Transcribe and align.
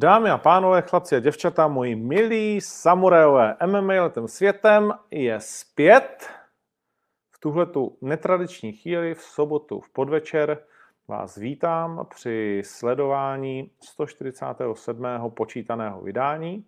Dámy 0.00 0.30
a 0.30 0.38
pánové, 0.38 0.82
chlapci 0.82 1.16
a 1.16 1.20
děvčata, 1.20 1.68
moji 1.68 1.96
milí 1.96 2.60
samurajové 2.60 3.56
MMA 3.66 4.02
letem 4.02 4.28
světem 4.28 4.92
je 5.10 5.40
zpět. 5.40 6.30
V 7.30 7.38
tuhle 7.38 7.66
tu 7.66 7.98
netradiční 8.00 8.72
chvíli 8.72 9.14
v 9.14 9.22
sobotu 9.22 9.80
v 9.80 9.90
podvečer 9.90 10.58
vás 11.08 11.36
vítám 11.36 12.06
při 12.10 12.62
sledování 12.64 13.70
147. 13.80 15.06
počítaného 15.36 16.00
vydání. 16.00 16.66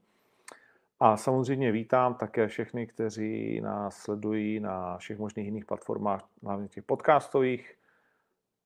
A 1.01 1.17
samozřejmě 1.17 1.73
vítám 1.73 2.15
také 2.15 2.49
všechny, 2.49 2.87
kteří 2.87 3.61
nás 3.61 3.97
sledují 3.97 4.61
na 4.61 4.99
všech 4.99 5.19
možných 5.19 5.47
jiných 5.47 5.65
platformách, 5.65 6.25
hlavně 6.43 6.69
těch 6.69 6.85
podcastových. 6.85 7.75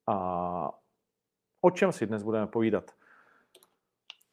A 0.07 0.71
o 1.61 1.71
čem 1.71 1.91
si 1.91 2.05
dnes 2.05 2.23
budeme 2.23 2.47
povídat? 2.47 2.96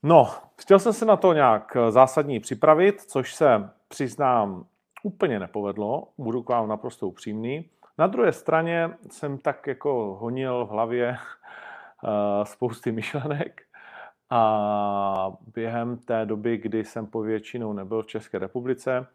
No, 0.06 0.30
chtěl 0.60 0.78
jsem 0.78 0.92
se 0.92 1.04
na 1.04 1.16
to 1.16 1.32
nějak 1.32 1.76
eh, 1.76 1.90
zásadní 1.90 2.40
připravit, 2.40 3.00
což 3.00 3.34
se 3.34 3.70
přiznám 3.88 4.66
úplně 5.02 5.38
nepovedlo, 5.38 6.08
budu 6.18 6.42
k 6.42 6.48
vám 6.48 6.68
naprosto 6.68 7.08
upřímný. 7.08 7.70
Na 7.98 8.06
druhé 8.06 8.32
straně 8.32 8.90
jsem 9.10 9.38
tak 9.38 9.66
jako 9.66 10.16
honil 10.20 10.66
v 10.66 10.68
hlavě 10.68 11.16
uh, 12.02 12.10
spousty 12.44 12.92
myšlenek 12.92 13.62
a 14.30 15.32
během 15.54 15.96
té 15.96 16.26
doby, 16.26 16.58
kdy 16.58 16.84
jsem 16.84 17.06
po 17.06 17.22
většinou 17.22 17.72
nebyl 17.72 18.02
v 18.02 18.06
České 18.06 18.38
republice, 18.38 19.06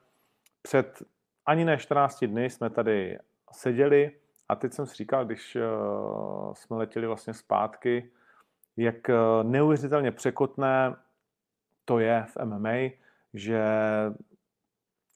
před 0.61 1.03
ani 1.45 1.65
ne 1.65 1.77
14 1.77 2.23
dny 2.25 2.49
jsme 2.49 2.69
tady 2.69 3.19
seděli 3.51 4.11
a 4.49 4.55
teď 4.55 4.73
jsem 4.73 4.85
si 4.85 4.95
říkal, 4.95 5.25
když 5.25 5.55
uh, 5.55 6.53
jsme 6.53 6.77
letěli 6.77 7.07
vlastně 7.07 7.33
zpátky, 7.33 8.11
jak 8.79 9.09
eh, 9.09 9.13
neuvěřitelně 9.43 10.11
překotné 10.11 10.95
to 11.85 11.99
je 11.99 12.25
v 12.27 12.45
MMA, 12.45 12.89
že 13.33 13.63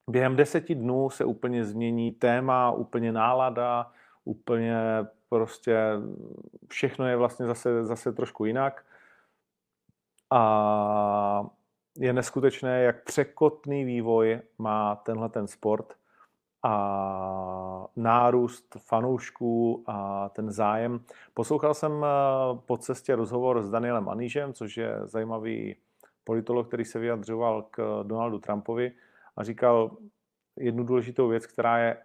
během 0.10 0.36
deseti 0.36 0.76
dnů 0.76 1.10
se 1.10 1.26
úplně 1.26 1.66
změní 1.66 2.12
téma, 2.12 2.72
úplně 2.72 3.12
nálada, 3.12 3.92
úplně 4.26 4.78
prostě 5.30 5.78
všechno 6.70 7.08
je 7.08 7.16
vlastně 7.16 7.46
zase, 7.46 7.86
zase 7.86 8.14
trošku 8.14 8.46
jinak. 8.46 8.86
A 10.32 11.46
je 11.98 12.14
neskutečné, 12.14 12.82
jak 12.82 13.04
překotný 13.04 13.86
vývoj 13.86 14.42
má 14.58 14.96
tenhle 14.96 15.30
ten 15.30 15.48
sport 15.48 15.98
a 16.64 17.88
nárůst 17.96 18.78
fanoušků 18.80 19.84
a 19.88 20.30
ten 20.30 20.52
zájem. 20.52 21.00
Poslouchal 21.34 21.74
jsem 21.74 22.06
eh, 22.06 22.08
po 22.66 22.78
cestě 22.78 23.16
rozhovor 23.16 23.62
s 23.62 23.70
Danielem 23.70 24.10
Anížem, 24.10 24.54
což 24.54 24.78
je 24.78 25.00
zajímavý 25.04 25.76
politolog, 26.24 26.68
který 26.68 26.86
se 26.86 27.00
vyjadřoval 27.00 27.62
k 27.72 28.04
Donaldu 28.04 28.40
Trumpovi 28.40 28.92
a 29.38 29.44
říkal 29.44 29.98
jednu 30.58 30.84
důležitou 30.84 31.28
věc, 31.28 31.46
která 31.46 31.78
je, 31.78 31.98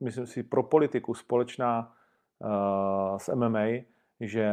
myslím 0.00 0.26
si, 0.26 0.42
pro 0.42 0.62
politiku 0.62 1.14
společná 1.14 1.92
uh, 2.38 3.18
s 3.18 3.34
MMA, 3.34 3.66
že 4.20 4.52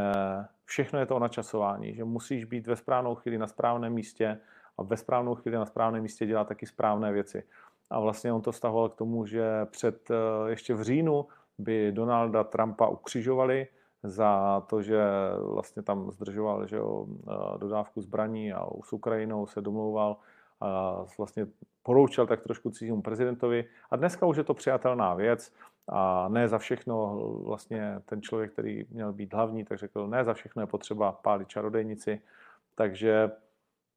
všechno 0.66 1.00
je 1.00 1.06
to 1.06 1.16
o 1.16 1.20
načasování, 1.20 1.96
že 1.96 2.04
musíš 2.04 2.46
být 2.46 2.68
ve 2.68 2.76
správnou 2.76 3.16
chvíli 3.16 3.38
na 3.38 3.48
správném 3.48 3.94
místě 3.94 4.40
a 4.78 4.84
ve 4.84 4.98
správnou 4.98 5.36
chvíli 5.36 5.58
na 5.58 5.66
správném 5.66 6.04
místě 6.04 6.26
dělat 6.26 6.48
taky 6.48 6.66
správné 6.66 7.12
věci. 7.12 7.44
A 7.90 8.00
vlastně 8.00 8.34
on 8.34 8.42
to 8.42 8.52
vztahoval 8.52 8.90
k 8.90 8.96
tomu, 8.96 9.26
že 9.26 9.66
před 9.66 10.12
eh, 10.12 10.50
ještě 10.50 10.74
v 10.74 10.82
říjnu 10.82 11.28
by 11.58 11.92
Donalda 11.92 12.44
Trumpa 12.44 12.88
ukřižovali 12.88 13.68
za 14.04 14.62
to, 14.70 14.82
že 14.82 15.04
vlastně 15.40 15.84
tam 15.84 16.12
zdržoval 16.12 16.68
že 16.68 16.76
jo, 16.76 17.08
eh, 17.08 17.58
dodávku 17.58 18.02
zbraní 18.02 18.54
a 18.54 18.68
s 18.84 18.94
Ukrajinou 18.94 19.48
se 19.48 19.62
domlouval 19.62 20.18
a 20.62 21.04
vlastně 21.18 21.48
poroučel 21.84 22.28
tak 22.28 22.42
trošku 22.42 22.70
cizímu 22.70 23.02
prezidentovi. 23.02 23.66
A 23.92 23.96
dneska 23.96 24.26
už 24.26 24.38
je 24.38 24.44
to 24.44 24.54
přijatelná 24.54 25.14
věc 25.14 25.54
a 25.88 26.28
ne 26.30 26.48
za 26.48 26.58
všechno 26.58 27.20
vlastně 27.46 28.02
ten 28.06 28.22
člověk, 28.22 28.52
který 28.52 28.86
měl 28.90 29.14
být 29.14 29.34
hlavní, 29.34 29.66
tak 29.66 29.78
řekl, 29.78 30.08
ne 30.08 30.24
za 30.24 30.34
všechno 30.34 30.62
je 30.62 30.68
potřeba 30.68 31.12
pálit 31.12 31.48
čarodejnici. 31.48 32.22
Takže 32.76 33.32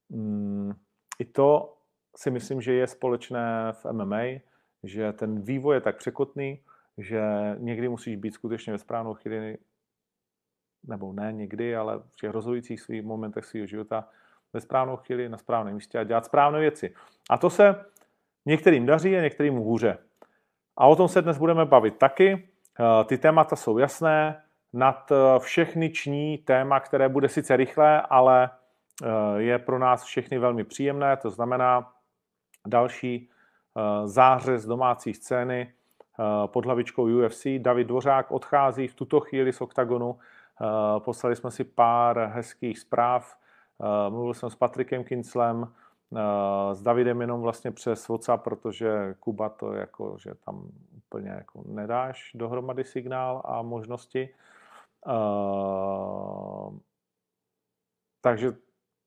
mm, 0.08 0.72
i 1.18 1.24
to 1.24 1.77
si 2.16 2.30
myslím, 2.30 2.60
že 2.60 2.72
je 2.72 2.86
společné 2.86 3.72
v 3.72 3.92
MMA, 3.92 4.22
že 4.82 5.12
ten 5.12 5.40
vývoj 5.40 5.76
je 5.76 5.80
tak 5.80 5.96
překotný, 5.96 6.60
že 6.98 7.22
někdy 7.58 7.88
musíš 7.88 8.16
být 8.16 8.34
skutečně 8.34 8.72
ve 8.72 8.78
správnou 8.78 9.14
chvíli, 9.14 9.58
nebo 10.86 11.12
ne 11.12 11.32
někdy, 11.32 11.76
ale 11.76 11.98
v 11.98 12.16
těch 12.16 12.30
rozhodujících 12.30 12.80
svých 12.80 13.02
momentech 13.02 13.44
svého 13.44 13.66
života 13.66 14.08
ve 14.52 14.60
správnou 14.60 14.96
chvíli, 14.96 15.28
na 15.28 15.38
správném 15.38 15.74
místě 15.74 15.98
a 15.98 16.04
dělat 16.04 16.24
správné 16.24 16.60
věci. 16.60 16.94
A 17.30 17.38
to 17.38 17.50
se 17.50 17.84
některým 18.46 18.86
daří 18.86 19.16
a 19.16 19.22
některým 19.22 19.54
hůře. 19.54 19.98
A 20.76 20.86
o 20.86 20.96
tom 20.96 21.08
se 21.08 21.22
dnes 21.22 21.38
budeme 21.38 21.64
bavit 21.64 21.96
taky. 21.96 22.48
Eh, 22.80 23.04
ty 23.04 23.18
témata 23.18 23.56
jsou 23.56 23.78
jasné, 23.78 24.42
nad 24.72 25.12
eh, 25.12 25.38
všechny 25.38 25.90
ční 25.90 26.38
téma, 26.38 26.80
které 26.80 27.08
bude 27.08 27.28
sice 27.28 27.56
rychlé, 27.56 28.00
ale 28.00 28.50
eh, 29.04 29.08
je 29.36 29.58
pro 29.58 29.78
nás 29.78 30.04
všechny 30.04 30.38
velmi 30.38 30.64
příjemné, 30.64 31.16
to 31.16 31.30
znamená 31.30 31.92
další 32.68 33.30
eh, 33.76 34.08
zářez 34.08 34.66
domácí 34.66 35.14
scény 35.14 35.72
eh, 35.72 36.22
pod 36.46 36.64
hlavičkou 36.64 37.26
UFC. 37.26 37.46
David 37.58 37.86
Dvořák 37.86 38.30
odchází 38.30 38.88
v 38.88 38.94
tuto 38.94 39.20
chvíli 39.20 39.52
z 39.52 39.60
OKTAGONu. 39.60 40.18
Eh, 40.18 41.00
poslali 41.00 41.36
jsme 41.36 41.50
si 41.50 41.64
pár 41.64 42.30
hezkých 42.34 42.78
zpráv. 42.78 43.38
Mluvil 44.08 44.34
jsem 44.34 44.50
s 44.50 44.54
Patrikem 44.54 45.04
Kinslem, 45.04 45.72
s 46.72 46.82
Davidem 46.82 47.20
jenom 47.20 47.40
vlastně 47.40 47.70
přes 47.70 48.08
WhatsApp, 48.08 48.44
protože 48.44 49.14
Kuba 49.20 49.48
to 49.48 49.72
jako, 49.72 50.16
že 50.18 50.34
tam 50.34 50.68
úplně 50.96 51.30
jako 51.30 51.62
nedáš 51.66 52.30
dohromady 52.34 52.84
signál 52.84 53.42
a 53.44 53.62
možnosti. 53.62 54.28
Takže 58.20 58.52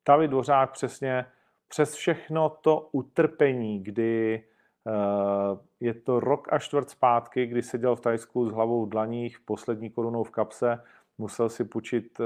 David 0.08 0.32
Dvořák 0.32 0.72
přesně 0.72 1.26
přes 1.72 1.94
všechno 1.94 2.50
to 2.50 2.90
utrpení, 2.92 3.84
kdy 3.84 4.44
uh, 4.86 5.60
je 5.80 5.94
to 5.94 6.20
rok 6.20 6.54
a 6.54 6.60
čtvrt 6.60 6.90
zpátky, 6.90 7.46
kdy 7.46 7.62
seděl 7.64 7.96
v 7.96 8.02
Tajsku 8.02 8.50
s 8.50 8.54
hlavou 8.54 8.86
v 8.86 8.90
dlaních, 8.90 9.40
poslední 9.40 9.90
korunou 9.90 10.24
v 10.24 10.32
kapse, 10.32 10.84
musel 11.18 11.50
si 11.50 11.64
půjčit 11.64 12.20
uh, 12.20 12.26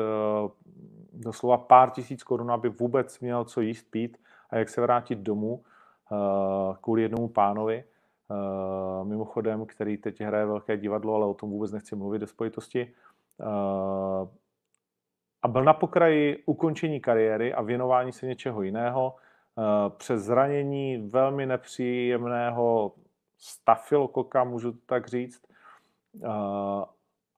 doslova 1.13 1.57
pár 1.57 1.89
tisíc 1.89 2.23
korun, 2.23 2.51
aby 2.51 2.69
vůbec 2.69 3.19
měl 3.19 3.45
co 3.45 3.61
jíst, 3.61 3.91
pít 3.91 4.17
a 4.49 4.57
jak 4.57 4.69
se 4.69 4.81
vrátit 4.81 5.19
domů 5.19 5.63
uh, 6.11 6.75
kvůli 6.81 7.01
jednomu 7.01 7.27
pánovi, 7.27 7.83
mimochodem, 9.03 9.65
který 9.65 9.97
teď 9.97 10.21
hraje 10.21 10.45
velké 10.45 10.77
divadlo, 10.77 11.15
ale 11.15 11.25
o 11.25 11.33
tom 11.33 11.49
vůbec 11.49 11.71
nechci 11.71 11.95
mluvit 11.95 12.19
do 12.19 12.27
spojitosti. 12.27 12.93
A 15.41 15.47
byl 15.47 15.63
na 15.63 15.73
pokraji 15.73 16.43
ukončení 16.45 16.99
kariéry 16.99 17.53
a 17.53 17.61
věnování 17.61 18.11
se 18.11 18.25
něčeho 18.25 18.61
jiného. 18.61 19.15
Eh, 19.59 19.89
přes 19.97 20.21
zranění 20.21 21.09
velmi 21.09 21.45
nepříjemného 21.45 22.93
stafilokoka, 23.37 24.43
můžu 24.43 24.71
tak 24.71 25.07
říct, 25.07 25.41
eh, 26.23 26.27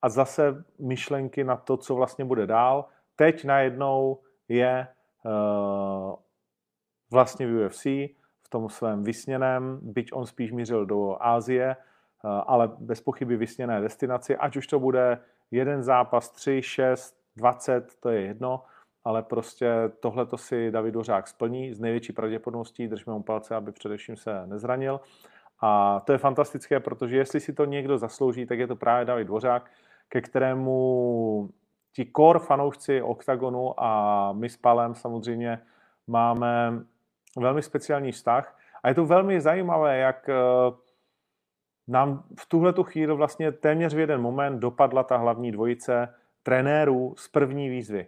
a 0.01 0.09
zase 0.09 0.63
myšlenky 0.79 1.43
na 1.43 1.55
to, 1.55 1.77
co 1.77 1.95
vlastně 1.95 2.25
bude 2.25 2.47
dál. 2.47 2.85
Teď 3.15 3.45
najednou 3.45 4.19
je 4.47 4.87
eh, 5.25 6.15
vlastně 7.11 7.47
v 7.47 7.65
UFC, 7.65 7.85
v 8.41 8.49
tom 8.49 8.69
svém 8.69 9.03
vysněném, 9.03 9.79
byť 9.81 10.09
on 10.13 10.25
spíš 10.25 10.51
mířil 10.51 10.85
do 10.85 11.23
Ázie, 11.23 11.75
ale 12.23 12.71
bez 12.79 13.01
pochyby 13.01 13.37
vysněné 13.37 13.81
destinaci, 13.81 14.37
ať 14.37 14.57
už 14.57 14.67
to 14.67 14.79
bude 14.79 15.21
jeden 15.51 15.83
zápas, 15.83 16.29
tři, 16.29 16.61
šest, 16.61 17.15
dvacet, 17.35 17.95
to 17.99 18.09
je 18.09 18.21
jedno, 18.21 18.63
ale 19.07 19.23
prostě 19.23 19.71
tohle 19.99 20.25
to 20.25 20.37
si 20.37 20.71
David 20.71 20.93
Dořák 20.93 21.27
splní 21.27 21.73
s 21.73 21.79
největší 21.79 22.13
pravděpodobností, 22.13 22.87
držíme 22.87 23.13
mu 23.13 23.23
palce, 23.23 23.55
aby 23.55 23.71
především 23.71 24.15
se 24.15 24.47
nezranil. 24.47 24.99
A 25.59 25.99
to 25.99 26.11
je 26.11 26.17
fantastické, 26.17 26.79
protože 26.79 27.17
jestli 27.17 27.39
si 27.39 27.53
to 27.53 27.65
někdo 27.65 27.97
zaslouží, 27.97 28.45
tak 28.45 28.59
je 28.59 28.67
to 28.67 28.75
právě 28.75 29.05
David 29.05 29.27
Dvořák, 29.27 29.71
ke 30.09 30.21
kterému 30.21 31.49
ti 31.93 32.11
core 32.17 32.39
fanoušci 32.39 33.01
OKTAGONu 33.01 33.83
a 33.83 34.31
my 34.33 34.49
s 34.49 34.57
Palem 34.57 34.95
samozřejmě 34.95 35.59
máme 36.07 36.79
velmi 37.37 37.61
speciální 37.61 38.11
vztah. 38.11 38.59
A 38.83 38.89
je 38.89 38.95
to 38.95 39.05
velmi 39.05 39.41
zajímavé, 39.41 39.97
jak 39.97 40.29
eh, 40.29 40.35
nám 41.87 42.23
v 42.39 42.45
tuhle 42.45 42.73
chvíli 42.83 43.13
vlastně 43.15 43.51
téměř 43.51 43.93
v 43.93 43.99
jeden 43.99 44.21
moment 44.21 44.59
dopadla 44.59 45.03
ta 45.03 45.17
hlavní 45.17 45.51
dvojice 45.51 46.13
trenérů 46.43 47.15
z 47.17 47.27
první 47.27 47.69
výzvy. 47.69 48.07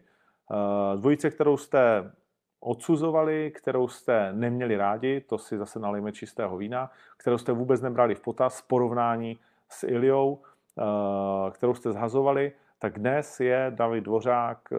Eh, 0.51 0.97
dvojice, 0.97 1.29
kterou 1.29 1.57
jste 1.57 2.11
odsuzovali, 2.59 3.51
kterou 3.51 3.87
jste 3.87 4.33
neměli 4.33 4.77
rádi, 4.77 5.21
to 5.21 5.37
si 5.37 5.57
zase 5.57 5.79
nalijeme 5.79 6.11
čistého 6.11 6.57
vína, 6.57 6.91
kterou 7.17 7.37
jste 7.37 7.51
vůbec 7.51 7.81
nebrali 7.81 8.15
v 8.15 8.21
potaz 8.21 8.61
v 8.61 8.67
porovnání 8.67 9.39
s 9.69 9.83
Iliou, 9.83 10.41
eh, 10.79 11.51
kterou 11.51 11.73
jste 11.73 11.91
zhazovali, 11.91 12.51
tak 12.79 12.99
dnes 12.99 13.39
je 13.39 13.71
David 13.75 14.03
Dvořák 14.03 14.59
eh, 14.71 14.77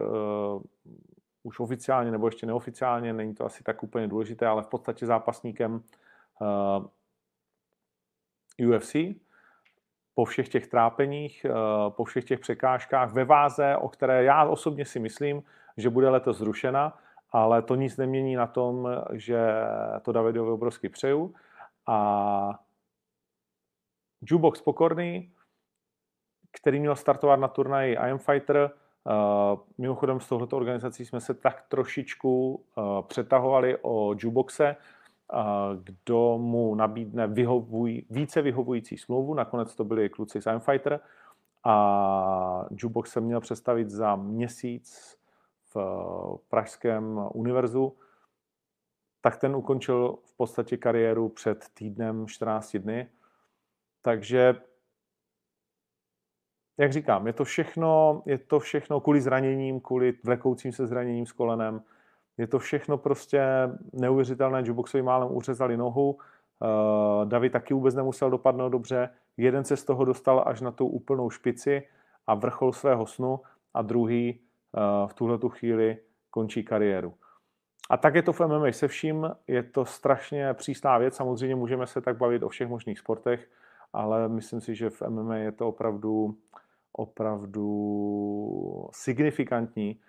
už 1.43 1.59
oficiálně 1.59 2.11
nebo 2.11 2.27
ještě 2.27 2.45
neoficiálně, 2.45 3.13
není 3.13 3.35
to 3.35 3.45
asi 3.45 3.63
tak 3.63 3.83
úplně 3.83 4.07
důležité, 4.07 4.47
ale 4.47 4.63
v 4.63 4.67
podstatě 4.67 5.05
zápasníkem 5.05 5.83
UFC 8.67 8.95
po 10.15 10.25
všech 10.25 10.49
těch 10.49 10.67
trápeních, 10.67 11.45
po 11.89 12.03
všech 12.03 12.25
těch 12.25 12.39
překážkách 12.39 13.13
ve 13.13 13.25
váze, 13.25 13.77
o 13.77 13.89
které 13.89 14.23
já 14.23 14.43
osobně 14.45 14.85
si 14.85 14.99
myslím, 14.99 15.43
že 15.77 15.89
bude 15.89 16.09
letos 16.09 16.37
zrušena, 16.37 16.97
ale 17.31 17.61
to 17.61 17.75
nic 17.75 17.97
nemění 17.97 18.35
na 18.35 18.47
tom, 18.47 18.87
že 19.11 19.51
to 20.01 20.11
Davidovi 20.11 20.51
obrovsky 20.51 20.89
přeju. 20.89 21.33
A 21.87 22.59
Jukebox 24.21 24.61
Pokorný, 24.61 25.31
který 26.51 26.79
měl 26.79 26.95
startovat 26.95 27.39
na 27.39 27.47
turnaji 27.47 27.97
I 27.97 28.11
Am 28.11 28.17
Fighter, 28.17 28.71
Uh, 29.05 29.59
mimochodem 29.77 30.19
z 30.19 30.27
tohoto 30.27 30.57
organizací 30.57 31.05
jsme 31.05 31.21
se 31.21 31.33
tak 31.33 31.63
trošičku 31.69 32.53
uh, 32.55 33.01
přetahovali 33.01 33.77
o 33.81 34.15
Juboxe, 34.17 34.75
uh, 35.33 35.39
kdo 35.83 36.37
mu 36.37 36.75
nabídne 36.75 37.27
vyhovuj, 37.27 38.05
více 38.09 38.41
vyhovující 38.41 38.97
smlouvu. 38.97 39.33
Nakonec 39.33 39.75
to 39.75 39.83
byli 39.83 40.09
kluci 40.09 40.41
z 40.41 40.45
I'm 40.45 40.59
Fighter 40.59 40.99
a 41.63 42.65
Jubox 42.71 43.11
se 43.11 43.21
měl 43.21 43.41
představit 43.41 43.89
za 43.89 44.15
měsíc 44.15 45.17
v 45.75 46.49
Pražském 46.49 47.29
univerzu, 47.33 47.97
tak 49.21 49.37
ten 49.37 49.55
ukončil 49.55 50.17
v 50.23 50.33
podstatě 50.37 50.77
kariéru 50.77 51.29
před 51.29 51.65
týdnem 51.73 52.27
14 52.27 52.77
dny. 52.77 53.09
Takže 54.01 54.55
jak 56.77 56.93
říkám, 56.93 57.27
je 57.27 57.33
to 57.33 57.43
všechno, 57.43 58.23
je 58.25 58.37
to 58.37 58.59
všechno 58.59 59.01
kvůli 59.01 59.21
zraněním, 59.21 59.79
kvůli 59.79 60.13
vlekoucím 60.23 60.71
se 60.71 60.87
zraněním 60.87 61.25
s 61.25 61.31
kolenem. 61.31 61.81
Je 62.37 62.47
to 62.47 62.59
všechno 62.59 62.97
prostě 62.97 63.43
neuvěřitelné. 63.93 64.63
Juboxovi 64.65 65.01
málem 65.01 65.31
uřezali 65.31 65.77
nohu, 65.77 66.11
uh, 66.11 67.25
David 67.25 67.51
taky 67.51 67.73
vůbec 67.73 67.95
nemusel 67.95 68.29
dopadnout 68.29 68.69
dobře. 68.69 69.09
Jeden 69.37 69.63
se 69.63 69.77
z 69.77 69.85
toho 69.85 70.05
dostal 70.05 70.43
až 70.47 70.61
na 70.61 70.71
tu 70.71 70.87
úplnou 70.87 71.29
špici 71.29 71.87
a 72.27 72.33
vrchol 72.33 72.73
svého 72.73 73.05
snu 73.07 73.39
a 73.73 73.81
druhý 73.81 74.39
uh, 74.39 74.50
v 75.07 75.13
tuhle 75.13 75.37
tu 75.37 75.49
chvíli 75.49 75.97
končí 76.29 76.63
kariéru. 76.63 77.13
A 77.89 77.97
tak 77.97 78.15
je 78.15 78.21
to 78.21 78.33
v 78.33 78.39
MMA 78.39 78.71
se 78.71 78.87
vším, 78.87 79.31
je 79.47 79.63
to 79.63 79.85
strašně 79.85 80.53
přísná 80.53 80.97
věc, 80.97 81.15
samozřejmě 81.15 81.55
můžeme 81.55 81.87
se 81.87 82.01
tak 82.01 82.17
bavit 82.17 82.43
o 82.43 82.49
všech 82.49 82.67
možných 82.67 82.99
sportech, 82.99 83.49
ale 83.93 84.29
myslím 84.29 84.61
si, 84.61 84.75
že 84.75 84.89
v 84.89 85.01
MMA 85.01 85.35
je 85.35 85.51
to 85.51 85.67
opravdu 85.67 86.37
opravdu 86.93 88.89
signifikantní 88.91 89.99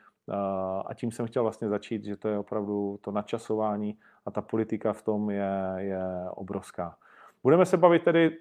a 0.86 0.94
tím 0.94 1.10
jsem 1.10 1.26
chtěl 1.26 1.42
vlastně 1.42 1.68
začít, 1.68 2.04
že 2.04 2.16
to 2.16 2.28
je 2.28 2.38
opravdu 2.38 2.98
to 3.00 3.10
načasování 3.10 3.98
a 4.26 4.30
ta 4.30 4.42
politika 4.42 4.92
v 4.92 5.02
tom 5.02 5.30
je, 5.30 5.74
je 5.76 6.02
obrovská. 6.30 6.96
Budeme 7.42 7.66
se 7.66 7.76
bavit 7.76 8.04
tedy, 8.04 8.38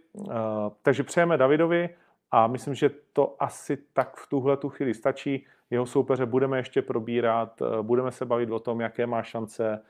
takže 0.82 1.04
přejeme 1.04 1.38
Davidovi 1.38 1.90
a 2.32 2.48
myslím, 2.48 2.76
že 2.76 2.90
to 3.14 3.36
asi 3.40 3.78
tak 3.94 4.16
v 4.16 4.30
tuhle 4.30 4.58
tu 4.58 4.70
chvíli 4.70 4.94
stačí. 4.94 5.46
Jeho 5.72 5.86
soupeře 5.86 6.26
budeme 6.26 6.58
ještě 6.58 6.82
probírat, 6.82 7.62
budeme 7.82 8.12
se 8.12 8.26
bavit 8.26 8.52
o 8.52 8.60
tom, 8.60 8.82
jaké 8.82 9.08
má 9.08 9.24
šance, 9.24 9.82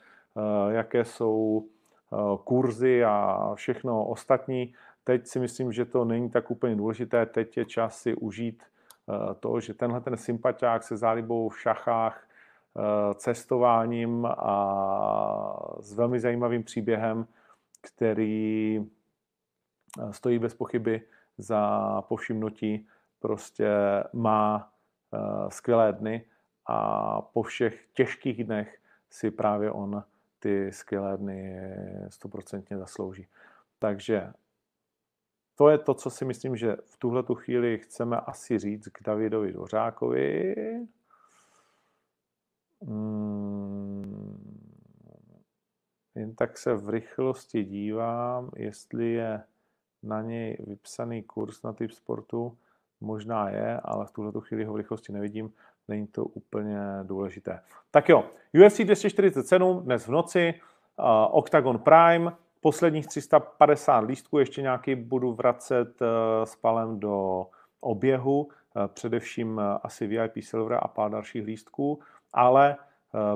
jaké 0.70 1.04
jsou 1.04 1.66
kurzy 2.44 3.04
a 3.04 3.50
všechno 3.54 4.06
ostatní. 4.06 4.74
Teď 5.04 5.26
si 5.26 5.38
myslím, 5.38 5.72
že 5.72 5.84
to 5.84 6.04
není 6.04 6.30
tak 6.30 6.50
úplně 6.50 6.76
důležité. 6.76 7.26
Teď 7.26 7.56
je 7.56 7.64
čas 7.64 7.98
si 7.98 8.14
užít 8.14 8.62
eh, 8.62 9.34
to, 9.40 9.60
že 9.60 9.74
tenhle 9.74 10.00
ten 10.00 10.16
sympatiák 10.16 10.82
se 10.82 10.96
zálibou 10.96 11.48
v 11.48 11.60
šachách, 11.60 12.24
eh, 12.76 13.14
cestováním 13.14 14.26
a 14.26 15.76
s 15.80 15.94
velmi 15.94 16.20
zajímavým 16.20 16.64
příběhem, 16.64 17.26
který 17.80 18.78
eh, 18.78 20.12
stojí 20.12 20.38
bez 20.38 20.54
pochyby 20.54 21.02
za 21.38 22.02
povšimnutí, 22.08 22.86
prostě 23.20 23.68
má 24.12 24.71
skvělé 25.48 25.92
dny 25.92 26.24
a 26.66 27.20
po 27.22 27.42
všech 27.42 27.86
těžkých 27.92 28.44
dnech 28.44 28.78
si 29.10 29.30
právě 29.30 29.70
on 29.70 30.04
ty 30.38 30.72
skvělé 30.72 31.16
dny 31.16 31.60
stoprocentně 32.08 32.78
zaslouží. 32.78 33.26
Takže 33.78 34.32
to 35.54 35.68
je 35.68 35.78
to, 35.78 35.94
co 35.94 36.10
si 36.10 36.24
myslím, 36.24 36.56
že 36.56 36.76
v 36.84 36.96
tuhle 36.96 37.22
tu 37.22 37.34
chvíli 37.34 37.78
chceme 37.78 38.16
asi 38.16 38.58
říct 38.58 38.88
k 38.88 39.02
Davidovi 39.02 39.52
Dvořákovi. 39.52 40.54
Hmm. 42.82 44.52
Jen 46.14 46.34
tak 46.34 46.58
se 46.58 46.74
v 46.74 46.88
rychlosti 46.88 47.64
dívám, 47.64 48.50
jestli 48.56 49.12
je 49.12 49.42
na 50.02 50.22
něj 50.22 50.56
vypsaný 50.66 51.22
kurz 51.22 51.62
na 51.62 51.72
typ 51.72 51.90
sportu. 51.90 52.58
Možná 53.02 53.48
je, 53.48 53.80
ale 53.84 54.06
v 54.06 54.10
tuhle 54.10 54.32
chvíli 54.40 54.64
ho 54.64 54.72
v 54.72 54.76
rychlosti 54.76 55.12
nevidím. 55.12 55.52
Není 55.88 56.06
to 56.06 56.24
úplně 56.24 56.78
důležité. 57.02 57.60
Tak 57.90 58.08
jo, 58.08 58.24
UFC 58.66 58.80
247 58.80 59.82
dnes 59.82 60.06
v 60.06 60.10
noci, 60.10 60.54
uh, 60.98 61.04
Octagon 61.30 61.78
Prime, 61.78 62.32
Posledních 62.62 63.06
350 63.06 63.98
lístků 63.98 64.38
ještě 64.38 64.62
nějaký 64.62 64.94
budu 64.94 65.32
vracet 65.32 66.02
eh, 66.02 66.06
s 66.46 66.56
palem 66.56 67.00
do 67.00 67.46
oběhu, 67.80 68.48
eh, 68.50 68.88
především 68.88 69.60
eh, 69.60 69.78
asi 69.82 70.06
VIP 70.06 70.32
Silver 70.40 70.78
a 70.82 70.88
pár 70.88 71.10
dalších 71.10 71.44
lístků, 71.44 72.00
ale 72.32 72.76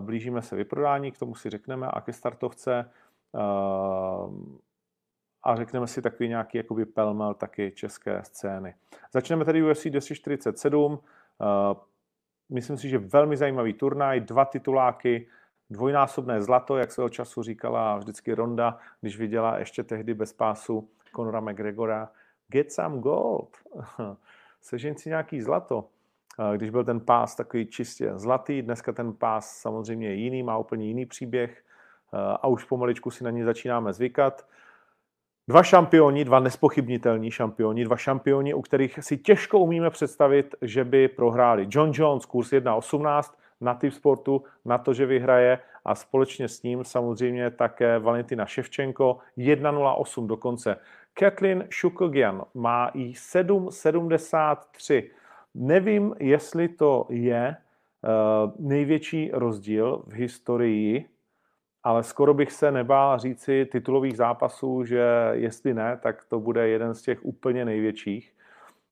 blížíme 0.01 0.43
se 0.43 0.57
vyprodání, 0.57 1.13
k 1.13 1.19
tomu 1.19 1.35
si 1.35 1.51
řekneme 1.51 1.87
a 1.87 2.01
ke 2.01 2.13
startovce 2.13 2.91
a 5.47 5.57
řekneme 5.57 5.87
si 5.87 6.03
takový 6.03 6.29
nějaký 6.29 6.59
jakoby 6.59 6.85
pelmel 6.85 7.35
taky 7.35 7.73
české 7.73 8.25
scény. 8.25 8.75
Začneme 9.13 9.45
tedy 9.45 9.71
UFC 9.71 9.87
247, 9.87 10.99
myslím 12.49 12.77
si, 12.77 12.89
že 12.89 12.99
velmi 12.99 13.37
zajímavý 13.37 13.73
turnaj, 13.73 14.21
dva 14.21 14.45
tituláky, 14.45 15.29
dvojnásobné 15.71 16.43
zlato, 16.43 16.77
jak 16.77 16.93
se 16.93 17.03
o 17.03 17.09
času 17.09 17.43
říkala 17.43 17.97
vždycky 17.97 18.35
Ronda, 18.35 18.79
když 19.01 19.19
viděla 19.19 19.59
ještě 19.59 19.83
tehdy 19.83 20.15
bez 20.15 20.33
pásu 20.33 20.89
Conora 21.17 21.41
McGregora, 21.41 22.11
get 22.49 22.73
some 22.73 22.99
gold, 22.99 23.57
sežeň 24.61 24.95
si 24.95 25.09
nějaký 25.09 25.41
zlato. 25.41 25.89
Když 26.57 26.71
byl 26.71 26.85
ten 26.85 27.01
pás 27.01 27.37
takový 27.37 27.67
čistě 27.67 28.13
zlatý, 28.15 28.63
dneska 28.63 28.93
ten 28.93 29.13
pás 29.13 29.57
samozřejmě 29.59 30.09
je 30.09 30.15
jiný, 30.15 30.43
má 30.43 30.59
úplně 30.59 30.87
jiný 30.87 31.07
příběh 31.07 31.65
a 32.13 32.49
už 32.49 32.65
pomaličku 32.65 33.11
si 33.11 33.25
na 33.25 33.31
ní 33.31 33.43
začínáme 33.43 33.93
zvykat. 33.93 34.47
Dva 35.49 35.63
šampioni, 35.63 36.25
dva 36.25 36.41
nespochybnitelní 36.41 37.31
šampioni, 37.31 37.85
dva 37.85 37.97
šampioni, 37.97 38.55
u 38.55 38.63
kterých 38.63 38.99
si 39.03 39.17
těžko 39.17 39.59
umíme 39.59 39.91
představit, 39.91 40.55
že 40.63 40.85
by 40.85 41.09
prohráli. 41.09 41.67
John 41.71 41.91
Jones, 41.95 42.27
kurz 42.27 42.53
1.18, 42.53 43.35
na 43.61 43.75
typ 43.75 43.93
sportu, 43.93 44.43
na 44.65 44.79
to, 44.79 44.95
že 44.95 45.07
vyhraje 45.07 45.59
a 45.85 45.95
společně 45.95 46.49
s 46.49 46.63
ním 46.63 46.85
samozřejmě 46.85 47.51
také 47.51 47.99
Valentina 47.99 48.47
Ševčenko 48.47 49.19
1.08 49.39 50.27
dokonce. 50.27 50.77
Kathleen 51.15 51.69
Shukogyan 51.81 52.45
má 52.55 52.89
i 52.89 53.13
7.73. 53.13 55.11
Nevím, 55.55 56.15
jestli 56.19 56.69
to 56.69 57.07
je 57.11 57.57
uh, 57.57 58.67
největší 58.67 59.31
rozdíl 59.33 60.03
v 60.07 60.13
historii, 60.13 61.09
ale 61.87 62.03
skoro 62.03 62.35
bych 62.35 62.53
se 62.53 62.71
nebál 62.71 63.19
říci 63.19 63.67
titulových 63.73 64.17
zápasů, 64.17 64.85
že 64.85 65.31
jestli 65.33 65.75
ne, 65.75 65.99
tak 66.03 66.25
to 66.25 66.41
bude 66.41 66.69
jeden 66.69 66.95
z 66.95 67.03
těch 67.03 67.25
úplně 67.25 67.65
největších. 67.65 68.35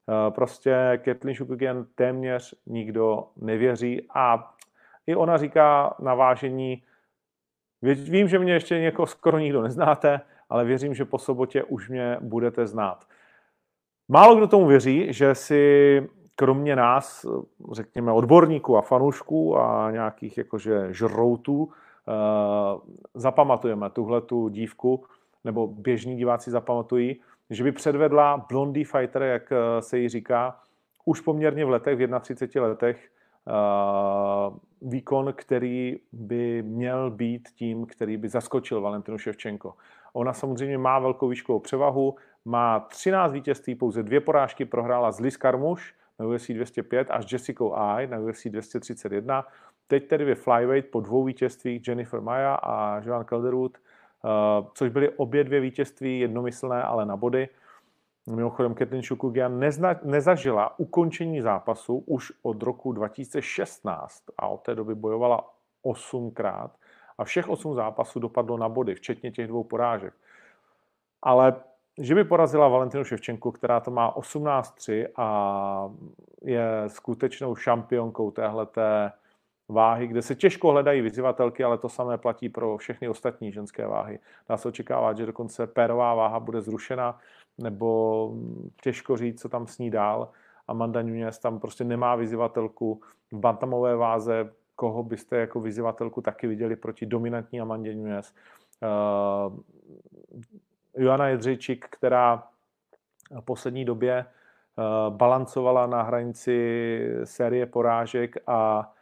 Eh, 0.08 0.30
prostě 0.30 1.00
Kathleen 1.04 1.36
Shukogyan 1.36 1.86
téměř 1.94 2.54
nikdo 2.66 3.26
nevěří 3.36 4.06
a 4.14 4.54
i 5.06 5.14
ona 5.14 5.36
říká 5.36 5.94
na 5.98 6.14
vážení, 6.14 6.82
vím, 7.82 8.28
že 8.28 8.38
mě 8.38 8.52
ještě 8.52 8.78
někoho 8.78 9.06
skoro 9.06 9.38
nikdo 9.38 9.62
neznáte, 9.62 10.20
ale 10.48 10.64
věřím, 10.64 10.94
že 10.94 11.04
po 11.04 11.18
sobotě 11.18 11.64
už 11.64 11.88
mě 11.88 12.16
budete 12.20 12.66
znát. 12.66 13.04
Málo 14.08 14.36
kdo 14.36 14.46
tomu 14.46 14.66
věří, 14.66 15.12
že 15.12 15.34
si 15.34 16.02
kromě 16.36 16.76
nás, 16.76 17.26
řekněme, 17.72 18.12
odborníků 18.12 18.76
a 18.76 18.82
fanoušků 18.82 19.58
a 19.58 19.90
nějakých 19.90 20.38
jakože 20.38 20.86
žroutů, 20.90 21.72
zapamatujeme 23.14 23.90
tuhle 23.90 24.20
tu 24.20 24.48
dívku, 24.48 25.04
nebo 25.44 25.66
běžní 25.66 26.16
diváci 26.16 26.50
zapamatují, 26.50 27.20
že 27.50 27.64
by 27.64 27.72
předvedla 27.72 28.46
blondý 28.48 28.84
fighter, 28.84 29.22
jak 29.22 29.52
eh, 29.52 29.82
se 29.82 29.98
jí 29.98 30.08
říká, 30.08 30.60
už 31.04 31.20
poměrně 31.20 31.64
v 31.64 31.70
letech, 31.70 31.98
v 31.98 32.20
31 32.20 32.68
letech, 32.68 33.10
Eh, 33.48 34.50
výkon, 34.82 35.32
který 35.36 35.96
by 36.12 36.62
měl 36.62 37.10
být 37.10 37.48
tím, 37.48 37.86
který 37.86 38.16
by 38.16 38.28
zaskočil 38.28 38.80
Valentinu 38.80 39.18
Ševčenko. 39.18 39.74
Ona 40.12 40.32
samozřejmě 40.32 40.78
má 40.78 40.98
velkou 40.98 41.28
výškovou 41.28 41.58
převahu, 41.58 42.14
má 42.44 42.80
13 42.80 43.32
vítězství, 43.32 43.74
pouze 43.74 44.02
dvě 44.02 44.20
porážky, 44.20 44.64
prohrála 44.64 45.12
z 45.12 45.20
Liz 45.20 45.36
Karmuš 45.36 45.94
na 46.18 46.26
UFC 46.26 46.50
205 46.50 47.10
až 47.10 47.32
Jessica 47.32 47.64
I 47.74 48.06
na 48.06 48.18
UFC 48.18 48.46
231. 48.46 49.44
teď 49.86 50.08
tedy 50.08 50.24
ve 50.24 50.34
flyweight 50.34 50.90
po 50.90 51.00
dvou 51.00 51.24
vítězstvích 51.24 51.88
Jennifer 51.88 52.20
Maya 52.20 52.54
a 52.54 53.00
Joan 53.04 53.24
Calderwood, 53.24 53.78
uh, 53.78 54.66
což 54.74 54.90
byly 54.90 55.10
obě 55.10 55.44
dvě 55.44 55.60
vítězství 55.60 56.20
jednomyslné, 56.20 56.82
ale 56.82 57.06
na 57.06 57.16
body. 57.16 57.48
Mimochodem 58.26 58.74
Katlin 58.74 59.02
Shukugian 59.02 59.60
nezažila 60.02 60.78
ukončení 60.78 61.40
zápasu 61.40 62.04
už 62.06 62.32
od 62.42 62.62
roku 62.62 62.92
2016 62.92 64.22
a 64.38 64.48
od 64.48 64.60
té 64.60 64.74
doby 64.74 64.94
bojovala 64.94 65.50
osmkrát 65.82 66.70
a 67.18 67.24
všech 67.24 67.48
osm 67.48 67.74
zápasů 67.74 68.20
dopadlo 68.20 68.56
na 68.56 68.68
body, 68.68 68.94
včetně 68.94 69.30
těch 69.30 69.46
dvou 69.46 69.64
porážek. 69.64 70.14
Ale 71.22 71.54
že 71.98 72.14
by 72.14 72.24
porazila 72.24 72.68
Valentinu 72.68 73.04
Ševčenku, 73.04 73.52
která 73.52 73.80
to 73.80 73.90
má 73.90 74.16
18-3 74.16 75.06
a 75.16 75.90
je 76.42 76.84
skutečnou 76.86 77.56
šampionkou 77.56 78.30
téhleté 78.30 79.12
váhy, 79.68 80.06
kde 80.06 80.22
se 80.22 80.34
těžko 80.34 80.70
hledají 80.70 81.00
vyzývatelky, 81.00 81.64
ale 81.64 81.78
to 81.78 81.88
samé 81.88 82.18
platí 82.18 82.48
pro 82.48 82.76
všechny 82.76 83.08
ostatní 83.08 83.52
ženské 83.52 83.86
váhy. 83.86 84.18
Dá 84.48 84.56
se 84.56 84.68
očekávat, 84.68 85.16
že 85.16 85.26
dokonce 85.26 85.66
pérová 85.66 86.14
váha 86.14 86.40
bude 86.40 86.60
zrušena, 86.60 87.18
nebo 87.58 88.30
těžko 88.82 89.16
říct, 89.16 89.40
co 89.40 89.48
tam 89.48 89.66
sní 89.66 89.90
dál. 89.90 90.28
Amanda 90.68 91.02
Nunes 91.02 91.38
tam 91.38 91.60
prostě 91.60 91.84
nemá 91.84 92.16
vyzývatelku. 92.16 93.00
V 93.32 93.38
bantamové 93.38 93.96
váze, 93.96 94.52
koho 94.76 95.02
byste 95.02 95.36
jako 95.36 95.60
vyzývatelku 95.60 96.20
taky 96.20 96.46
viděli 96.46 96.76
proti 96.76 97.06
dominantní 97.06 97.60
Amandě 97.60 97.94
Nunes. 97.94 98.34
Uh, 98.82 99.58
Joana 100.96 101.28
Jedřejčík, 101.28 101.86
která 101.90 102.48
v 103.40 103.44
poslední 103.44 103.84
době 103.84 104.26
uh, 104.26 105.16
balancovala 105.16 105.86
na 105.86 106.02
hranici 106.02 107.08
série 107.24 107.66
porážek 107.66 108.36
a 108.46 108.92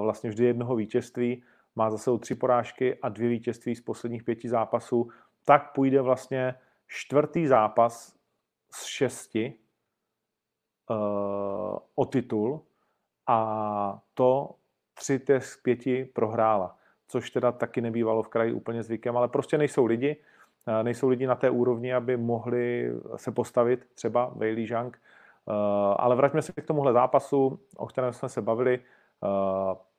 vlastně 0.00 0.30
vždy 0.30 0.44
jednoho 0.44 0.76
vítězství, 0.76 1.42
má 1.76 1.90
za 1.90 1.98
sebou 1.98 2.18
tři 2.18 2.34
porážky 2.34 2.98
a 3.02 3.08
dvě 3.08 3.28
vítězství 3.28 3.74
z 3.74 3.80
posledních 3.80 4.22
pěti 4.22 4.48
zápasů, 4.48 5.08
tak 5.44 5.72
půjde 5.72 6.00
vlastně 6.00 6.54
čtvrtý 6.86 7.46
zápas 7.46 8.16
z 8.70 8.84
šesti 8.84 9.54
uh, 10.90 11.78
o 11.94 12.04
titul 12.04 12.62
a 13.26 14.00
to 14.14 14.54
tři 14.94 15.20
z 15.38 15.56
pěti 15.56 16.04
prohrála, 16.04 16.76
což 17.08 17.30
teda 17.30 17.52
taky 17.52 17.80
nebývalo 17.80 18.22
v 18.22 18.28
kraji 18.28 18.52
úplně 18.52 18.82
zvykem, 18.82 19.16
ale 19.16 19.28
prostě 19.28 19.58
nejsou 19.58 19.84
lidi, 19.84 20.16
uh, 20.66 20.82
nejsou 20.82 21.08
lidi 21.08 21.26
na 21.26 21.34
té 21.34 21.50
úrovni, 21.50 21.94
aby 21.94 22.16
mohli 22.16 22.92
se 23.16 23.32
postavit, 23.32 23.86
třeba 23.94 24.32
Weili 24.36 24.66
Zhang, 24.66 25.00
uh, 25.44 25.54
ale 25.98 26.16
vraťme 26.16 26.42
se 26.42 26.52
k 26.52 26.66
tomuhle 26.66 26.92
zápasu, 26.92 27.60
o 27.76 27.86
kterém 27.86 28.12
jsme 28.12 28.28
se 28.28 28.42
bavili, 28.42 28.80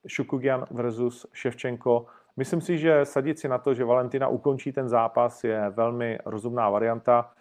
Šukugian 0.08 0.66
versus 0.72 1.26
Ševčenko. 1.34 2.06
Myslím 2.38 2.62
si, 2.62 2.78
že 2.78 3.06
sadit 3.06 3.40
si 3.40 3.48
na 3.48 3.58
to, 3.58 3.74
že 3.74 3.86
Valentina 3.86 4.28
ukončí 4.28 4.72
ten 4.72 4.90
zápas, 4.90 5.44
je 5.44 5.70
velmi 5.70 6.20
rozumná 6.26 6.70
varianta. 6.70 7.32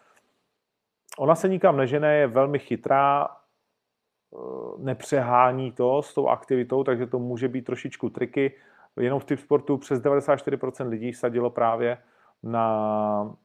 Ona 1.19 1.35
se 1.35 1.49
nikam 1.49 1.77
nežene, 1.77 2.17
je 2.17 2.27
velmi 2.27 2.59
chytrá, 2.59 3.29
uh, 4.31 4.83
nepřehání 4.83 5.73
to 5.73 6.03
s 6.03 6.15
tou 6.15 6.29
aktivitou, 6.29 6.85
takže 6.85 7.07
to 7.07 7.19
může 7.19 7.49
být 7.49 7.65
trošičku 7.65 8.11
triky. 8.11 8.55
Jenom 8.97 9.21
v 9.21 9.25
typ 9.25 9.39
sportu 9.39 9.77
přes 9.79 10.03
94% 10.03 10.89
lidí 10.89 11.13
sadilo 11.13 11.51
právě 11.51 11.99
na, 12.43 13.37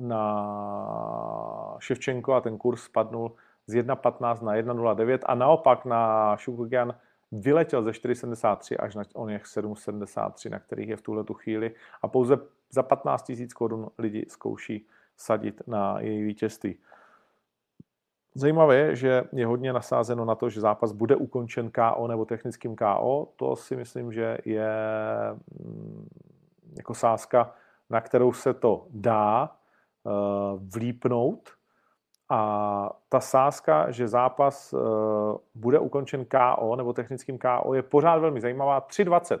na 0.00 1.76
Ševčenko 1.78 2.32
a 2.34 2.40
ten 2.40 2.58
kurz 2.58 2.82
spadnul 2.82 3.34
z 3.66 3.74
1.15 3.74 4.42
na 4.42 4.54
1.09 4.54 5.18
a 5.26 5.34
naopak 5.34 5.84
na 5.84 6.36
Šukugian 6.36 6.94
vyletěl 7.32 7.82
ze 7.82 7.90
4,73 7.90 8.76
až 8.78 8.94
na 8.94 9.02
oněch 9.14 9.44
7,73, 9.44 10.50
na 10.50 10.58
kterých 10.58 10.88
je 10.88 10.96
v 10.96 11.02
tuhle 11.02 11.24
tu 11.24 11.34
chvíli 11.34 11.74
a 12.02 12.08
pouze 12.08 12.38
za 12.70 12.82
15 12.82 13.28
000 13.28 13.42
korun 13.54 13.88
lidi 13.98 14.26
zkouší 14.28 14.86
sadit 15.16 15.62
na 15.66 16.00
její 16.00 16.22
vítězství. 16.22 16.78
Zajímavé 18.34 18.76
je, 18.76 18.96
že 18.96 19.24
je 19.32 19.46
hodně 19.46 19.72
nasázeno 19.72 20.24
na 20.24 20.34
to, 20.34 20.50
že 20.50 20.60
zápas 20.60 20.92
bude 20.92 21.16
ukončen 21.16 21.70
KO 21.70 22.06
nebo 22.08 22.24
technickým 22.24 22.76
KO. 22.76 23.32
To 23.36 23.56
si 23.56 23.76
myslím, 23.76 24.12
že 24.12 24.38
je 24.44 24.70
mm, 25.60 26.08
jako 26.76 26.94
sázka, 26.94 27.54
na 27.90 28.00
kterou 28.00 28.32
se 28.32 28.54
to 28.54 28.86
dá 28.90 29.56
uh, 30.02 30.12
vlípnout 30.74 31.55
a 32.28 32.90
ta 33.08 33.20
sázka, 33.20 33.90
že 33.90 34.08
zápas 34.08 34.72
uh, 34.72 34.80
bude 35.54 35.78
ukončen 35.78 36.24
KO 36.24 36.76
nebo 36.76 36.92
technickým 36.92 37.38
KO, 37.38 37.74
je 37.74 37.82
pořád 37.82 38.18
velmi 38.18 38.40
zajímavá. 38.40 38.80
3,20. 38.80 39.38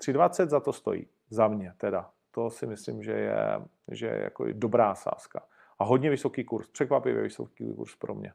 3,20 0.00 0.48
za 0.48 0.60
to 0.60 0.72
stojí. 0.72 1.06
Za 1.30 1.48
mě 1.48 1.72
teda. 1.76 2.10
To 2.30 2.50
si 2.50 2.66
myslím, 2.66 3.02
že 3.02 3.12
je, 3.12 3.60
že 3.90 4.06
je 4.06 4.22
jako 4.22 4.44
dobrá 4.52 4.94
sázka. 4.94 5.42
A 5.78 5.84
hodně 5.84 6.10
vysoký 6.10 6.44
kurz. 6.44 6.68
Překvapivě 6.68 7.22
vysoký 7.22 7.74
kurz 7.74 7.96
pro 7.96 8.14
mě 8.14 8.32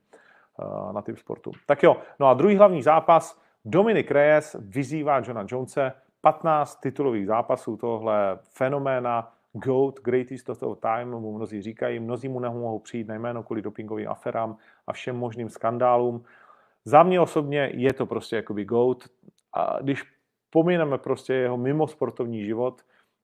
uh, 0.58 0.94
na 0.94 1.02
typ 1.02 1.18
sportu. 1.18 1.52
Tak 1.66 1.84
jo, 1.84 1.98
no 2.20 2.28
a 2.28 2.34
druhý 2.34 2.58
hlavní 2.58 2.84
zápas. 2.84 3.40
Dominik 3.66 4.12
Reyes 4.12 4.56
vyzývá 4.60 5.18
Johna 5.18 5.46
Jonese. 5.52 5.94
15 6.22 6.76
titulových 6.76 7.28
zápasů 7.28 7.78
tohle 7.78 8.40
fenoména 8.42 9.34
GOAT, 9.60 10.00
greatest 10.00 10.50
of 10.50 10.64
all 10.64 10.76
time, 10.76 11.12
mu 11.12 11.38
mnozí 11.38 11.62
říkají, 11.62 12.00
mnozí 12.00 12.28
mu 12.28 12.40
nemohou 12.40 12.80
přijít 12.80 13.08
na 13.08 13.16
jméno 13.16 13.44
kvůli 13.44 13.62
dopingovým 13.62 14.10
aferám 14.10 14.58
a 14.88 14.94
všem 14.94 15.16
možným 15.16 15.50
skandálům. 15.50 16.24
Za 16.86 17.04
mě 17.04 17.20
osobně 17.20 17.72
je 17.74 17.94
to 17.94 18.06
prostě 18.06 18.36
jakoby 18.36 18.66
GOAT. 18.66 19.04
A 19.54 19.82
když 19.82 20.04
pomineme 20.50 20.98
prostě 20.98 21.34
jeho 21.34 21.58
mimosportovní 21.58 22.46
život, 22.46 22.82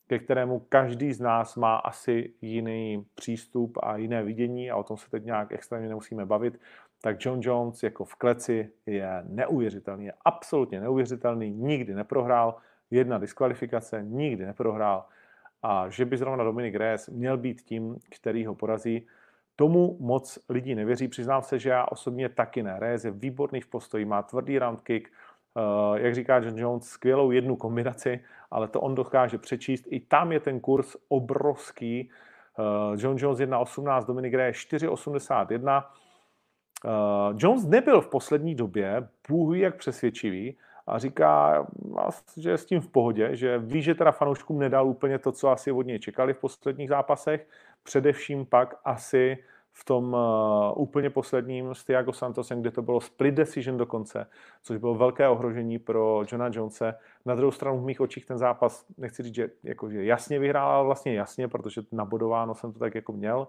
ke 0.08 0.20
kterému 0.20 0.60
každý 0.60 1.14
z 1.14 1.22
nás 1.22 1.56
má 1.56 1.76
asi 1.76 2.34
jiný 2.42 3.06
přístup 3.16 3.78
a 3.84 3.98
jiné 3.98 4.24
vidění 4.24 4.72
a 4.72 4.76
o 4.76 4.84
tom 4.84 4.98
se 4.98 5.10
teď 5.10 5.26
nějak 5.26 5.52
extrémně 5.52 5.90
nemusíme 5.90 6.26
bavit, 6.26 6.60
tak 7.02 7.26
John 7.26 7.40
Jones 7.42 7.84
jako 7.84 8.06
v 8.06 8.16
kleci 8.16 8.72
je 8.86 9.24
neuvěřitelný, 9.28 10.06
je 10.06 10.14
absolutně 10.26 10.82
neuvěřitelný, 10.82 11.52
nikdy 11.52 11.94
neprohrál, 11.94 12.56
jedna 12.92 13.18
diskvalifikace, 13.18 14.04
nikdy 14.04 14.46
neprohrál 14.46 15.06
a 15.64 15.90
že 15.90 16.06
by 16.06 16.18
zrovna 16.18 16.44
Dominik 16.44 16.76
Reyes 16.76 17.10
měl 17.10 17.38
být 17.38 17.62
tím, 17.62 17.98
který 18.10 18.46
ho 18.46 18.56
porazí, 18.56 19.08
tomu 19.56 19.98
moc 20.00 20.40
lidí 20.50 20.76
nevěří. 20.76 21.08
Přiznám 21.08 21.42
se, 21.42 21.60
že 21.60 21.70
já 21.70 21.86
osobně 21.86 22.30
taky 22.30 22.64
ne. 22.64 22.80
Reyes 22.80 23.06
je 23.06 23.12
výborný 23.12 23.62
v 23.62 23.68
postoji, 23.68 24.06
má 24.06 24.22
tvrdý 24.22 24.60
round 24.60 24.82
kick, 24.82 25.12
uh, 25.54 25.98
jak 25.98 26.16
říká 26.16 26.38
John 26.38 26.58
Jones, 26.58 26.84
skvělou 26.84 27.32
jednu 27.32 27.56
kombinaci, 27.56 28.20
ale 28.52 28.68
to 28.68 28.82
on 28.82 28.96
dokáže 28.96 29.38
přečíst. 29.38 29.86
I 29.88 30.00
tam 30.00 30.32
je 30.32 30.40
ten 30.40 30.60
kurz 30.60 30.96
obrovský. 31.08 32.10
Uh, 32.60 33.00
John 33.02 33.18
Jones 33.20 33.40
1.18, 33.40 34.06
Dominik 34.06 34.34
Reyes 34.34 34.58
4.81. 34.58 35.84
Uh, 36.86 37.36
Jones 37.38 37.66
nebyl 37.66 38.02
v 38.02 38.10
poslední 38.10 38.56
době 38.56 39.08
bůh 39.30 39.58
jak 39.58 39.76
přesvědčivý, 39.76 40.58
a 40.88 41.00
říká, 41.00 41.68
že 42.38 42.50
je 42.50 42.58
s 42.58 42.66
tím 42.66 42.82
v 42.82 42.90
pohodě, 42.90 43.36
že 43.36 43.58
ví, 43.58 43.82
že 43.82 43.96
teda 43.96 44.12
fanouškům 44.12 44.60
nedal 44.60 44.88
úplně 44.88 45.20
to, 45.20 45.32
co 45.32 45.50
asi 45.50 45.72
od 45.72 45.82
něj 45.82 46.00
čekali 46.00 46.34
v 46.34 46.38
posledních 46.38 46.90
zápasech, 46.90 47.48
především 47.84 48.46
pak 48.46 48.76
asi 48.86 49.38
v 49.76 49.86
tom 49.86 50.14
uh, 50.14 50.82
úplně 50.82 51.10
posledním 51.10 51.76
s 51.76 51.84
Thiago 51.84 52.14
Santosem, 52.14 52.62
kde 52.62 52.72
to 52.72 52.82
bylo 52.82 53.02
split 53.02 53.32
decision 53.32 53.78
dokonce, 53.78 54.28
což 54.64 54.78
bylo 54.78 54.96
velké 54.96 55.28
ohrožení 55.28 55.80
pro 55.80 56.24
Johna 56.32 56.50
Jonese. 56.54 56.94
Na 57.26 57.36
druhou 57.36 57.52
stranu 57.52 57.80
v 57.80 57.86
mých 57.86 58.02
očích 58.02 58.26
ten 58.26 58.38
zápas, 58.38 58.86
nechci 58.98 59.24
říct, 59.24 59.36
že, 59.36 59.50
jako, 59.64 59.90
že 59.90 60.06
jasně 60.06 60.40
vyhrál, 60.40 60.72
ale 60.72 60.86
vlastně 60.86 61.14
jasně, 61.14 61.48
protože 61.48 61.82
nabodováno 61.92 62.56
jsem 62.56 62.74
to 62.74 62.80
tak 62.80 62.96
jako 62.96 63.14
měl. 63.14 63.48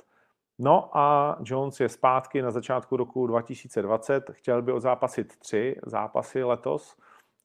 No 0.59 0.97
a 0.97 1.37
Jones 1.43 1.79
je 1.79 1.89
zpátky 1.89 2.41
na 2.41 2.51
začátku 2.51 2.97
roku 2.97 3.27
2020. 3.27 4.31
Chtěl 4.31 4.61
by 4.61 4.71
zápasit 4.77 5.37
tři 5.37 5.75
zápasy 5.85 6.43
letos 6.43 6.97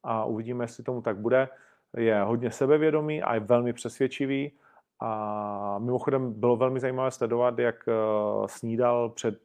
a 0.02 0.25
uvidíme, 0.25 0.64
jestli 0.64 0.85
tomu 0.85 1.02
tak 1.02 1.16
bude. 1.16 1.49
Je 1.97 2.23
hodně 2.23 2.50
sebevědomý 2.50 3.23
a 3.23 3.35
je 3.35 3.40
velmi 3.40 3.73
přesvědčivý. 3.73 4.52
A 5.06 5.78
mimochodem 5.78 6.32
bylo 6.32 6.56
velmi 6.56 6.80
zajímavé 6.80 7.11
sledovat, 7.11 7.58
jak 7.58 7.88
eh, 7.88 7.92
snídal 8.46 9.11
před 9.11 9.38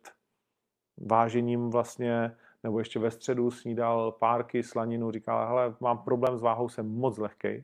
vážením 0.98 1.70
vlastně, 1.70 2.36
nebo 2.64 2.80
ještě 2.80 3.00
ve 3.00 3.12
středu 3.12 3.52
snídal 3.52 4.12
párky, 4.12 4.64
slaninu, 4.64 5.12
říkal, 5.12 5.48
hele, 5.48 5.76
mám 5.80 5.98
problém 5.98 6.38
s 6.38 6.42
váhou, 6.42 6.70
jsem 6.70 6.88
moc 6.96 7.18
lehkej. 7.18 7.64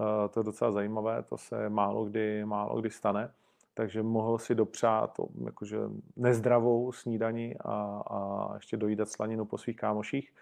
Eh, 0.00 0.28
to 0.28 0.40
je 0.40 0.44
docela 0.44 0.72
zajímavé, 0.72 1.22
to 1.22 1.36
se 1.36 1.68
málo 1.68 2.04
kdy, 2.04 2.44
málo 2.44 2.80
kdy 2.80 2.90
stane. 2.90 3.30
takže 3.74 4.02
mohl 4.02 4.38
si 4.38 4.54
dopřát 4.54 5.20
jakože 5.44 5.78
nezdravou 6.16 6.92
snídaní 6.92 7.54
a, 7.58 8.02
a 8.10 8.50
ještě 8.54 8.76
dojídat 8.76 9.08
slaninu 9.08 9.44
po 9.44 9.58
svých 9.58 9.76
kámoších. 9.76 10.32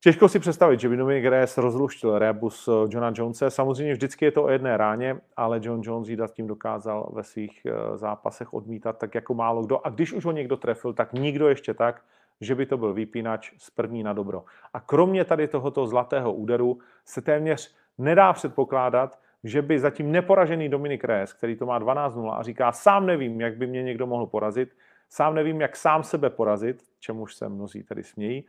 Těžko 0.00 0.28
si 0.28 0.38
představit, 0.38 0.80
že 0.80 0.88
by 0.88 0.96
Dominic 0.96 1.24
Reyes 1.24 1.58
rozluštil 1.58 2.18
rebus 2.18 2.68
Johna 2.88 3.12
Jonese. 3.14 3.50
Samozřejmě 3.50 3.92
vždycky 3.92 4.24
je 4.24 4.30
to 4.32 4.44
o 4.44 4.48
jedné 4.48 4.76
ráně, 4.76 5.20
ale 5.36 5.60
John 5.62 5.80
Jones 5.84 6.08
jídat 6.08 6.32
tím 6.32 6.46
dokázal 6.46 7.10
ve 7.14 7.22
svých 7.22 7.66
eh, 7.66 7.96
zápasech 7.96 8.54
odmítat 8.54 8.98
tak 8.98 9.14
jako 9.14 9.34
málo 9.34 9.62
kdo. 9.62 9.86
A 9.86 9.90
když 9.90 10.12
už 10.12 10.24
ho 10.24 10.32
někdo 10.32 10.56
trefil, 10.56 10.92
tak 10.92 11.12
nikdo 11.12 11.48
ještě 11.48 11.74
tak, 11.74 12.02
že 12.40 12.54
by 12.54 12.66
to 12.66 12.76
byl 12.76 12.94
vypínač 12.94 13.52
z 13.58 13.70
první 13.70 14.02
na 14.02 14.12
dobro. 14.12 14.44
A 14.72 14.80
kromě 14.80 15.24
tady 15.24 15.48
tohoto 15.48 15.86
zlatého 15.86 16.32
úderu 16.32 16.78
se 17.04 17.22
téměř 17.22 17.74
nedá 17.98 18.32
předpokládat, 18.32 19.18
že 19.44 19.62
by 19.62 19.78
zatím 19.78 20.12
neporažený 20.12 20.68
Dominik 20.68 21.04
Reyes, 21.04 21.32
který 21.32 21.56
to 21.56 21.66
má 21.66 21.80
12-0 21.80 22.38
a 22.38 22.42
říká, 22.42 22.72
sám 22.72 23.06
nevím, 23.06 23.40
jak 23.40 23.56
by 23.56 23.66
mě 23.66 23.82
někdo 23.82 24.06
mohl 24.06 24.26
porazit, 24.26 24.76
sám 25.08 25.34
nevím, 25.34 25.60
jak 25.60 25.76
sám 25.76 26.02
sebe 26.02 26.30
porazit, 26.30 26.82
čemuž 27.00 27.34
se 27.34 27.48
mnozí 27.48 27.82
tady 27.82 28.02
smějí, 28.02 28.44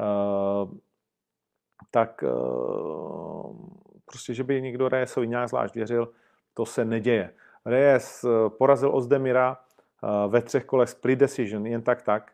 uh, 0.00 0.70
tak 1.90 2.24
uh, 2.24 3.56
prostě, 4.04 4.34
že 4.34 4.44
by 4.44 4.62
někdo 4.62 4.88
Reyesovi 4.88 5.28
nějak 5.28 5.48
zvlášť 5.48 5.74
věřil, 5.74 6.08
to 6.54 6.66
se 6.66 6.84
neděje. 6.84 7.30
Reyes 7.64 8.24
porazil 8.48 8.96
Ozdemira 8.96 9.56
uh, 10.02 10.32
ve 10.32 10.42
třech 10.42 10.64
kolech 10.64 10.88
split 10.88 11.18
decision, 11.18 11.66
jen 11.66 11.82
tak 11.82 12.02
tak. 12.02 12.32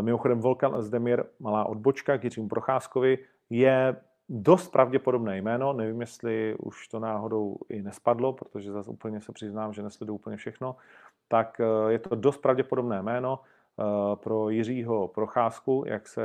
Mimochodem 0.00 0.40
Volkan 0.40 0.74
Ozdemir, 0.74 1.24
malá 1.40 1.64
odbočka 1.64 2.18
k 2.18 2.24
Jiřímu 2.24 2.48
Procházkovi, 2.48 3.18
je 3.50 3.96
dost 4.30 4.68
pravděpodobné 4.68 5.36
jméno, 5.38 5.72
nevím, 5.72 6.00
jestli 6.00 6.54
už 6.58 6.88
to 6.88 6.98
náhodou 7.00 7.56
i 7.68 7.82
nespadlo, 7.82 8.32
protože 8.32 8.72
zase 8.72 8.90
úplně 8.90 9.20
se 9.20 9.32
přiznám, 9.32 9.72
že 9.72 9.82
nesleduju 9.82 10.14
úplně 10.14 10.36
všechno, 10.36 10.76
tak 11.28 11.60
eh, 11.60 11.92
je 11.92 11.98
to 11.98 12.14
dost 12.14 12.38
pravděpodobné 12.38 13.02
jméno 13.02 13.40
eh, 13.42 13.46
pro 14.14 14.50
Jiřího 14.50 15.08
Procházku, 15.08 15.84
jak 15.86 16.08
se 16.08 16.22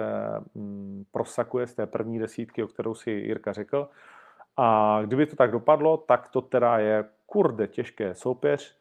mm, 0.56 1.06
prosakuje 1.12 1.68
z 1.68 1.74
té 1.74 1.86
první 1.86 2.20
desítky, 2.20 2.64
o 2.64 2.68
kterou 2.68 2.94
si 2.94 3.12
Jirka 3.12 3.54
řekl. 3.54 3.90
A 4.58 5.00
kdyby 5.06 5.26
to 5.26 5.36
tak 5.36 5.52
dopadlo, 5.52 5.98
tak 5.98 6.28
to 6.28 6.42
teda 6.42 6.78
je 6.78 7.06
kurde 7.26 7.68
těžké 7.68 8.16
soupeř, 8.16 8.78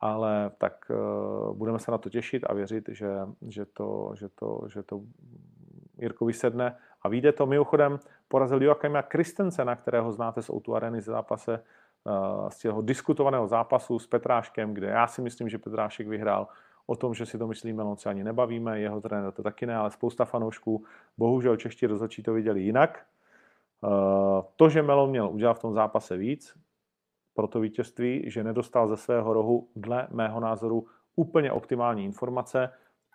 ale 0.00 0.50
tak 0.58 0.90
uh, 0.90 1.56
budeme 1.56 1.78
se 1.78 1.90
na 1.90 1.98
to 1.98 2.10
těšit 2.10 2.44
a 2.46 2.54
věřit, 2.54 2.88
že, 2.88 3.10
že, 3.48 3.64
to, 3.64 4.12
že, 4.14 4.28
to, 4.28 4.60
že 4.68 4.82
to 4.82 5.00
Jirkovi 5.98 6.32
sedne 6.32 6.76
a 7.02 7.08
vyjde 7.08 7.32
to. 7.32 7.46
Mimochodem 7.46 7.98
porazil 8.28 8.62
Joachima 8.62 9.02
Kristensena, 9.02 9.76
kterého 9.76 10.12
znáte 10.12 10.42
z 10.42 10.50
Outu 10.50 10.76
Areny 10.76 11.00
z 11.00 11.04
zápase, 11.04 11.64
uh, 12.04 12.48
z 12.48 12.64
jeho 12.64 12.82
diskutovaného 12.82 13.46
zápasu 13.46 13.98
s 13.98 14.06
Petráškem, 14.06 14.74
kde 14.74 14.86
já 14.86 15.06
si 15.06 15.22
myslím, 15.22 15.48
že 15.48 15.58
Petrášek 15.58 16.08
vyhrál. 16.08 16.48
O 16.86 16.96
tom, 16.96 17.14
že 17.14 17.26
si 17.26 17.38
to 17.38 17.46
myslíme, 17.46 17.82
on 17.82 17.96
se 17.96 18.08
ani 18.08 18.24
nebavíme, 18.24 18.80
jeho 18.80 19.00
trenér 19.00 19.32
to 19.32 19.42
taky 19.42 19.66
ne, 19.66 19.76
ale 19.76 19.90
spousta 19.90 20.24
fanoušků, 20.24 20.84
bohužel 21.18 21.56
čeští 21.56 21.86
rozhodčí 21.86 22.22
to 22.22 22.32
viděli 22.32 22.62
jinak. 22.62 23.06
Uh, 23.80 23.90
to, 24.56 24.68
že 24.68 24.82
Melon 24.82 25.10
měl 25.10 25.28
udělat 25.28 25.54
v 25.54 25.60
tom 25.60 25.74
zápase 25.74 26.16
víc, 26.16 26.58
pro 27.34 27.48
to 27.48 27.60
vítězství, 27.60 28.30
že 28.30 28.44
nedostal 28.44 28.88
ze 28.88 28.96
svého 28.96 29.32
rohu, 29.32 29.68
dle 29.76 30.08
mého 30.10 30.40
názoru, 30.40 30.86
úplně 31.16 31.52
optimální 31.52 32.04
informace, 32.04 32.70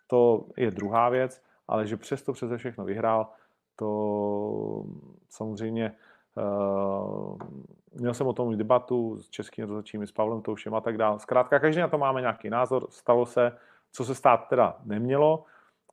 to 0.08 0.48
je 0.58 0.72
druhá 0.72 1.10
věc, 1.10 1.44
ale 1.68 1.88
že 1.88 1.98
přesto 1.98 2.34
přeze 2.34 2.58
všechno 2.58 2.86
vyhrál, 2.86 3.30
to 3.76 4.86
samozřejmě 5.30 5.96
měl 7.94 8.14
jsem 8.14 8.28
o 8.28 8.34
tom 8.34 8.58
debatu 8.58 9.18
s 9.18 9.30
českým 9.30 9.66
rozhodčím, 9.66 10.08
s 10.08 10.12
Pavlem 10.12 10.42
Toušem 10.42 10.76
a 10.76 10.82
tak 10.82 10.98
dále. 10.98 11.20
Zkrátka, 11.20 11.60
každý 11.60 11.82
na 11.82 11.88
to 11.88 11.98
máme 11.98 12.22
nějaký 12.22 12.50
názor, 12.50 12.88
stalo 12.90 13.26
se, 13.26 13.58
co 13.92 14.06
se 14.06 14.16
stát 14.16 14.48
teda 14.50 14.78
nemělo, 14.86 15.46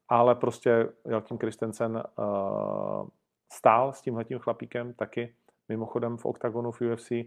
ale 0.09 0.35
prostě 0.35 0.89
Jelkin 1.09 1.39
Kristensen 1.39 2.03
uh, 2.19 3.09
stál 3.53 3.93
s 3.93 4.01
tímhletím 4.01 4.39
chlapíkem 4.39 4.93
taky, 4.95 5.35
mimochodem 5.69 6.17
v 6.17 6.25
oktagonu 6.25 6.73
v 6.73 6.81
UFC. 6.81 7.11
Uh, 7.11 7.19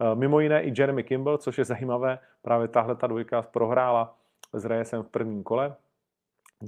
eh, 0.00 0.14
mimo 0.14 0.40
jiné 0.40 0.62
i 0.62 0.72
Jeremy 0.78 1.04
Kimball, 1.04 1.38
což 1.38 1.58
je 1.58 1.64
zajímavé, 1.64 2.18
právě 2.42 2.68
tahle 2.68 2.94
ta 2.94 3.06
dvojka 3.06 3.42
prohrála 3.42 4.16
s 4.52 4.64
Reyesem 4.64 5.02
v 5.02 5.08
prvním 5.08 5.42
kole, 5.42 5.76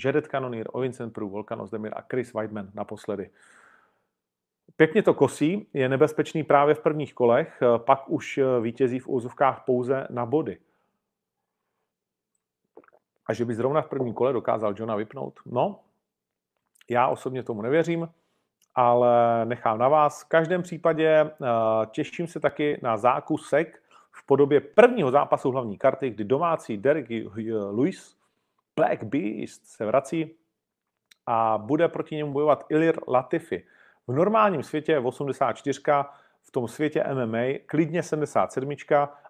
Jared 0.05 0.27
Cannonier, 0.27 0.69
Vincent 0.81 1.13
Prů, 1.13 1.29
Volkan 1.29 1.61
Ozdemir 1.61 1.93
a 1.97 2.05
Chris 2.11 2.35
Weidman 2.35 2.71
naposledy. 2.75 3.31
Pěkně 4.77 5.03
to 5.03 5.15
kosí, 5.15 5.67
je 5.75 5.89
nebezpečný 5.89 6.45
právě 6.45 6.75
v 6.75 6.81
prvních 6.81 7.15
kolech, 7.15 7.63
pak 7.77 8.11
už 8.11 8.41
vítězí 8.61 8.99
v 8.99 9.09
úzovkách 9.09 9.63
pouze 9.67 10.07
na 10.11 10.27
body. 10.27 10.59
A 13.27 13.33
že 13.33 13.45
by 13.45 13.55
zrovna 13.55 13.83
v 13.83 13.89
prvním 13.89 14.15
kole 14.15 14.33
dokázal 14.33 14.75
Johna 14.77 14.97
vypnout? 14.97 15.41
No, 15.47 15.81
já 16.91 17.09
osobně 17.09 17.43
tomu 17.43 17.63
nevěřím, 17.63 18.09
ale 18.75 19.45
nechám 19.47 19.79
na 19.79 19.89
vás. 19.89 20.23
V 20.23 20.29
každém 20.29 20.63
případě 20.63 21.09
eh, 21.09 21.31
těším 21.91 22.27
se 22.27 22.41
taky 22.41 22.81
na 22.83 22.97
zákusek 22.97 23.83
v 24.13 24.27
podobě 24.27 24.61
prvního 24.61 25.11
zápasu 25.11 25.51
hlavní 25.51 25.79
karty, 25.79 26.11
kdy 26.11 26.25
domácí 26.25 26.77
Derek 26.77 27.07
Lewis 27.71 28.17
Black 28.77 29.05
Beast 29.05 29.67
se 29.67 29.87
vrací 29.87 30.35
a 31.27 31.59
bude 31.59 31.89
proti 31.89 32.17
němu 32.17 32.33
bojovat 32.33 32.65
Ilir 32.69 33.01
Latifi. 33.09 33.67
V 34.11 34.13
normálním 34.13 34.63
světě 34.63 34.93
je 34.93 34.99
84, 34.99 35.81
v 36.43 36.51
tom 36.51 36.69
světě 36.69 37.05
MMA 37.15 37.59
klidně 37.67 38.03
77, 38.03 38.71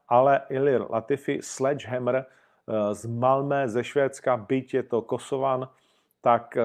ale 0.08 0.40
Ilir 0.48 0.84
Latifi, 0.90 1.38
Sledgehammer 1.42 2.16
eh, 2.16 2.94
z 2.94 3.06
Malmé, 3.06 3.68
ze 3.68 3.84
Švédska, 3.84 4.36
byť 4.36 4.74
je 4.74 4.82
to 4.82 5.02
Kosovan, 5.02 5.68
tak 6.20 6.56
eh, 6.56 6.62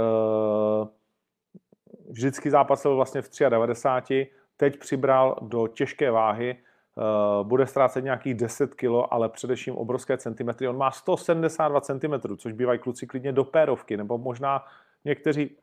vždycky 2.10 2.52
zápasil 2.52 2.96
vlastně 2.96 3.22
v 3.22 3.30
93, 3.50 4.28
teď 4.58 4.80
přibral 4.80 5.36
do 5.42 5.68
těžké 5.68 6.12
váhy 6.12 6.58
Eh, 6.98 7.44
bude 7.44 7.68
ztrácet 7.68 8.04
nějakých 8.04 8.34
10 8.34 8.74
kg, 8.74 9.08
ale 9.12 9.30
především 9.30 9.76
obrovské 9.76 10.18
centimetry. 10.18 10.68
On 10.68 10.78
má 10.78 10.92
172 10.92 11.82
cm, 11.82 12.36
což 12.38 12.54
bývají 12.54 12.80
kluci 12.80 13.08
klidně 13.08 13.32
do 13.32 13.44
pérovky, 13.44 13.98
nebo 13.98 14.18
možná 14.18 14.66
někteří 15.06 15.58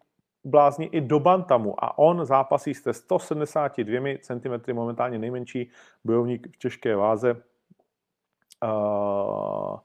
blázni 0.44 0.86
i 0.86 1.00
do 1.00 1.20
bantamu 1.20 1.84
a 1.84 1.98
on 1.98 2.24
zápasí 2.24 2.74
s 2.74 2.92
172 2.92 4.18
cm, 4.20 4.74
momentálně 4.74 5.18
nejmenší 5.18 5.70
bojovník 6.04 6.48
v 6.54 6.56
těžké 6.56 6.96
váze 6.96 7.42
uh, 8.62 9.78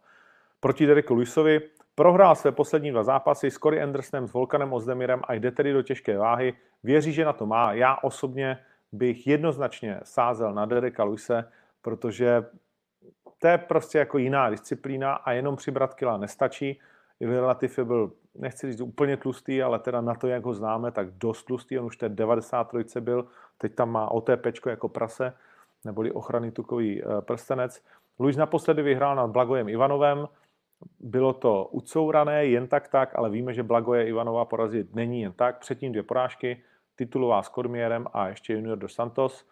proti 0.60 0.86
Dereku 0.86 1.13
Luisovi. 1.13 1.62
Prohrál 1.96 2.36
své 2.36 2.52
poslední 2.52 2.91
dva 2.91 3.04
zápasy 3.04 3.52
s 3.52 3.58
Cory 3.58 3.82
Andersonem, 3.82 4.28
s 4.28 4.34
Volkanem 4.34 4.74
Ozdemirem 4.74 5.22
a 5.28 5.34
jde 5.34 5.52
tedy 5.52 5.74
do 5.74 5.82
těžké 5.82 6.17
váhy. 6.17 6.54
Věří, 6.84 7.13
že 7.13 7.26
na 7.26 7.34
to 7.34 7.46
má. 7.46 7.74
Já 7.74 7.98
osobně 8.04 8.60
bych 8.91 9.28
jednoznačně 9.28 10.00
sázel 10.04 10.54
na 10.54 10.65
Dereka 10.65 11.04
Luise, 11.04 11.52
protože 11.82 12.46
to 13.38 13.48
je 13.48 13.58
prostě 13.58 13.98
jako 13.98 14.17
jiná 14.17 14.50
disciplína 14.50 15.13
a 15.13 15.32
jenom 15.32 15.56
přibrat 15.56 15.93
kila 15.93 16.17
nestačí. 16.17 16.80
Relativ 17.22 17.80
byl, 17.80 18.12
nechci 18.38 18.71
říct 18.71 18.82
úplně 18.82 19.17
tlustý, 19.17 19.63
ale 19.63 19.80
teda 19.80 20.02
na 20.02 20.15
to, 20.15 20.28
jak 20.28 20.45
ho 20.45 20.54
známe, 20.54 20.91
tak 20.91 21.12
dost 21.12 21.43
tlustý. 21.43 21.80
On 21.80 21.86
už 21.86 21.97
té 21.97 22.10
93 22.10 23.02
byl, 23.02 23.28
teď 23.58 23.76
tam 23.76 23.91
má 23.91 24.12
OTP 24.12 24.45
jako 24.65 24.89
prase, 24.89 25.34
neboli 25.86 26.12
ochrany 26.12 26.52
tukový 26.52 27.04
eh, 27.04 27.21
prstenec. 27.21 27.84
Luis 28.19 28.38
naposledy 28.38 28.82
vyhrál 28.82 29.15
nad 29.15 29.28
Blagojem 29.28 29.69
Ivanovem, 29.69 30.28
bylo 31.00 31.34
to 31.34 31.65
ucourané 31.65 32.45
jen 32.45 32.67
tak 32.67 32.88
tak, 32.88 33.15
ale 33.15 33.30
víme, 33.30 33.54
že 33.54 33.63
Blagoje 33.63 34.08
Ivanova 34.08 34.45
porazit 34.45 34.95
není 34.95 35.21
jen 35.21 35.32
tak. 35.32 35.60
Předtím 35.60 35.91
dvě 35.91 36.04
porážky, 36.04 36.63
titulová 36.95 37.43
s 37.43 37.50
Kormierem 37.50 38.08
a 38.13 38.28
ještě 38.28 38.54
Junior 38.54 38.78
dos 38.78 38.93
Santos, 38.93 39.45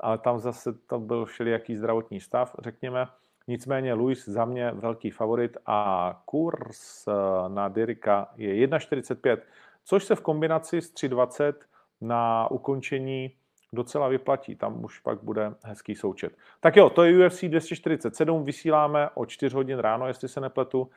ale 0.00 0.18
tam 0.18 0.38
zase 0.38 0.72
to 0.72 0.98
byl 0.98 1.24
všelijaký 1.24 1.76
zdravotní 1.76 2.20
stav, 2.20 2.56
řekněme. 2.58 3.06
Nicméně 3.48 3.94
Luis 3.94 4.28
za 4.28 4.44
mě 4.44 4.70
velký 4.70 5.10
favorit 5.10 5.56
a 5.66 6.22
kurz 6.24 7.08
eh, 7.08 7.12
na 7.48 7.68
Dirika 7.68 8.28
je 8.36 8.66
1,45, 8.66 9.38
což 9.84 10.04
se 10.04 10.14
v 10.14 10.20
kombinaci 10.20 10.82
s 10.82 10.94
3,20 10.94 11.54
na 12.00 12.50
ukončení 12.50 13.32
docela 13.72 14.08
vyplatí. 14.08 14.56
Tam 14.56 14.84
už 14.84 14.98
pak 14.98 15.22
bude 15.22 15.54
hezký 15.62 15.94
součet. 15.94 16.36
Tak 16.60 16.76
jo, 16.76 16.90
to 16.90 17.04
je 17.04 17.26
UFC 17.26 17.44
247, 17.44 18.44
vysíláme 18.44 19.10
o 19.14 19.26
4 19.26 19.56
hodin 19.56 19.78
ráno, 19.78 20.06
jestli 20.06 20.28
se 20.28 20.40
nepletu. 20.40 20.90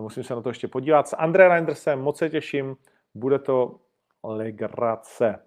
Musím 0.00 0.22
se 0.22 0.34
na 0.34 0.42
to 0.42 0.48
ještě 0.48 0.68
podívat. 0.68 1.08
S 1.08 1.16
André 1.16 1.48
Reindersem 1.48 2.00
moc 2.00 2.18
se 2.18 2.30
těším. 2.30 2.76
Bude 3.14 3.38
to 3.38 3.80
legrace. 4.22 5.38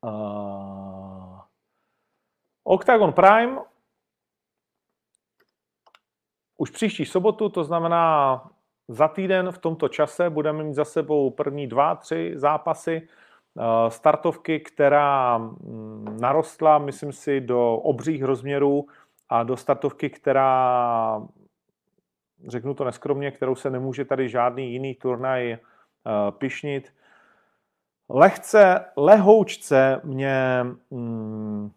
Uh, 0.00 1.40
Octagon 2.64 3.12
Prime 3.12 3.58
už 6.56 6.70
příští 6.70 7.04
sobotu, 7.04 7.48
to 7.48 7.64
znamená 7.64 8.42
za 8.88 9.08
týden 9.08 9.52
v 9.52 9.58
tomto 9.58 9.88
čase 9.88 10.30
budeme 10.30 10.64
mít 10.64 10.74
za 10.74 10.84
sebou 10.84 11.30
první 11.30 11.66
dva, 11.66 11.94
tři 11.94 12.32
zápasy 12.34 13.08
startovky, 13.88 14.60
která 14.60 15.38
mm, 15.38 16.16
narostla, 16.20 16.78
myslím 16.78 17.12
si, 17.12 17.40
do 17.40 17.74
obřích 17.74 18.22
rozměrů 18.22 18.86
a 19.28 19.42
do 19.42 19.56
startovky, 19.56 20.10
která, 20.10 21.22
řeknu 22.46 22.74
to 22.74 22.84
neskromně, 22.84 23.30
kterou 23.30 23.54
se 23.54 23.70
nemůže 23.70 24.04
tady 24.04 24.28
žádný 24.28 24.72
jiný 24.72 24.94
turnaj 24.94 25.52
uh, 25.52 26.38
pišnit. 26.38 26.92
Lehce, 28.08 28.84
lehoučce 28.96 30.00
mě 30.04 30.64
mm, 30.90 31.70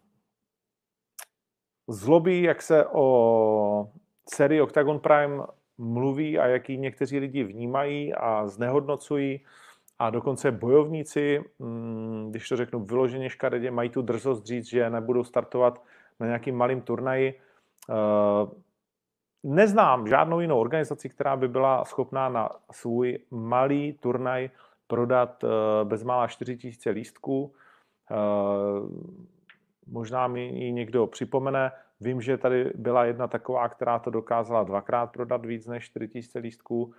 zlobí, 1.88 2.42
jak 2.42 2.62
se 2.62 2.86
o 2.86 3.90
sérii 4.34 4.60
Octagon 4.60 4.98
Prime 4.98 5.44
mluví 5.78 6.38
a 6.38 6.46
jak 6.46 6.68
ji 6.68 6.78
někteří 6.78 7.18
lidi 7.18 7.44
vnímají 7.44 8.14
a 8.14 8.46
znehodnocují. 8.46 9.40
A 9.98 10.10
dokonce 10.10 10.52
bojovníci, 10.52 11.44
mm, 11.58 12.26
když 12.30 12.48
to 12.48 12.56
řeknu 12.56 12.84
vyloženě 12.84 13.30
škaredě, 13.30 13.70
mají 13.70 13.90
tu 13.90 14.02
drzost 14.02 14.46
říct, 14.46 14.68
že 14.68 14.90
nebudou 14.90 15.24
startovat 15.24 15.82
na 16.20 16.26
nějakým 16.26 16.56
malým 16.56 16.80
turnaji. 16.80 17.40
Eh, 17.90 18.50
neznám 19.42 20.08
žádnou 20.08 20.40
jinou 20.40 20.60
organizaci, 20.60 21.08
která 21.08 21.36
by 21.36 21.48
byla 21.48 21.84
schopná 21.84 22.28
na 22.28 22.48
svůj 22.70 23.18
malý 23.30 23.92
turnaj 23.92 24.50
prodat 24.86 25.44
eh, 25.44 25.48
bezmála 25.84 26.26
4000 26.26 26.90
lístků. 26.90 27.52
Eh, 28.10 28.14
možná 29.86 30.28
mi 30.28 30.46
ji 30.46 30.72
někdo 30.72 31.06
připomene. 31.06 31.72
Vím, 32.00 32.20
že 32.20 32.38
tady 32.38 32.72
byla 32.74 33.04
jedna 33.04 33.28
taková, 33.28 33.68
která 33.68 33.98
to 33.98 34.10
dokázala 34.10 34.64
dvakrát 34.64 35.06
prodat 35.06 35.46
víc 35.46 35.66
než 35.66 35.84
4000 35.84 36.38
lístků. 36.38 36.94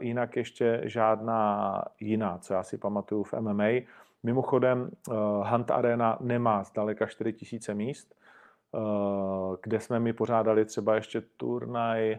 Jinak 0.00 0.36
ještě 0.36 0.80
žádná 0.84 1.84
jiná, 2.00 2.38
co 2.38 2.54
já 2.54 2.62
si 2.62 2.78
pamatuju 2.78 3.22
v 3.22 3.34
MMA. 3.40 3.68
Mimochodem, 4.22 4.90
Hunt 5.42 5.70
Arena 5.70 6.18
nemá 6.20 6.64
zdaleka 6.64 7.06
4000 7.06 7.74
míst, 7.74 8.14
Eh, 8.74 9.56
kde 9.62 9.80
jsme 9.80 10.00
mi 10.00 10.12
pořádali 10.12 10.64
třeba 10.64 10.94
ještě 10.94 11.20
turnaj 11.20 12.18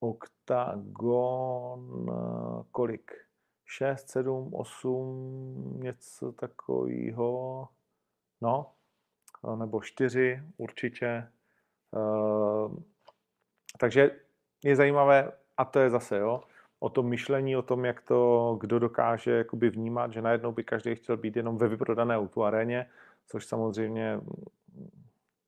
Octagon, 0.00 1.80
eh, 2.08 2.12
kolik? 2.70 3.12
6, 3.64 4.08
7, 4.08 4.54
8, 4.54 5.80
něco 5.82 6.32
takového. 6.32 7.68
No, 8.40 8.72
eh, 8.72 8.75
nebo 9.56 9.80
4 9.80 10.42
určitě. 10.56 11.28
Takže 13.78 14.10
je 14.64 14.76
zajímavé, 14.76 15.32
a 15.56 15.64
to 15.64 15.78
je 15.78 15.90
zase, 15.90 16.18
jo, 16.18 16.42
o 16.80 16.88
tom 16.88 17.08
myšlení, 17.08 17.56
o 17.56 17.62
tom, 17.62 17.84
jak 17.84 18.00
to 18.00 18.56
kdo 18.60 18.78
dokáže 18.78 19.30
jakoby 19.30 19.70
vnímat, 19.70 20.12
že 20.12 20.22
najednou 20.22 20.52
by 20.52 20.64
každý 20.64 20.94
chtěl 20.94 21.16
být 21.16 21.36
jenom 21.36 21.56
ve 21.56 21.68
vyprodané 21.68 22.18
auto 22.18 22.42
aréně, 22.42 22.86
což 23.26 23.46
samozřejmě 23.46 24.20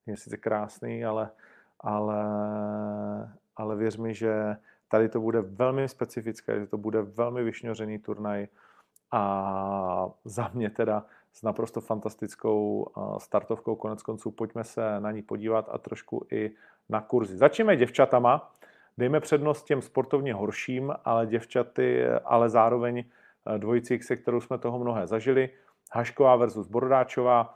je 0.06 0.16
sice 0.16 0.37
krásný, 0.37 1.04
ale, 1.04 1.30
ale, 1.80 2.24
ale 3.56 3.76
věř 3.76 3.96
mi, 3.96 4.14
že 4.14 4.56
tady 4.88 5.08
to 5.08 5.20
bude 5.20 5.40
velmi 5.40 5.88
specifické, 5.88 6.61
že 6.61 6.66
to 6.66 6.78
bude 6.78 7.02
velmi 7.02 7.44
vyšňořený 7.44 7.98
turnaj 7.98 8.48
a 9.11 10.11
za 10.24 10.50
mě 10.54 10.70
teda 10.70 11.06
s 11.38 11.42
naprosto 11.42 11.81
fantastickou 11.81 12.87
startovkou 13.18 13.77
konec 13.77 14.03
konců. 14.03 14.31
Pojďme 14.31 14.64
se 14.64 15.01
na 15.01 15.11
ní 15.11 15.22
podívat 15.22 15.68
a 15.72 15.79
trošku 15.79 16.27
i 16.33 16.51
na 16.88 17.01
kurzy. 17.01 17.37
Začneme 17.37 17.77
děvčatama. 17.77 18.53
Dejme 18.98 19.20
přednost 19.20 19.62
těm 19.62 19.83
sportovně 19.83 20.35
horším, 20.35 20.94
ale 21.05 21.27
děvčaty, 21.27 22.09
ale 22.09 22.48
zároveň 22.48 23.05
dvojici, 23.59 23.98
se 24.03 24.16
kterou 24.16 24.40
jsme 24.40 24.59
toho 24.59 24.79
mnohé 24.79 25.07
zažili. 25.07 25.51
Hašková 25.92 26.37
versus 26.37 26.66
Borodáčová. 26.66 27.55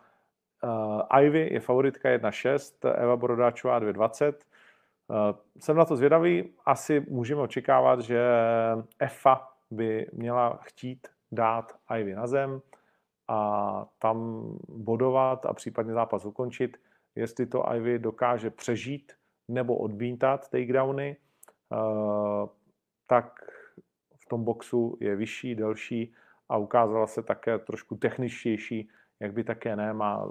Uh, 0.65 1.21
Ivy 1.21 1.49
je 1.53 1.61
favoritka 1.61 2.09
1.6, 2.09 2.95
Eva 2.95 3.17
Borodáčová 3.17 3.81
2.20. 3.81 4.33
Uh, 4.33 5.17
jsem 5.59 5.77
na 5.77 5.85
to 5.85 5.97
zvědavý. 5.97 6.55
Asi 6.65 7.07
můžeme 7.09 7.41
očekávat, 7.41 8.01
že 8.01 8.23
EFA 8.99 9.49
by 9.71 10.07
měla 10.13 10.59
chtít 10.63 11.09
dát 11.33 11.77
Ivy 11.99 12.15
na 12.15 12.27
zem 12.27 12.63
a 13.33 13.87
tam 13.99 14.49
bodovat 14.69 15.47
a 15.47 15.53
případně 15.53 15.93
zápas 15.93 16.25
ukončit. 16.25 16.77
Jestli 17.15 17.47
to 17.47 17.75
Ivy 17.75 17.99
dokáže 17.99 18.51
přežít 18.51 19.13
nebo 19.49 19.77
odbíntat 19.77 20.51
takedowny, 20.51 21.17
uh, 21.71 22.49
tak 23.07 23.41
v 24.19 24.29
tom 24.29 24.45
boxu 24.45 24.97
je 25.01 25.17
vyšší, 25.17 25.55
delší 25.55 26.15
a 26.49 26.57
ukázala 26.57 27.07
se 27.07 27.23
také 27.23 27.59
trošku 27.59 27.97
techničtější, 27.97 28.89
jak 29.21 29.33
by 29.33 29.45
také 29.45 29.77
ne, 29.77 29.93
má 29.93 30.29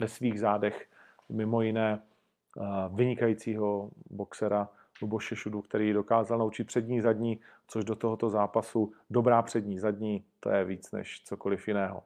ve 0.00 0.08
svých 0.08 0.40
zádech 0.40 0.86
mimo 1.28 1.62
jiné 1.62 2.02
eh, 2.02 2.62
vynikajícího 2.94 3.90
boxera 4.10 4.68
Luboše 5.02 5.36
Šudu, 5.36 5.62
který 5.62 5.92
dokázal 5.92 6.38
naučit 6.38 6.64
přední 6.64 7.00
zadní, 7.00 7.40
což 7.68 7.84
do 7.84 7.96
tohoto 7.96 8.30
zápasu 8.30 8.92
dobrá 9.10 9.42
přední 9.42 9.78
zadní, 9.78 10.24
to 10.40 10.50
je 10.50 10.64
víc 10.64 10.92
než 10.92 11.22
cokoliv 11.24 11.68
jiného. 11.68 12.02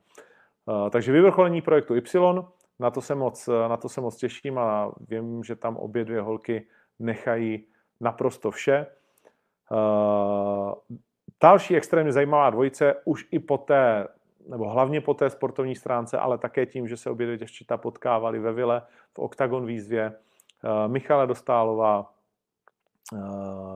Eh, 0.68 0.90
takže 0.90 1.12
vyvrcholení 1.12 1.62
projektu 1.62 1.94
Y, 1.94 2.44
na 2.78 2.90
to 2.90 3.00
se 3.00 3.14
moc, 3.14 3.48
na 3.68 3.76
to 3.76 3.88
se 3.88 4.00
moc 4.00 4.16
těším 4.16 4.58
a 4.58 4.92
vím, 5.08 5.44
že 5.44 5.56
tam 5.56 5.76
obě 5.76 6.04
dvě 6.04 6.20
holky 6.20 6.66
nechají 6.98 7.66
naprosto 8.00 8.50
vše. 8.50 8.86
Eh, 9.72 10.74
další 11.42 11.76
extrémně 11.76 12.12
zajímavá 12.12 12.50
dvojice 12.50 12.94
už 13.04 13.26
i 13.30 13.38
po 13.38 13.58
té 13.58 14.08
nebo 14.48 14.68
hlavně 14.68 15.00
po 15.00 15.14
té 15.14 15.30
sportovní 15.30 15.76
stránce, 15.76 16.18
ale 16.18 16.38
také 16.38 16.66
tím, 16.66 16.88
že 16.88 16.96
se 16.96 17.10
obě 17.10 17.26
dvě 17.26 17.38
děvčata 17.38 17.76
potkávali 17.76 18.38
ve 18.38 18.52
Vile 18.52 18.82
v 19.14 19.18
Octagon 19.18 19.66
výzvě. 19.66 20.12
Eh, 20.64 20.88
Michala 20.88 21.26
Dostálová, 21.26 22.12
eh, 23.14 23.18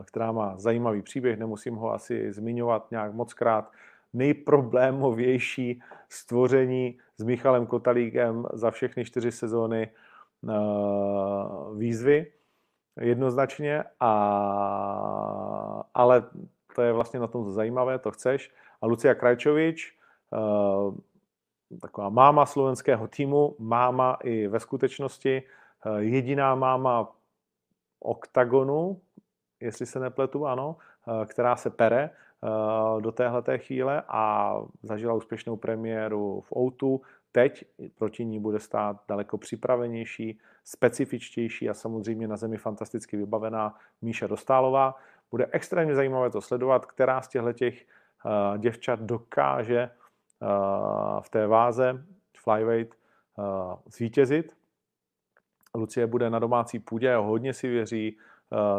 která 0.05 0.33
má 0.33 0.59
zajímavý 0.59 1.03
příběh, 1.03 1.38
nemusím 1.38 1.74
ho 1.74 1.92
asi 1.92 2.33
zmiňovat 2.33 2.90
nějak 2.90 3.12
moc 3.12 3.35
krát, 3.35 3.70
nejproblémovější 4.12 5.83
stvoření 6.09 6.99
s 7.16 7.25
Michalem 7.25 7.66
Kotalíkem 7.66 8.47
za 8.53 8.71
všechny 8.71 9.05
čtyři 9.05 9.33
sezóny 9.33 9.90
eh, 10.49 10.55
výzvy 11.77 12.33
jednoznačně, 13.01 13.85
a, 14.01 14.12
ale 15.94 16.23
to 16.75 16.83
je 16.83 16.92
vlastně 16.92 17.21
na 17.21 17.27
tom 17.27 17.51
zajímavé, 17.51 17.99
to 17.99 18.11
chceš. 18.11 18.51
A 18.81 18.87
Lucia 18.87 19.14
Krajčovič, 19.14 19.99
Eh, 20.33 21.77
taková 21.81 22.09
máma 22.09 22.47
slovenského 22.47 23.09
týmu, 23.09 23.57
máma 23.59 24.18
i 24.25 24.49
ve 24.49 24.61
skutečnosti, 24.61 25.42
eh, 25.42 26.03
jediná 26.03 26.55
máma 26.55 27.12
oktagonu, 28.01 29.01
jestli 29.61 29.87
se 29.87 30.01
nepletu, 30.01 30.47
ano, 30.47 30.77
která 31.27 31.57
se 31.57 31.71
pere 31.71 32.11
do 33.01 33.12
téhleté 33.12 33.59
chvíle 33.59 34.03
a 34.09 34.55
zažila 34.83 35.14
úspěšnou 35.14 35.57
premiéru 35.57 36.40
v 36.40 36.53
Outu. 36.57 37.01
Teď 37.33 37.64
proti 37.94 38.24
ní 38.24 38.40
bude 38.40 38.61
stát 38.61 38.96
daleko 39.09 39.38
připravenější, 39.38 40.38
specifičtější 40.64 41.70
a 41.70 41.74
samozřejmě 41.74 42.29
na 42.29 42.37
zemi 42.37 42.57
fantasticky 42.57 43.16
vybavená 43.16 43.74
Míša 44.03 44.27
Dostálová. 44.27 44.94
Bude 45.31 45.46
extrémně 45.51 45.94
zajímavé 45.94 46.31
to 46.31 46.40
sledovat, 46.40 46.87
která 46.87 47.22
z 47.22 47.29
těchto 47.29 47.53
těch 47.53 47.87
děvčat 48.59 49.01
dokáže 49.01 49.90
v 51.20 51.31
té 51.31 51.46
váze 51.46 52.05
flyweight 52.37 52.98
zvítězit. 53.87 54.57
Lucie 55.74 56.07
bude 56.07 56.31
na 56.31 56.38
domácí 56.38 56.79
půdě, 56.79 57.16
hodně 57.16 57.55
si 57.55 57.68
věří, 57.68 58.18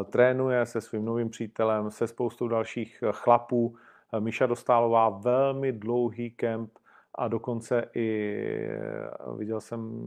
trénuje 0.10 0.66
se 0.66 0.82
svým 0.82 1.06
novým 1.06 1.30
přítelem, 1.30 1.92
se 1.92 2.08
spoustou 2.08 2.48
dalších 2.48 3.04
chlapů. 3.12 3.76
Míša 4.20 4.46
Dostálová 4.46 5.10
velmi 5.10 5.72
dlouhý 5.72 6.32
kemp 6.32 6.72
a 7.16 7.28
dokonce 7.28 7.90
i 7.96 8.38
viděl 9.38 9.62
jsem 9.62 10.02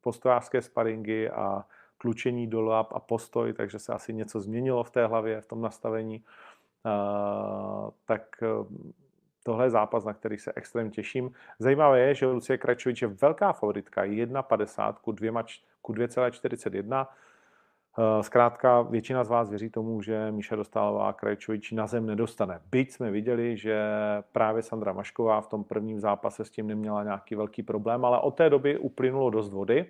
postojářské 0.00 0.62
sparingy 0.62 1.28
a 1.28 1.64
tlučení 1.98 2.46
do 2.46 2.62
lap 2.62 2.92
a 2.92 3.00
postoj, 3.00 3.52
takže 3.52 3.78
se 3.78 3.92
asi 3.92 4.14
něco 4.14 4.40
změnilo 4.40 4.84
v 4.84 4.90
té 4.90 5.06
hlavě, 5.06 5.40
v 5.40 5.46
tom 5.46 5.60
nastavení. 5.60 6.24
Tak 8.04 8.22
Tohle 9.42 9.66
je 9.66 9.70
zápas, 9.70 10.04
na 10.04 10.14
který 10.14 10.38
se 10.38 10.52
extrémně 10.56 10.90
těším. 10.90 11.32
Zajímavé 11.58 12.00
je, 12.00 12.14
že 12.14 12.26
Lucie 12.26 12.58
Krajčovič 12.58 13.02
je 13.02 13.08
velká 13.08 13.52
favoritka, 13.52 14.04
1,50 14.04 14.94
ku 15.02 15.12
2,41. 15.92 17.06
Eh, 17.98 18.22
zkrátka 18.22 18.82
většina 18.82 19.24
z 19.24 19.28
vás 19.28 19.50
věří 19.50 19.70
tomu, 19.70 20.02
že 20.02 20.32
Míša 20.32 20.56
Dostálová 20.56 21.12
Krajčovič 21.12 21.72
na 21.72 21.86
zem 21.86 22.06
nedostane. 22.06 22.60
Byť 22.70 22.92
jsme 22.92 23.10
viděli, 23.10 23.56
že 23.56 23.82
právě 24.32 24.62
Sandra 24.62 24.92
Mašková 24.92 25.40
v 25.40 25.48
tom 25.48 25.64
prvním 25.64 26.00
zápase 26.00 26.44
s 26.44 26.50
tím 26.50 26.66
neměla 26.66 27.04
nějaký 27.04 27.34
velký 27.34 27.62
problém, 27.62 28.04
ale 28.04 28.20
od 28.20 28.30
té 28.30 28.50
doby 28.50 28.78
uplynulo 28.78 29.30
dost 29.30 29.52
vody. 29.52 29.86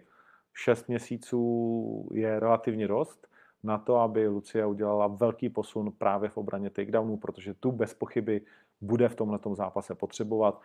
Šest 0.55 0.89
měsíců 0.89 2.09
je 2.13 2.41
relativně 2.41 2.89
dost 2.89 3.29
na 3.63 3.79
to, 3.79 3.97
aby 3.97 4.29
Lucie 4.29 4.67
udělala 4.67 5.07
velký 5.07 5.49
posun 5.49 5.93
právě 5.99 6.29
v 6.29 6.37
obraně 6.37 6.71
takedownů, 6.71 7.17
protože 7.17 7.55
tu 7.55 7.73
bez 7.73 7.95
pochyby 7.95 8.41
bude 8.81 9.09
v 9.09 9.15
tomhle 9.15 9.39
zápase 9.53 9.95
potřebovat. 9.95 10.61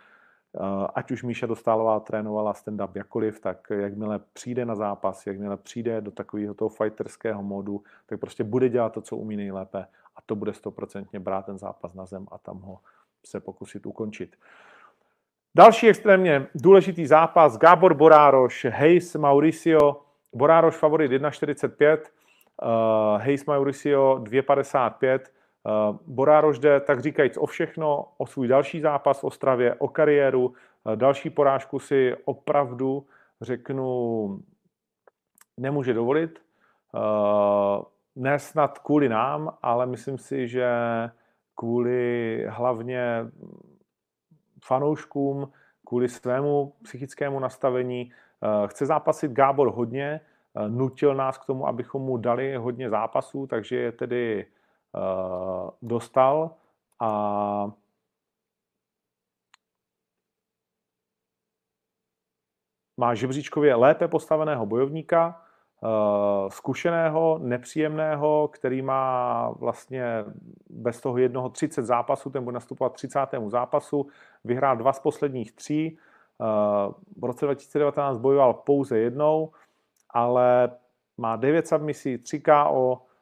Ať 0.96 1.12
už 1.12 1.24
Míša 1.24 1.48
Dostálová 1.48 2.00
trénovala 2.00 2.54
stand-up 2.54 2.96
jakkoliv, 2.96 3.40
tak 3.40 3.68
jakmile 3.70 4.20
přijde 4.34 4.66
na 4.66 4.76
zápas, 4.76 5.28
jakmile 5.28 5.58
přijde 5.58 6.02
do 6.02 6.12
takového 6.12 6.54
toho 6.54 6.70
fighterského 6.70 7.44
módu, 7.44 7.84
tak 8.06 8.20
prostě 8.20 8.44
bude 8.44 8.70
dělat 8.70 8.94
to, 8.94 9.02
co 9.02 9.18
umí 9.18 9.36
nejlépe 9.36 9.86
a 10.16 10.22
to 10.26 10.36
bude 10.36 10.54
stoprocentně 10.54 11.20
brát 11.20 11.46
ten 11.46 11.58
zápas 11.58 11.94
na 11.94 12.06
zem 12.06 12.28
a 12.32 12.38
tam 12.38 12.60
ho 12.60 12.80
se 13.26 13.40
pokusit 13.40 13.86
ukončit. 13.86 14.36
Další 15.56 15.90
extrémně 15.90 16.48
důležitý 16.56 17.06
zápas, 17.06 17.58
Gábor 17.58 17.94
Borároš, 17.94 18.66
Hayes 18.66 19.16
Mauricio, 19.16 20.02
Borároš 20.34 20.76
favorit 20.76 21.12
1,45, 21.12 21.98
uh, 21.98 23.22
Hayes 23.22 23.46
Mauricio 23.46 24.20
2,55, 24.24 25.20
uh, 25.64 25.98
Borároš 26.08 26.60
jde 26.60 26.80
tak 26.80 27.02
říkajíc 27.02 27.38
o 27.38 27.46
všechno, 27.46 28.08
o 28.18 28.28
svůj 28.28 28.48
další 28.48 28.80
zápas 28.80 29.20
v 29.20 29.24
Ostravě, 29.24 29.76
o 29.76 29.88
kariéru, 29.88 30.46
uh, 30.48 30.96
další 30.96 31.30
porážku 31.30 31.80
si 31.80 32.16
opravdu, 32.26 33.08
řeknu, 33.42 34.40
nemůže 35.58 35.94
dovolit. 35.94 36.40
Uh, 36.94 37.84
ne 38.16 38.40
snad 38.40 38.80
kvůli 38.80 39.10
nám, 39.10 39.58
ale 39.62 39.86
myslím 39.86 40.18
si, 40.18 40.48
že 40.48 40.70
kvůli 41.56 42.46
hlavně 42.50 43.26
fanouškům, 44.64 45.52
kvůli 45.88 46.10
svému 46.10 46.74
psychickému 46.84 47.40
nastavení. 47.40 48.12
Eh, 48.44 48.68
chce 48.68 48.86
zápasit 48.86 49.32
Gábor 49.32 49.74
hodně, 49.74 50.22
eh, 50.56 50.70
nutil 50.70 51.16
nás 51.16 51.38
k 51.38 51.46
tomu, 51.46 51.68
abychom 51.68 52.02
mu 52.02 52.18
dali 52.18 52.56
hodně 52.56 52.90
zápasů, 52.90 53.48
takže 53.48 53.76
je 53.76 53.92
tedy 53.92 54.46
eh, 54.46 54.53
dostal 55.82 56.52
a 57.00 57.72
má 62.98 63.16
žebříčkově 63.16 63.76
lépe 63.76 64.08
postaveného 64.08 64.66
bojovníka, 64.66 65.44
Eh, 65.86 66.50
zkušeného, 66.50 67.40
nepříjemného, 67.44 68.48
který 68.54 68.82
má 68.82 69.50
vlastně 69.50 70.06
bez 70.70 71.02
toho 71.02 71.18
jednoho 71.18 71.50
30 71.50 71.86
zápasů, 71.86 72.30
ten 72.30 72.44
bude 72.44 72.54
nastupovat 72.54 72.94
30. 72.94 73.50
zápasu, 73.50 74.08
vyhrál 74.44 74.78
dva 74.78 74.94
z 74.94 75.00
posledních 75.00 75.52
tří, 75.52 75.98
eh, 75.98 76.46
v 77.18 77.24
roce 77.24 77.46
2019 77.46 78.18
bojoval 78.18 78.54
pouze 78.54 79.00
jednou, 79.00 79.52
ale 80.10 80.72
má 81.18 81.36
9 81.36 81.68
submisí, 81.68 82.18
3 82.18 82.40
KO, 82.40 83.02
eh, 83.02 83.13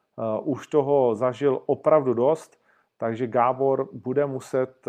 už 0.42 0.66
toho 0.66 1.14
zažil 1.14 1.62
opravdu 1.66 2.14
dost, 2.14 2.60
takže 2.98 3.26
Gábor 3.26 3.88
bude 3.92 4.26
muset 4.26 4.86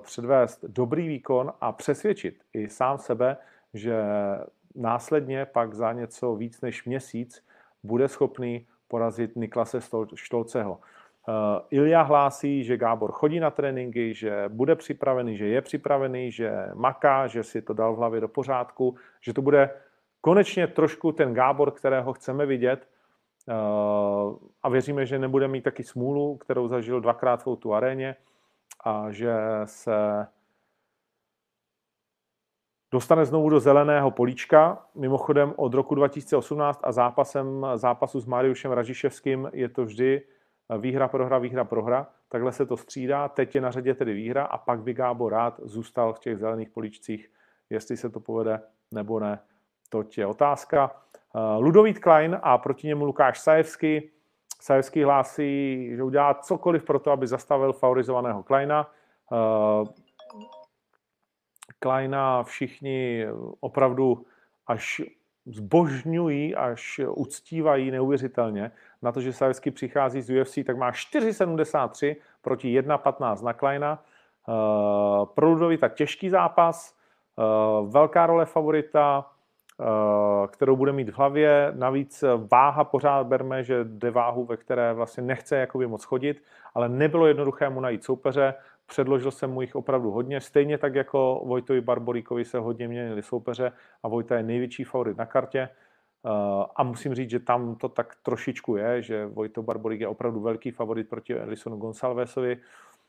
předvést 0.00 0.64
dobrý 0.64 1.08
výkon 1.08 1.52
a 1.60 1.72
přesvědčit 1.72 2.34
i 2.52 2.68
sám 2.68 2.98
sebe, 2.98 3.36
že 3.74 4.02
následně 4.74 5.46
pak 5.46 5.74
za 5.74 5.92
něco 5.92 6.34
víc 6.34 6.60
než 6.60 6.84
měsíc 6.84 7.46
bude 7.82 8.08
schopný 8.08 8.66
porazit 8.88 9.36
Niklase 9.36 9.78
Štolceho. 10.14 10.72
Uh, 11.28 11.34
Ilja 11.70 12.02
hlásí, 12.02 12.64
že 12.64 12.76
Gábor 12.76 13.12
chodí 13.12 13.40
na 13.40 13.50
tréninky, 13.50 14.14
že 14.14 14.44
bude 14.48 14.74
připravený, 14.74 15.36
že 15.36 15.46
je 15.46 15.62
připravený, 15.62 16.32
že 16.32 16.52
maká, 16.74 17.26
že 17.26 17.42
si 17.42 17.62
to 17.62 17.74
dal 17.74 17.94
v 17.94 17.98
hlavě 17.98 18.20
do 18.20 18.28
pořádku, 18.28 18.96
že 19.20 19.32
to 19.32 19.42
bude 19.42 19.70
konečně 20.20 20.66
trošku 20.66 21.12
ten 21.12 21.34
Gábor, 21.34 21.70
kterého 21.70 22.12
chceme 22.12 22.46
vidět 22.46 22.88
a 24.62 24.68
věříme, 24.68 25.06
že 25.06 25.18
nebude 25.18 25.48
mít 25.48 25.62
taky 25.62 25.84
smůlu, 25.84 26.36
kterou 26.36 26.68
zažil 26.68 27.00
dvakrát 27.00 27.44
v 27.44 27.56
tu 27.56 27.74
aréně 27.74 28.16
a 28.84 29.10
že 29.10 29.34
se 29.64 30.26
dostane 32.92 33.24
znovu 33.24 33.50
do 33.50 33.60
zeleného 33.60 34.10
políčka. 34.10 34.86
Mimochodem 34.94 35.54
od 35.56 35.74
roku 35.74 35.94
2018 35.94 36.80
a 36.82 36.92
zápasem 36.92 37.66
zápasu 37.74 38.20
s 38.20 38.26
Mariušem 38.26 38.72
Ražiševským 38.72 39.50
je 39.52 39.68
to 39.68 39.84
vždy 39.84 40.22
výhra, 40.78 41.08
prohra, 41.08 41.38
výhra, 41.38 41.64
prohra. 41.64 42.06
Takhle 42.28 42.52
se 42.52 42.66
to 42.66 42.76
střídá. 42.76 43.28
Teď 43.28 43.54
je 43.54 43.60
na 43.60 43.70
řadě 43.70 43.94
tedy 43.94 44.14
výhra 44.14 44.44
a 44.44 44.58
pak 44.58 44.82
by 44.82 44.94
Gábor 44.94 45.32
rád 45.32 45.60
zůstal 45.62 46.12
v 46.12 46.18
těch 46.18 46.38
zelených 46.38 46.70
políčcích. 46.70 47.30
Jestli 47.70 47.96
se 47.96 48.10
to 48.10 48.20
povede 48.20 48.62
nebo 48.90 49.20
ne, 49.20 49.38
to 49.88 50.04
je 50.16 50.26
otázka. 50.26 51.02
Ludovít 51.58 51.98
Klein 51.98 52.38
a 52.42 52.58
proti 52.58 52.86
němu 52.86 53.04
Lukáš 53.04 53.40
Sajevský. 53.40 54.10
Sajevský 54.60 55.02
hlásí, 55.02 55.90
že 55.96 56.02
udělá 56.02 56.34
cokoliv 56.34 56.84
pro 56.84 56.98
to, 56.98 57.10
aby 57.10 57.26
zastavil 57.26 57.72
favorizovaného 57.72 58.42
Kleina. 58.42 58.90
Kleina 61.78 62.42
všichni 62.42 63.26
opravdu 63.60 64.26
až 64.66 65.02
zbožňují, 65.46 66.54
až 66.54 67.00
uctívají 67.08 67.90
neuvěřitelně. 67.90 68.70
Na 69.02 69.12
to, 69.12 69.20
že 69.20 69.32
Savesky 69.32 69.70
přichází 69.70 70.22
z 70.22 70.40
UFC, 70.40 70.58
tak 70.66 70.76
má 70.76 70.90
4,73 70.90 72.16
proti 72.42 72.80
1,15 72.80 73.44
na 73.44 73.52
Kleina. 73.52 74.02
Uh, 74.48 75.26
pro 75.26 75.48
Ludovita 75.48 75.88
těžký 75.88 76.30
zápas, 76.30 76.96
velká 77.86 78.26
role 78.26 78.46
favorita, 78.46 79.30
kterou 80.50 80.76
bude 80.76 80.92
mít 80.92 81.10
v 81.10 81.18
hlavě. 81.18 81.72
Navíc 81.74 82.24
váha 82.52 82.84
pořád 82.84 83.26
berme, 83.26 83.64
že 83.64 83.84
jde 83.84 84.10
váhu, 84.10 84.44
ve 84.44 84.56
které 84.56 84.92
vlastně 84.92 85.22
nechce 85.22 85.56
jakoby 85.56 85.86
moc 85.86 86.04
chodit, 86.04 86.42
ale 86.74 86.88
nebylo 86.88 87.26
jednoduché 87.26 87.70
mu 87.70 87.80
najít 87.80 88.04
soupeře. 88.04 88.54
Předložil 88.86 89.30
jsem 89.30 89.50
mu 89.50 89.60
jich 89.60 89.76
opravdu 89.76 90.10
hodně, 90.10 90.40
stejně 90.40 90.78
tak 90.78 90.94
jako 90.94 91.42
Vojtovi 91.46 91.80
Barboríkovi 91.80 92.44
se 92.44 92.58
hodně 92.58 92.88
měnili 92.88 93.22
soupeře 93.22 93.72
a 94.02 94.08
Vojta 94.08 94.36
je 94.36 94.42
největší 94.42 94.84
favorit 94.84 95.16
na 95.16 95.26
kartě. 95.26 95.68
Eh, 96.26 96.64
a 96.76 96.82
musím 96.82 97.14
říct, 97.14 97.30
že 97.30 97.40
tam 97.40 97.74
to 97.74 97.88
tak 97.88 98.14
trošičku 98.22 98.76
je, 98.76 99.02
že 99.02 99.26
Vojto 99.26 99.62
Barborík 99.62 100.00
je 100.00 100.08
opravdu 100.08 100.40
velký 100.40 100.70
favorit 100.70 101.08
proti 101.08 101.34
Elisonu 101.34 101.76
Gonsalvesovi. 101.76 102.56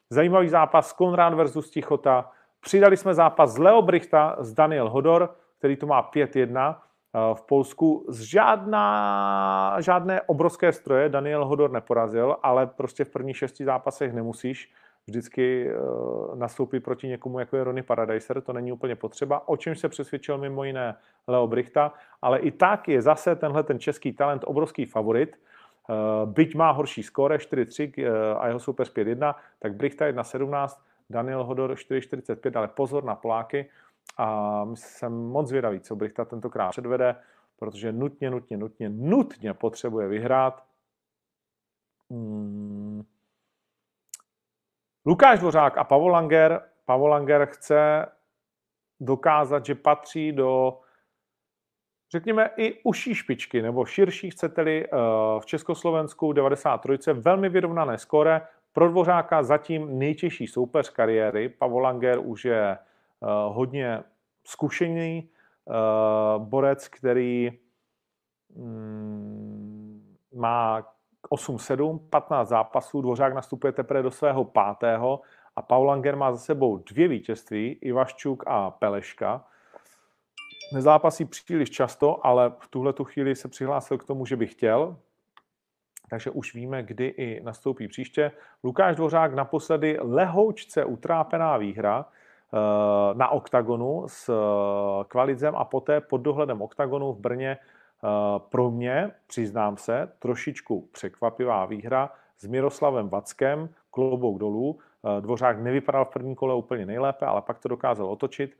Zajímavý 0.09 0.49
zápas 0.49 0.93
Konrad 0.93 1.33
versus 1.33 1.69
Tichota. 1.69 2.31
Přidali 2.59 2.97
jsme 2.97 3.13
zápas 3.13 3.51
z 3.53 3.57
Leo 3.57 3.81
Brichta 3.81 4.35
z 4.39 4.53
Daniel 4.53 4.89
Hodor, 4.89 5.35
který 5.65 5.75
to 5.75 5.87
má 5.87 6.11
5-1 6.11 6.75
eh, 6.75 7.19
v 7.33 7.41
Polsku. 7.41 8.05
Z 8.09 8.21
žádná, 8.21 9.81
žádné 9.81 10.21
obrovské 10.21 10.71
stroje 10.71 11.09
Daniel 11.09 11.45
Hodor 11.45 11.71
neporazil, 11.71 12.37
ale 12.43 12.67
prostě 12.67 13.05
v 13.05 13.09
prvních 13.09 13.37
šesti 13.37 13.65
zápasech 13.65 14.13
nemusíš. 14.13 14.73
Vždycky 15.07 15.69
uh, 15.69 16.35
nastoupit 16.35 16.79
proti 16.79 17.07
někomu, 17.07 17.39
jako 17.39 17.57
je 17.57 17.63
Ronnie 17.63 17.83
Paradiser, 17.83 18.41
to 18.41 18.53
není 18.53 18.71
úplně 18.71 18.95
potřeba, 18.95 19.47
o 19.47 19.57
čem 19.57 19.75
se 19.75 19.89
přesvědčil 19.89 20.37
mimo 20.37 20.63
jiné 20.63 20.95
Leo 21.27 21.47
Brichta, 21.47 21.93
ale 22.21 22.39
i 22.39 22.51
tak 22.51 22.87
je 22.87 23.01
zase 23.01 23.35
tenhle 23.35 23.63
ten 23.63 23.79
český 23.79 24.13
talent 24.13 24.43
obrovský 24.47 24.85
favorit, 24.85 25.37
uh, 25.89 26.29
byť 26.29 26.55
má 26.55 26.71
horší 26.71 27.03
skóre 27.03 27.37
4-3 27.37 27.93
uh, 28.01 28.41
a 28.41 28.47
jeho 28.47 28.59
soupeř 28.59 28.93
5-1, 28.93 29.35
tak 29.59 29.73
Brichta 29.73 30.05
1-17, 30.05 30.67
Daniel 31.09 31.43
Hodor 31.43 31.73
4-45, 31.73 32.57
ale 32.57 32.67
pozor 32.67 33.03
na 33.03 33.15
Poláky 33.15 33.69
a 34.17 34.65
jsem 34.73 35.13
moc 35.13 35.47
zvědavý, 35.47 35.79
co 35.79 35.95
Brichta 35.95 36.25
tentokrát 36.25 36.69
předvede, 36.69 37.15
protože 37.59 37.91
nutně, 37.91 38.29
nutně, 38.29 38.57
nutně, 38.57 38.89
nutně 38.89 39.53
potřebuje 39.53 40.07
vyhrát. 40.07 40.63
Hmm 42.11 43.05
Lukáš 45.07 45.39
Dvořák 45.39 45.77
a 45.77 45.83
Pavel 45.83 46.07
Langer. 46.07 46.61
Pavel 46.85 47.07
Langer 47.07 47.45
chce 47.45 48.05
dokázat, 48.99 49.65
že 49.65 49.75
patří 49.75 50.31
do, 50.31 50.79
řekněme, 52.11 52.49
i 52.57 52.79
užší 52.83 53.15
špičky, 53.15 53.61
nebo 53.61 53.85
širší, 53.85 54.29
chcete-li, 54.29 54.85
eh, 54.85 54.89
v 55.39 55.45
Československu 55.45 56.33
93. 56.33 57.13
Velmi 57.13 57.49
vyrovnané 57.49 57.97
skóre. 57.97 58.41
Pro 58.73 58.89
Dvořáka 58.89 59.43
zatím 59.43 59.99
nejtěžší 59.99 60.47
soupeř 60.47 60.89
kariéry. 60.89 61.49
Pavel 61.49 61.79
Langer 61.79 62.19
už 62.19 62.45
je 62.45 62.77
hodně 63.29 64.03
zkušený 64.47 65.29
eh, 65.29 65.73
borec, 66.37 66.87
který 66.87 67.51
mm, 68.55 70.15
má 70.35 70.83
8-7, 71.31 71.99
15 72.09 72.49
zápasů, 72.49 73.01
Dvořák 73.01 73.33
nastupuje 73.33 73.73
teprve 73.73 74.03
do 74.03 74.11
svého 74.11 74.45
pátého 74.45 75.21
a 75.55 75.61
Paul 75.61 75.85
Langer 75.85 76.15
má 76.15 76.31
za 76.31 76.37
sebou 76.37 76.77
dvě 76.77 77.07
vítězství, 77.07 77.79
Ivaščuk 77.81 78.43
a 78.47 78.71
Peleška. 78.71 79.45
Nezápasí 80.73 81.25
příliš 81.25 81.69
často, 81.69 82.25
ale 82.25 82.53
v 82.59 82.67
tuhle 82.67 82.93
tu 82.93 83.03
chvíli 83.03 83.35
se 83.35 83.47
přihlásil 83.47 83.97
k 83.97 84.03
tomu, 84.03 84.25
že 84.25 84.35
by 84.35 84.47
chtěl, 84.47 84.97
takže 86.09 86.29
už 86.29 86.53
víme, 86.53 86.83
kdy 86.83 87.05
i 87.05 87.43
nastoupí 87.43 87.87
příště. 87.87 88.31
Lukáš 88.63 88.95
Dvořák 88.95 89.33
naposledy 89.33 89.97
lehoučce 90.01 90.85
utrápená 90.85 91.57
výhra 91.57 92.05
eh, 92.05 92.24
na 93.13 93.29
OKTAGONu 93.29 94.03
s 94.07 94.29
eh, 94.29 95.03
Kvalidzem 95.07 95.55
a 95.55 95.65
poté 95.65 96.01
pod 96.01 96.17
dohledem 96.17 96.61
OKTAGONu 96.61 97.13
v 97.13 97.19
Brně 97.19 97.57
Eh, 98.05 98.39
pro 98.49 98.71
mě, 98.71 99.11
přiznám 99.27 99.77
se, 99.77 100.11
trošičku 100.19 100.89
překvapivá 100.91 101.65
výhra 101.65 102.09
s 102.37 102.47
Miroslavem 102.47 103.09
Vackem, 103.09 103.69
klobouk 103.91 104.39
dolů. 104.39 104.79
Dvořák 105.19 105.59
nevypadal 105.59 106.05
v 106.05 106.09
prvním 106.09 106.35
kole 106.35 106.55
úplně 106.55 106.85
nejlépe, 106.85 107.25
ale 107.25 107.41
pak 107.41 107.59
to 107.59 107.69
dokázal 107.69 108.05
otočit. 108.05 108.57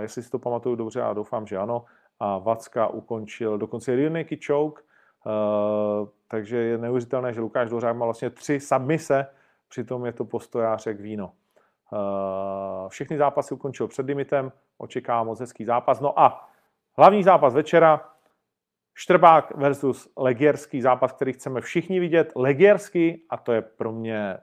Jestli 0.00 0.22
si 0.22 0.30
to 0.30 0.38
pamatuju 0.38 0.76
dobře, 0.76 1.02
a 1.02 1.12
doufám, 1.12 1.46
že 1.46 1.56
ano. 1.56 1.84
A 2.20 2.38
Vacka 2.38 2.86
ukončil 2.86 3.58
dokonce 3.58 4.10
naked 4.10 4.44
choke, 4.46 4.82
takže 6.28 6.56
je 6.56 6.78
neuvěřitelné, 6.78 7.32
že 7.32 7.40
Lukáš 7.40 7.68
Dvořák 7.68 7.96
má 7.96 8.04
vlastně 8.04 8.30
tři 8.30 8.60
submise, 8.60 9.26
přitom 9.68 10.06
je 10.06 10.12
to 10.12 10.24
postojář 10.24 10.86
jak 10.86 11.00
víno. 11.00 11.32
Všechny 12.88 13.16
zápasy 13.18 13.54
ukončil 13.54 13.88
před 13.88 14.06
limitem, 14.06 14.52
očekává 14.78 15.22
moc 15.24 15.40
hezký 15.40 15.64
zápas. 15.64 16.00
No 16.00 16.20
a 16.20 16.48
hlavní 16.98 17.22
zápas 17.22 17.54
večera, 17.54 18.10
Štrbák 18.98 19.56
versus 19.56 20.12
Legierský 20.16 20.80
zápas, 20.80 21.12
který 21.12 21.32
chceme 21.32 21.60
všichni 21.60 22.00
vidět. 22.00 22.32
Legierský, 22.36 23.26
a 23.30 23.36
to 23.36 23.52
je 23.52 23.62
pro 23.62 23.92
mě 23.92 24.38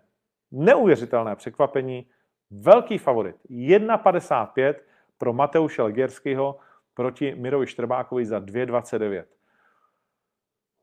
neuvěřitelné 0.52 1.36
překvapení, 1.36 2.10
velký 2.52 2.98
favorit. 2.98 3.36
1,55 3.50 4.76
pro 5.18 5.34
Mateuše 5.34 5.82
Legierského 5.82 6.58
proti 6.94 7.36
Mirovi 7.36 7.68
Štrbákovi 7.68 8.26
za 8.26 8.40
2,29. 8.40 9.24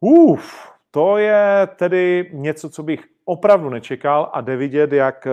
Uf, 0.01 0.73
to 0.90 1.16
je 1.16 1.68
tedy 1.76 2.31
něco, 2.33 2.70
co 2.70 2.83
bych 2.83 3.05
opravdu 3.24 3.68
nečekal 3.68 4.31
a 4.33 4.40
jde 4.40 4.57
vidět, 4.57 4.92
jak 4.92 5.26
eh, 5.26 5.31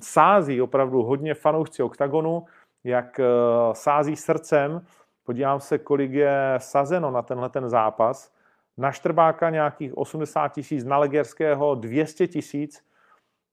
sází 0.00 0.62
opravdu 0.62 1.02
hodně 1.02 1.34
fanoušci 1.34 1.82
OKTAGONu, 1.82 2.44
jak 2.84 3.20
eh, 3.20 3.24
sází 3.72 4.16
srdcem. 4.16 4.86
Podívám 5.24 5.60
se, 5.60 5.78
kolik 5.78 6.12
je 6.12 6.54
sazeno 6.58 7.10
na 7.10 7.22
tenhle 7.22 7.48
ten 7.48 7.68
zápas. 7.68 8.32
Na 8.78 8.92
Štrbáka 8.92 9.50
nějakých 9.50 9.98
80 9.98 10.48
tisíc, 10.48 10.84
na 10.84 10.98
Legerského 10.98 11.74
200 11.74 12.26
tisíc. 12.26 12.84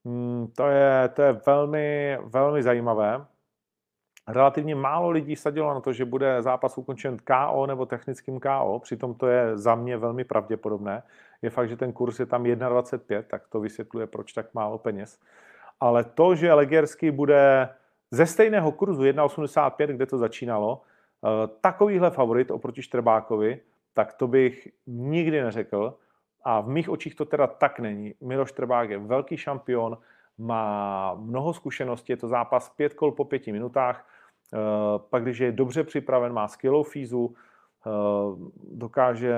Hmm, 0.05 0.47
to 0.55 0.67
je, 0.67 1.09
to 1.13 1.21
je 1.21 1.33
velmi, 1.47 2.17
velmi 2.23 2.63
zajímavé. 2.63 3.25
Relativně 4.27 4.75
málo 4.75 5.09
lidí 5.09 5.35
sadilo 5.35 5.73
na 5.73 5.79
to, 5.79 5.93
že 5.93 6.05
bude 6.05 6.41
zápas 6.41 6.77
ukončen 6.77 7.17
KO 7.17 7.65
nebo 7.67 7.85
technickým 7.85 8.39
KO, 8.39 8.79
přitom 8.83 9.13
to 9.13 9.27
je 9.27 9.57
za 9.57 9.75
mě 9.75 9.97
velmi 9.97 10.23
pravděpodobné. 10.23 11.03
Je 11.41 11.49
fakt, 11.49 11.69
že 11.69 11.77
ten 11.77 11.93
kurz 11.93 12.19
je 12.19 12.25
tam 12.25 12.43
1,25, 12.43 13.23
tak 13.23 13.47
to 13.47 13.59
vysvětluje, 13.59 14.07
proč 14.07 14.33
tak 14.33 14.53
málo 14.53 14.77
peněz. 14.77 15.19
Ale 15.79 16.03
to, 16.03 16.35
že 16.35 16.53
Legerský 16.53 17.11
bude 17.11 17.69
ze 18.11 18.25
stejného 18.25 18.71
kurzu 18.71 19.03
1,85, 19.03 19.95
kde 19.95 20.05
to 20.05 20.17
začínalo, 20.17 20.81
eh, 20.81 21.47
takovýhle 21.61 22.11
favorit 22.11 22.51
oproti 22.51 22.81
Štrbákovi, 22.81 23.59
tak 23.93 24.13
to 24.13 24.27
bych 24.27 24.67
nikdy 24.87 25.41
neřekl. 25.41 25.97
A 26.43 26.61
v 26.61 26.67
mých 26.67 26.89
očích 26.89 27.15
to 27.15 27.25
teda 27.25 27.47
tak 27.47 27.79
není. 27.79 28.13
Miloš 28.21 28.49
Štrbák 28.49 28.89
je 28.89 28.97
velký 28.97 29.37
šampion, 29.37 29.97
má 30.37 31.13
mnoho 31.13 31.53
zkušeností, 31.53 32.11
je 32.11 32.17
to 32.17 32.27
zápas 32.27 32.69
pět 32.69 32.93
kol 32.93 33.11
po 33.11 33.25
pěti 33.25 33.51
minutách, 33.51 34.05
pak 34.97 35.23
když 35.23 35.39
je 35.39 35.51
dobře 35.51 35.83
připraven, 35.83 36.33
má 36.33 36.47
skvělou 36.47 36.83
fízu, 36.83 37.35
eh, 37.35 37.89
dokáže 38.71 39.35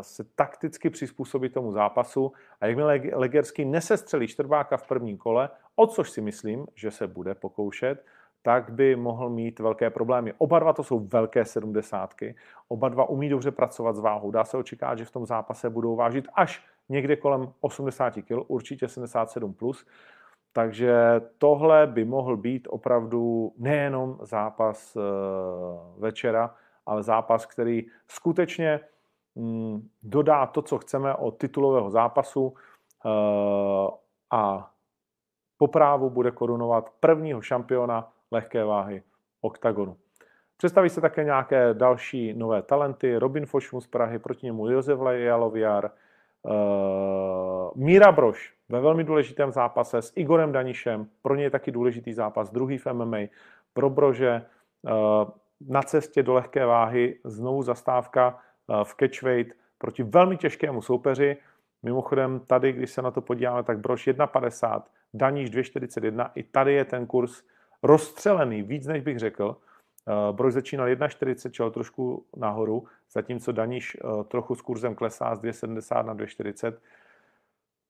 se 0.00 0.24
takticky 0.24 0.90
přizpůsobit 0.90 1.54
tomu 1.54 1.72
zápasu 1.72 2.32
a 2.60 2.66
jakmile 2.66 3.00
Legerský 3.12 3.64
nesestřelí 3.64 4.28
Štrbáka 4.28 4.76
v 4.76 4.86
prvním 4.86 5.16
kole, 5.16 5.50
o 5.76 5.86
což 5.86 6.10
si 6.10 6.20
myslím, 6.20 6.66
že 6.74 6.90
se 6.90 7.06
bude 7.06 7.34
pokoušet, 7.34 8.04
tak 8.42 8.70
by 8.70 8.96
mohl 8.96 9.30
mít 9.30 9.60
velké 9.60 9.90
problémy. 9.90 10.34
Oba 10.38 10.58
dva 10.58 10.72
to 10.72 10.84
jsou 10.84 10.98
velké 10.98 11.44
sedmdesátky, 11.44 12.34
oba 12.68 12.88
dva 12.88 13.08
umí 13.08 13.28
dobře 13.28 13.50
pracovat 13.50 13.96
s 13.96 14.00
váhou. 14.00 14.30
Dá 14.30 14.44
se 14.44 14.56
očekávat, 14.56 14.98
že 14.98 15.04
v 15.04 15.10
tom 15.10 15.26
zápase 15.26 15.70
budou 15.70 15.96
vážit 15.96 16.28
až 16.34 16.64
někde 16.88 17.16
kolem 17.16 17.52
80 17.60 18.14
kg, 18.14 18.32
určitě 18.46 18.86
77+. 18.86 19.52
Plus. 19.52 19.86
Takže 20.58 21.20
tohle 21.38 21.86
by 21.86 22.04
mohl 22.04 22.36
být 22.36 22.68
opravdu 22.70 23.52
nejenom 23.58 24.18
zápas 24.22 24.96
eh, 24.96 25.00
večera, 25.98 26.54
ale 26.86 27.02
zápas, 27.02 27.46
který 27.46 27.86
skutečně 28.08 28.80
mm, 29.34 29.88
dodá 30.02 30.46
to, 30.46 30.62
co 30.62 30.78
chceme 30.78 31.14
od 31.14 31.38
titulového 31.38 31.90
zápasu 31.90 32.54
eh, 32.54 33.08
a 34.30 34.70
po 35.56 35.66
právu 35.66 36.10
bude 36.10 36.30
korunovat 36.30 36.90
prvního 37.00 37.42
šampiona 37.42 38.12
lehké 38.30 38.64
váhy 38.64 39.02
oktagonu. 39.40 39.96
Představí 40.56 40.88
se 40.88 41.00
také 41.00 41.24
nějaké 41.24 41.74
další 41.74 42.34
nové 42.34 42.62
talenty. 42.62 43.18
Robin 43.18 43.46
Fošmu 43.46 43.80
z 43.80 43.86
Prahy, 43.86 44.18
proti 44.18 44.46
němu 44.46 44.68
Josef 44.68 44.98
Jaloviar, 45.10 45.90
uh, 46.42 47.70
Míra 47.74 48.12
Broš 48.12 48.54
ve 48.68 48.80
velmi 48.80 49.04
důležitém 49.04 49.52
zápase 49.52 50.02
s 50.02 50.12
Igorem 50.16 50.52
Danišem. 50.52 51.08
Pro 51.22 51.34
ně 51.34 51.42
je 51.42 51.50
taky 51.50 51.72
důležitý 51.72 52.12
zápas, 52.12 52.50
druhý 52.50 52.78
v 52.78 52.86
MMA. 52.92 53.18
Pro 53.72 53.90
Brože 53.90 54.42
uh, 54.82 54.92
na 55.68 55.82
cestě 55.82 56.22
do 56.22 56.34
lehké 56.34 56.66
váhy 56.66 57.18
znovu 57.24 57.62
zastávka 57.62 58.38
uh, 58.66 58.84
v 58.84 58.94
catchweight 58.94 59.56
proti 59.78 60.02
velmi 60.02 60.36
těžkému 60.36 60.82
soupeři. 60.82 61.36
Mimochodem 61.82 62.40
tady, 62.46 62.72
když 62.72 62.90
se 62.90 63.02
na 63.02 63.10
to 63.10 63.20
podíváme, 63.20 63.62
tak 63.62 63.78
Brož 63.78 64.08
1,50, 64.08 64.82
Daníš 65.14 65.50
2,41. 65.50 66.30
I 66.34 66.42
tady 66.42 66.74
je 66.74 66.84
ten 66.84 67.06
kurz 67.06 67.42
rozstřelený, 67.82 68.62
víc 68.62 68.86
než 68.86 69.02
bych 69.02 69.18
řekl. 69.18 69.56
Eh, 70.08 70.32
Brož 70.32 70.54
začínal 70.54 70.88
1,40, 70.88 71.50
čel 71.50 71.70
trošku 71.70 72.24
nahoru, 72.36 72.84
zatímco 73.12 73.52
Daníš 73.52 73.96
eh, 73.96 74.24
trochu 74.24 74.54
s 74.54 74.62
kurzem 74.62 74.94
klesá 74.94 75.34
z 75.34 75.40
2,70 75.40 76.04
na 76.04 76.14
2,40. 76.14 76.74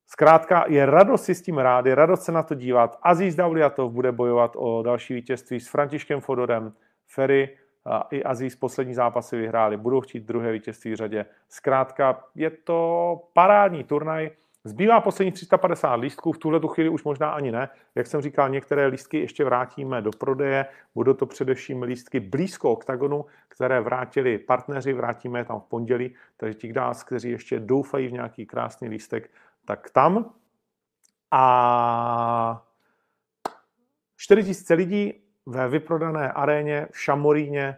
Zkrátka 0.07 0.65
je 0.67 0.85
radost 0.85 1.23
si 1.23 1.35
s 1.35 1.41
tím 1.41 1.57
rád, 1.57 1.85
je 1.85 1.95
radost 1.95 2.23
se 2.23 2.31
na 2.31 2.43
to 2.43 2.55
dívat. 2.55 2.99
Aziz 3.01 3.35
Dauliatov 3.35 3.91
bude 3.91 4.11
bojovat 4.11 4.51
o 4.55 4.83
další 4.83 5.13
vítězství 5.13 5.59
s 5.59 5.67
Františkem 5.67 6.21
Fodorem. 6.21 6.73
Ferry 7.07 7.57
a 7.85 8.07
i 8.11 8.23
Aziz 8.23 8.55
poslední 8.55 8.93
zápasy 8.93 9.37
vyhráli, 9.37 9.77
budou 9.77 10.01
chtít 10.01 10.23
druhé 10.23 10.51
vítězství 10.51 10.91
v 10.91 10.95
řadě. 10.95 11.25
Zkrátka 11.49 12.23
je 12.35 12.49
to 12.49 13.21
parádní 13.33 13.83
turnaj, 13.83 14.29
Zbývá 14.63 15.01
posledních 15.01 15.33
350 15.33 15.95
lístků, 15.95 16.31
v 16.31 16.37
tuhle 16.37 16.59
chvíli 16.67 16.89
už 16.89 17.03
možná 17.03 17.31
ani 17.31 17.51
ne. 17.51 17.69
Jak 17.95 18.07
jsem 18.07 18.21
říkal, 18.21 18.49
některé 18.49 18.87
lístky 18.87 19.19
ještě 19.19 19.45
vrátíme 19.45 20.01
do 20.01 20.11
prodeje. 20.11 20.65
Budou 20.95 21.13
to 21.13 21.25
především 21.25 21.83
lístky 21.83 22.19
blízko 22.19 22.71
oktagonu, 22.71 23.25
které 23.47 23.81
vrátili 23.81 24.37
partneři, 24.37 24.93
vrátíme 24.93 25.39
je 25.39 25.45
tam 25.45 25.59
v 25.59 25.63
pondělí. 25.63 26.15
Takže 26.37 26.53
ti 26.53 26.73
nás, 26.73 27.03
kteří 27.03 27.29
ještě 27.29 27.59
doufají 27.59 28.07
v 28.07 28.11
nějaký 28.11 28.45
krásný 28.45 28.89
lístek, 28.89 29.31
tak 29.65 29.89
tam. 29.89 30.33
A 31.31 32.65
4000 34.17 34.73
lidí 34.73 35.13
ve 35.45 35.67
vyprodané 35.67 36.31
aréně 36.31 36.87
v 36.91 36.99
Šamoríně 36.99 37.65
eh, 37.65 37.77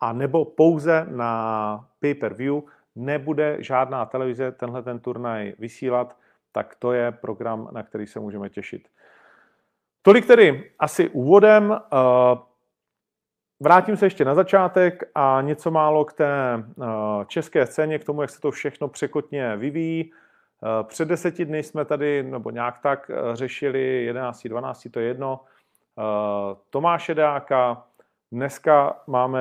a 0.00 0.12
nebo 0.12 0.44
pouze 0.44 1.06
na 1.10 1.88
pay-per-view 2.00 2.62
nebude 2.96 3.56
žádná 3.60 4.06
televize 4.06 4.52
tenhle 4.52 4.82
ten 4.82 4.98
turnaj 4.98 5.52
vysílat, 5.58 6.16
tak 6.52 6.74
to 6.74 6.92
je 6.92 7.12
program, 7.12 7.68
na 7.72 7.82
který 7.82 8.06
se 8.06 8.20
můžeme 8.20 8.50
těšit. 8.50 8.88
Tolik 10.02 10.26
tedy 10.26 10.70
asi 10.78 11.08
úvodem. 11.08 11.72
Eh, 11.72 12.36
vrátím 13.60 13.96
se 13.96 14.06
ještě 14.06 14.24
na 14.24 14.34
začátek 14.34 15.10
a 15.14 15.40
něco 15.40 15.70
málo 15.70 16.04
k 16.04 16.12
té 16.12 16.32
eh, 16.58 16.84
české 17.26 17.66
scéně, 17.66 17.98
k 17.98 18.04
tomu, 18.04 18.22
jak 18.22 18.30
se 18.30 18.40
to 18.40 18.50
všechno 18.50 18.88
překotně 18.88 19.56
vyvíjí. 19.56 20.12
Eh, 20.12 20.84
před 20.84 21.08
deseti 21.08 21.44
dny 21.44 21.62
jsme 21.62 21.84
tady, 21.84 22.22
nebo 22.22 22.50
nějak 22.50 22.78
tak, 22.78 23.10
řešili 23.32 24.04
11. 24.04 24.48
12. 24.48 24.88
to 24.90 25.00
je 25.00 25.06
jedno, 25.06 25.40
Tomáše 26.70 27.14
Dáka, 27.14 27.86
dneska 28.32 29.02
máme 29.06 29.40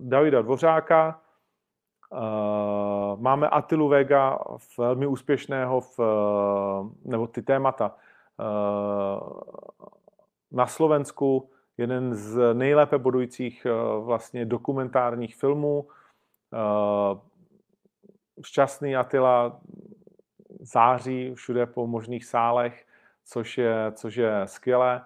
Davida 0.00 0.42
Dvořáka, 0.42 1.20
máme 3.16 3.48
Atilu 3.48 3.88
Vega, 3.88 4.38
velmi 4.78 5.06
úspěšného, 5.06 5.80
v, 5.80 5.98
nebo 7.04 7.26
ty 7.26 7.42
témata. 7.42 7.94
Uh, 8.38 9.40
na 10.52 10.66
Slovensku 10.66 11.50
jeden 11.78 12.14
z 12.14 12.54
nejlépe 12.54 12.98
bodujících 12.98 13.66
vlastně 14.00 14.44
dokumentárních 14.44 15.36
filmů. 15.36 15.88
Šťastný 18.44 18.96
Atila 18.96 19.60
září 20.60 21.34
všude 21.34 21.66
po 21.66 21.86
možných 21.86 22.24
sálech, 22.24 22.86
což 23.24 23.58
je, 23.58 23.92
což 23.92 24.16
je 24.16 24.42
skvělé. 24.44 25.02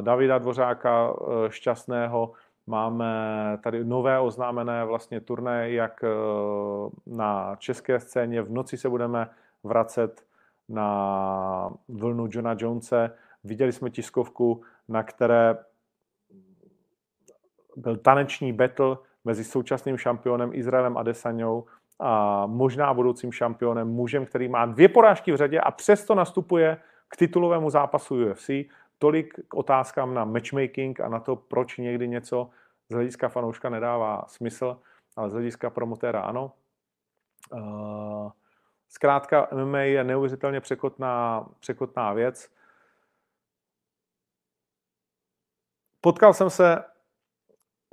Davida 0.00 0.38
Dvořáka 0.38 1.14
šťastného 1.48 2.32
Máme 2.66 3.06
tady 3.62 3.84
nové 3.84 4.20
oznámené 4.20 4.84
vlastně 4.84 5.20
turné, 5.20 5.70
jak 5.70 6.04
eh, 6.04 6.08
na 7.06 7.56
české 7.56 8.00
scéně. 8.00 8.42
V 8.42 8.50
noci 8.50 8.76
se 8.76 8.88
budeme 8.88 9.30
vracet 9.64 10.26
na 10.68 11.70
vlnu 11.88 12.28
Johna 12.30 12.56
Jonese. 12.58 13.10
Viděli 13.44 13.72
jsme 13.72 13.90
tiskovku, 13.90 14.62
na 14.88 15.02
které 15.02 15.58
byl 17.76 17.96
taneční 17.96 18.52
battle 18.52 18.96
mezi 19.24 19.44
současným 19.44 19.98
šampionem 19.98 20.50
Izraelem 20.54 20.96
Adesaňou 20.96 21.64
a 22.00 22.46
možná 22.46 22.94
budoucím 22.94 23.32
šampionem, 23.32 23.88
mužem, 23.88 24.26
který 24.26 24.48
má 24.48 24.66
dvě 24.66 24.88
porážky 24.88 25.32
v 25.32 25.36
řadě 25.36 25.60
a 25.60 25.70
přesto 25.70 26.14
nastupuje 26.14 26.76
k 27.08 27.16
titulovému 27.16 27.70
zápasu 27.70 28.30
UFC, 28.30 28.50
tolik 29.00 29.34
k 29.48 29.54
otázkám 29.54 30.14
na 30.14 30.24
matchmaking 30.24 31.00
a 31.00 31.08
na 31.08 31.20
to, 31.20 31.36
proč 31.36 31.76
někdy 31.76 32.08
něco 32.08 32.50
z 32.88 32.94
hlediska 32.94 33.28
fanouška 33.28 33.68
nedává 33.68 34.24
smysl, 34.28 34.80
ale 35.16 35.30
z 35.30 35.32
hlediska 35.32 35.70
promotéra 35.70 36.20
ano. 36.20 36.52
Uh, 37.52 38.30
zkrátka 38.88 39.48
MMA 39.52 39.78
je 39.78 40.04
neuvěřitelně 40.04 40.60
překotná, 40.60 41.46
překotná 41.60 42.12
věc. 42.12 42.50
Potkal 46.00 46.34
jsem 46.34 46.50
se 46.50 46.84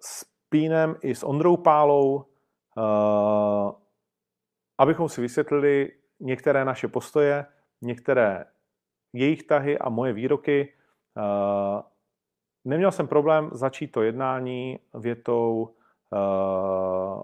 s 0.01 0.25
Pínem 0.49 0.95
i 1.01 1.15
s 1.15 1.23
Ondrou 1.23 1.57
Pálou, 1.57 2.15
uh, 2.15 3.71
abychom 4.77 5.09
si 5.09 5.21
vysvětlili 5.21 5.91
některé 6.19 6.65
naše 6.65 6.87
postoje, 6.87 7.45
některé 7.81 8.45
jejich 9.13 9.43
tahy 9.43 9.79
a 9.79 9.89
moje 9.89 10.13
výroky. 10.13 10.76
Uh, 11.17 11.81
neměl 12.65 12.91
jsem 12.91 13.07
problém 13.07 13.49
začít 13.53 13.87
to 13.87 14.01
jednání 14.01 14.79
větou 14.93 15.75
uh, 16.11 17.21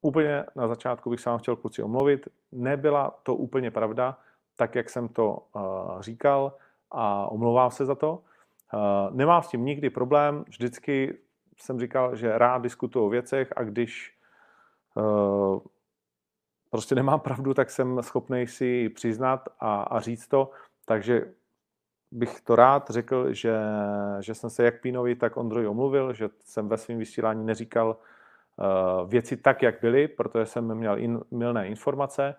úplně 0.00 0.44
na 0.56 0.68
začátku 0.68 1.10
bych 1.10 1.20
se 1.20 1.30
vám 1.30 1.38
chtěl 1.38 1.56
kluci 1.56 1.82
omluvit. 1.82 2.28
Nebyla 2.52 3.20
to 3.22 3.34
úplně 3.34 3.70
pravda, 3.70 4.18
tak 4.56 4.74
jak 4.74 4.90
jsem 4.90 5.08
to 5.08 5.46
uh, 5.54 6.00
říkal 6.00 6.52
a 6.90 7.26
omlouvám 7.26 7.70
se 7.70 7.86
za 7.86 7.94
to. 7.94 8.22
Nemám 9.10 9.42
s 9.42 9.48
tím 9.48 9.64
nikdy 9.64 9.90
problém, 9.90 10.44
vždycky 10.48 11.18
jsem 11.56 11.80
říkal, 11.80 12.16
že 12.16 12.38
rád 12.38 12.62
diskutuju 12.62 13.06
o 13.06 13.08
věcech 13.08 13.52
a 13.56 13.62
když 13.62 14.18
uh, 14.94 15.60
prostě 16.70 16.94
nemám 16.94 17.20
pravdu, 17.20 17.54
tak 17.54 17.70
jsem 17.70 18.02
schopný 18.02 18.46
si 18.46 18.88
přiznat 18.88 19.48
a, 19.60 19.82
a 19.82 20.00
říct 20.00 20.28
to. 20.28 20.50
Takže 20.84 21.34
bych 22.14 22.40
to 22.40 22.56
rád 22.56 22.90
řekl, 22.90 23.32
že, 23.32 23.58
že 24.20 24.34
jsem 24.34 24.50
se 24.50 24.64
jak 24.64 24.80
Pínovi, 24.80 25.14
tak 25.16 25.36
Ondroji 25.36 25.66
omluvil, 25.66 26.12
že 26.12 26.28
jsem 26.44 26.68
ve 26.68 26.76
svém 26.76 26.98
vysílání 26.98 27.46
neříkal 27.46 27.96
uh, 28.56 29.10
věci 29.10 29.36
tak, 29.36 29.62
jak 29.62 29.80
byly, 29.80 30.08
protože 30.08 30.46
jsem 30.46 30.74
měl 30.74 30.98
in, 30.98 31.20
milné 31.30 31.68
informace. 31.68 32.34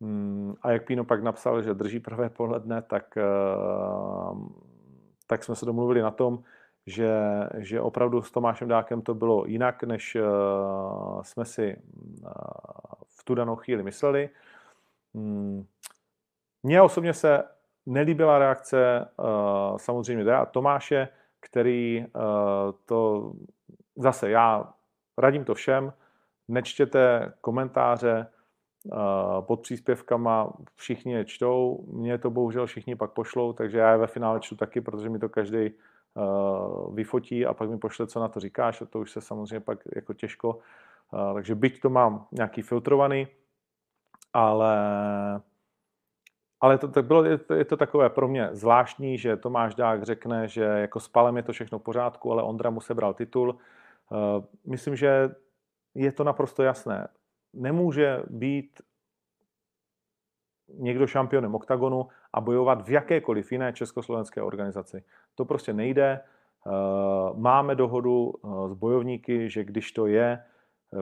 Um, 0.00 0.56
a 0.62 0.70
jak 0.70 0.84
Píno 0.84 1.04
pak 1.04 1.22
napsal, 1.22 1.62
že 1.62 1.74
drží 1.74 2.00
prvé 2.00 2.30
poledne, 2.30 2.82
tak, 2.82 3.18
uh, 3.18 4.48
tak 5.26 5.44
jsme 5.44 5.54
se 5.54 5.66
domluvili 5.66 6.02
na 6.02 6.10
tom, 6.10 6.42
že, 6.86 7.20
že 7.58 7.80
opravdu 7.80 8.22
s 8.22 8.30
Tomášem 8.30 8.68
Dákem 8.68 9.02
to 9.02 9.14
bylo 9.14 9.46
jinak, 9.46 9.82
než 9.82 10.16
uh, 10.16 11.22
jsme 11.22 11.44
si 11.44 11.76
uh, 12.22 12.30
v 13.08 13.24
tu 13.24 13.34
danou 13.34 13.56
chvíli 13.56 13.82
mysleli. 13.82 14.30
Um, 15.12 15.66
mně 16.62 16.82
osobně 16.82 17.14
se 17.14 17.44
nelíbila 17.86 18.38
reakce 18.38 19.08
uh, 19.18 19.76
samozřejmě 19.76 20.32
a 20.32 20.46
Tomáše, 20.46 21.08
který 21.40 22.04
uh, 22.04 22.22
to 22.84 23.32
zase 23.96 24.30
já 24.30 24.72
radím 25.18 25.44
to 25.44 25.54
všem, 25.54 25.92
nečtěte 26.48 27.32
komentáře 27.40 28.26
uh, 28.84 28.96
pod 29.40 29.60
příspěvkama, 29.60 30.52
všichni 30.76 31.12
je 31.12 31.24
čtou, 31.24 31.84
mě 31.92 32.18
to 32.18 32.30
bohužel 32.30 32.66
všichni 32.66 32.96
pak 32.96 33.10
pošlou, 33.10 33.52
takže 33.52 33.78
já 33.78 33.90
je 33.90 33.98
ve 33.98 34.06
finále 34.06 34.40
čtu 34.40 34.56
taky, 34.56 34.80
protože 34.80 35.08
mi 35.08 35.18
to 35.18 35.28
každý 35.28 35.70
vyfotí 36.94 37.46
a 37.46 37.54
pak 37.54 37.70
mi 37.70 37.78
pošle, 37.78 38.06
co 38.06 38.20
na 38.20 38.28
to 38.28 38.40
říkáš 38.40 38.82
a 38.82 38.86
to 38.86 39.00
už 39.00 39.10
se 39.10 39.20
samozřejmě 39.20 39.60
pak 39.60 39.78
jako 39.94 40.14
těžko, 40.14 40.58
takže 41.34 41.54
byť 41.54 41.80
to 41.80 41.90
mám 41.90 42.26
nějaký 42.32 42.62
filtrovaný, 42.62 43.28
ale 44.32 44.76
ale 46.64 46.78
to, 46.78 46.88
to 46.88 47.02
bylo, 47.02 47.24
je, 47.24 47.38
to, 47.38 47.54
je 47.54 47.64
to 47.64 47.76
takové 47.76 48.10
pro 48.10 48.28
mě 48.28 48.48
zvláštní, 48.52 49.18
že 49.18 49.36
Tomáš 49.36 49.74
Dák 49.74 50.02
řekne, 50.02 50.48
že 50.48 50.64
jako 50.64 51.00
s 51.00 51.08
Palem 51.08 51.36
je 51.36 51.42
to 51.42 51.52
všechno 51.52 51.78
v 51.78 51.82
pořádku, 51.82 52.32
ale 52.32 52.42
Ondra 52.42 52.70
mu 52.70 52.80
sebral 52.80 53.14
titul. 53.14 53.58
Uh, 54.10 54.44
myslím, 54.66 54.96
že 54.96 55.34
je 55.94 56.12
to 56.12 56.24
naprosto 56.24 56.62
jasné. 56.62 57.08
Nemůže 57.52 58.22
být 58.30 58.80
někdo 60.68 61.06
šampionem 61.06 61.54
oktagonu 61.54 62.08
a 62.32 62.40
bojovat 62.40 62.88
v 62.88 62.90
jakékoliv 62.90 63.52
jiné 63.52 63.72
československé 63.72 64.42
organizaci. 64.42 65.04
To 65.34 65.44
prostě 65.44 65.72
nejde. 65.72 66.20
Uh, 66.66 66.72
máme 67.38 67.74
dohodu 67.74 68.26
uh, 68.26 68.68
s 68.68 68.72
bojovníky, 68.72 69.50
že 69.50 69.64
když 69.64 69.92
to 69.92 70.06
je 70.06 70.44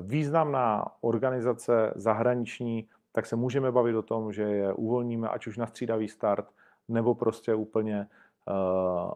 významná 0.00 0.84
organizace 1.00 1.92
zahraniční, 1.96 2.88
tak 3.12 3.26
se 3.26 3.36
můžeme 3.36 3.72
bavit 3.72 3.96
o 3.96 4.02
tom, 4.02 4.32
že 4.32 4.42
je 4.42 4.72
uvolníme, 4.72 5.28
ať 5.28 5.46
už 5.46 5.56
na 5.56 5.66
střídavý 5.66 6.08
start, 6.08 6.46
nebo 6.88 7.14
prostě 7.14 7.54
úplně, 7.54 8.06
uh, 8.48 9.10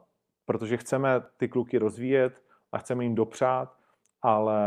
protože 0.45 0.77
chceme 0.77 1.23
ty 1.37 1.49
kluky 1.49 1.79
rozvíjet 1.79 2.43
a 2.73 2.79
chceme 2.79 3.05
jim 3.05 3.15
dopřát, 3.15 3.77
ale 4.23 4.59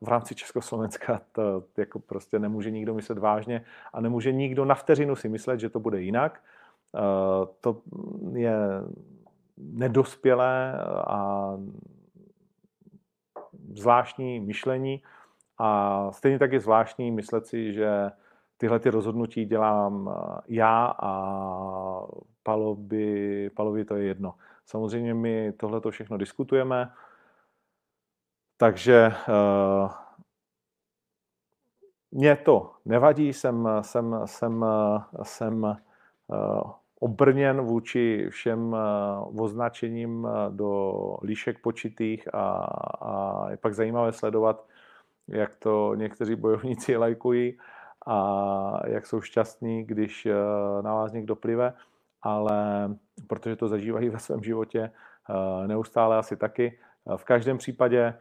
v 0.00 0.08
rámci 0.08 0.34
Československa 0.34 1.20
to 1.32 1.64
jako 1.76 1.98
prostě 1.98 2.38
nemůže 2.38 2.70
nikdo 2.70 2.94
myslet 2.94 3.18
vážně 3.18 3.64
a 3.92 4.00
nemůže 4.00 4.32
nikdo 4.32 4.64
na 4.64 4.74
vteřinu 4.74 5.16
si 5.16 5.28
myslet, 5.28 5.60
že 5.60 5.68
to 5.68 5.80
bude 5.80 6.00
jinak. 6.00 6.42
Uh, 6.92 7.46
to 7.60 7.82
je 8.32 8.56
nedospělé 9.56 10.84
a 11.06 11.52
zvláštní 13.74 14.40
myšlení 14.40 15.02
a 15.58 16.08
stejně 16.12 16.38
tak 16.38 16.52
je 16.52 16.60
zvláštní 16.60 17.10
myslet 17.10 17.46
si, 17.46 17.72
že 17.72 18.10
tyhle 18.62 18.78
ty 18.78 18.90
rozhodnutí 18.90 19.44
dělám 19.44 20.10
eh, 20.10 20.40
já 20.48 20.94
a 21.02 21.12
Palovi, 22.42 23.50
Palovi 23.50 23.84
to 23.84 23.96
je 23.96 24.04
jedno. 24.04 24.34
Samozřejmě 24.66 25.14
my 25.14 25.52
tohle 25.52 25.80
to 25.80 25.90
všechno 25.90 26.16
diskutujeme, 26.16 26.90
takže 28.56 29.12
uh, 29.28 29.90
mě 32.10 32.36
to 32.36 32.74
nevadí, 32.84 33.32
jsem, 33.32 33.68
jsem, 33.80 34.20
jsem, 34.24 34.66
jsem 35.22 35.64
uh, 35.64 36.70
obrněn 37.00 37.60
vůči 37.60 38.26
všem 38.30 38.72
uh, 38.72 39.42
označením 39.42 40.28
do 40.50 40.92
líšek 41.22 41.58
počitých 41.62 42.34
a, 42.34 42.54
a 43.00 43.50
je 43.50 43.56
pak 43.56 43.74
zajímavé 43.74 44.12
sledovat, 44.12 44.66
jak 45.28 45.54
to 45.54 45.94
někteří 45.94 46.34
bojovníci 46.34 46.96
lajkují 47.06 47.58
a 48.06 48.80
jak 48.86 49.06
jsou 49.06 49.20
šťastní, 49.20 49.84
když 49.84 50.26
eh, 50.26 50.34
na 50.82 50.94
vás 50.94 51.12
někdo 51.12 51.36
plive, 51.36 51.74
ale 52.22 52.88
protože 53.26 53.56
to 53.56 53.68
zažívají 53.68 54.08
ve 54.10 54.18
svém 54.18 54.42
životě 54.42 54.80
eh, 54.80 55.66
neustále 55.66 56.18
asi 56.18 56.36
taky. 56.36 56.78
Eh, 57.12 57.16
v 57.16 57.24
každém 57.24 57.58
případě 57.58 58.14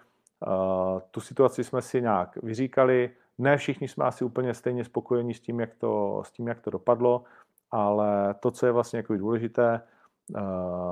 tu 1.11 1.21
situaci 1.21 1.63
jsme 1.63 1.82
si 1.82 2.01
nějak 2.01 2.38
vyříkali. 2.43 3.09
Ne 3.38 3.57
všichni 3.57 3.88
jsme 3.88 4.05
asi 4.05 4.25
úplně 4.25 4.53
stejně 4.53 4.84
spokojení 4.84 5.34
s 5.34 5.39
tím, 5.39 5.59
jak 5.59 5.75
to, 5.75 6.21
s 6.25 6.32
tím, 6.32 6.47
jak 6.47 6.61
to 6.61 6.69
dopadlo, 6.69 7.23
ale 7.71 8.36
to, 8.39 8.51
co 8.51 8.65
je 8.65 8.71
vlastně 8.71 8.97
jako 8.97 9.17
důležité, 9.17 9.82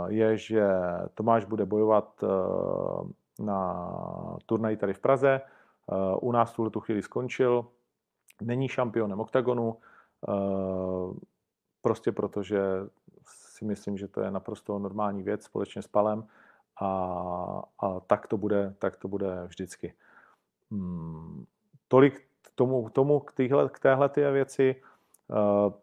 je, 0.07 0.37
že 0.37 0.67
Tomáš 1.13 1.45
bude 1.45 1.65
bojovat 1.65 2.23
na 3.39 3.89
turnaji 4.45 4.77
tady 4.77 4.93
v 4.93 4.99
Praze. 4.99 5.41
U 6.21 6.31
nás 6.31 6.53
tuhle 6.53 6.71
tu 6.71 6.79
chvíli 6.79 7.01
skončil, 7.01 7.65
není 8.41 8.67
šampionem 8.67 9.19
oktagonu, 9.19 9.77
eh, 10.29 11.19
prostě 11.81 12.11
protože 12.11 12.59
si 13.23 13.65
myslím, 13.65 13.97
že 13.97 14.07
to 14.07 14.21
je 14.21 14.31
naprosto 14.31 14.79
normální 14.79 15.23
věc 15.23 15.43
společně 15.43 15.81
s 15.81 15.87
Palem 15.87 16.27
a, 16.81 16.87
a 17.79 17.99
tak, 17.99 18.27
to 18.27 18.37
bude, 18.37 18.75
tak 18.79 18.97
to 18.97 19.07
bude 19.07 19.43
vždycky. 19.47 19.93
Hmm, 20.71 21.45
tolik 21.87 22.27
k 22.41 22.51
tomu, 22.55 22.89
tomu 22.89 23.19
k, 23.19 23.31
téhle, 23.31 23.69
k 23.69 23.79
téhle 23.79 24.09
ty 24.09 24.21
věci. 24.21 24.75
Eh, 25.31 25.73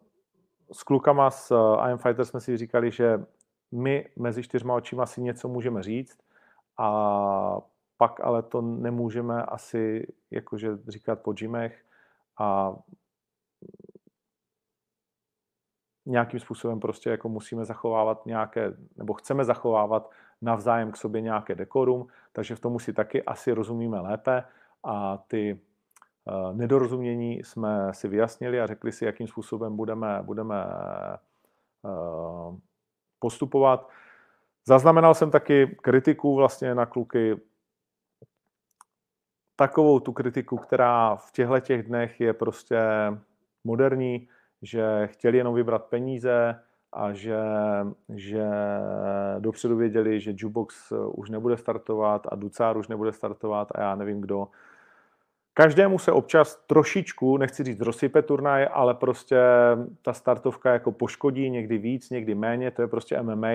s 0.71 0.83
klukama 0.83 1.31
z 1.31 1.51
I 1.79 1.91
Am 1.91 1.97
Fighter 1.97 2.25
jsme 2.25 2.39
si 2.39 2.57
říkali, 2.57 2.91
že 2.91 3.25
my 3.71 4.09
mezi 4.15 4.43
čtyřma 4.43 4.73
očima 4.73 5.05
si 5.05 5.21
něco 5.21 5.47
můžeme 5.47 5.83
říct 5.83 6.17
a 6.77 7.61
pak 7.97 8.19
ale 8.19 8.43
to 8.43 8.61
nemůžeme 8.61 9.43
asi 9.43 10.07
jakože 10.31 10.77
říkat 10.87 11.21
po 11.21 11.33
gymech, 11.33 11.85
a 12.37 12.75
nějakým 16.05 16.39
způsobem 16.39 16.79
prostě 16.79 17.09
jako 17.09 17.29
musíme 17.29 17.65
zachovávat 17.65 18.25
nějaké, 18.25 18.73
nebo 18.97 19.13
chceme 19.13 19.45
zachovávat 19.45 20.11
navzájem 20.41 20.91
k 20.91 20.97
sobě 20.97 21.21
nějaké 21.21 21.55
dekorum, 21.55 22.07
takže 22.31 22.55
v 22.55 22.59
tom 22.59 22.79
si 22.79 22.93
taky 22.93 23.23
asi 23.23 23.51
rozumíme 23.51 23.99
lépe 23.99 24.43
a 24.83 25.17
ty 25.17 25.59
uh, 26.25 26.57
nedorozumění 26.57 27.43
jsme 27.43 27.93
si 27.93 28.07
vyjasnili 28.07 28.61
a 28.61 28.67
řekli 28.67 28.91
si, 28.91 29.05
jakým 29.05 29.27
způsobem 29.27 29.75
budeme, 29.75 30.19
budeme 30.21 30.65
uh, 31.81 32.57
postupovat. 33.19 33.89
Zaznamenal 34.65 35.13
jsem 35.13 35.31
taky 35.31 35.77
kritiku 35.81 36.35
vlastně 36.35 36.75
na 36.75 36.85
kluky 36.85 37.35
takovou 39.57 39.99
tu 39.99 40.11
kritiku, 40.13 40.57
která 40.57 41.15
v 41.15 41.31
těchto 41.31 41.59
těch 41.59 41.83
dnech 41.83 42.21
je 42.21 42.33
prostě 42.33 42.79
moderní, 43.63 44.27
že 44.61 45.07
chtěli 45.07 45.37
jenom 45.37 45.55
vybrat 45.55 45.85
peníze 45.85 46.59
a 46.93 47.13
že, 47.13 47.37
že 48.09 48.45
dopředu 49.39 49.77
věděli, 49.77 50.19
že 50.19 50.33
Jukebox 50.35 50.93
už 51.11 51.29
nebude 51.29 51.57
startovat 51.57 52.27
a 52.31 52.35
Ducár 52.35 52.77
už 52.77 52.87
nebude 52.87 53.11
startovat 53.11 53.67
a 53.75 53.81
já 53.81 53.95
nevím 53.95 54.21
kdo. 54.21 54.47
Každému 55.53 55.99
se 55.99 56.11
občas 56.11 56.55
trošičku, 56.67 57.37
nechci 57.37 57.63
říct 57.63 57.81
rozsype 57.81 58.21
turnaj, 58.21 58.67
ale 58.71 58.93
prostě 58.93 59.37
ta 60.01 60.13
startovka 60.13 60.73
jako 60.73 60.91
poškodí, 60.91 61.49
někdy 61.49 61.77
víc, 61.77 62.09
někdy 62.09 62.35
méně, 62.35 62.71
to 62.71 62.81
je 62.81 62.87
prostě 62.87 63.21
MMA. 63.21 63.53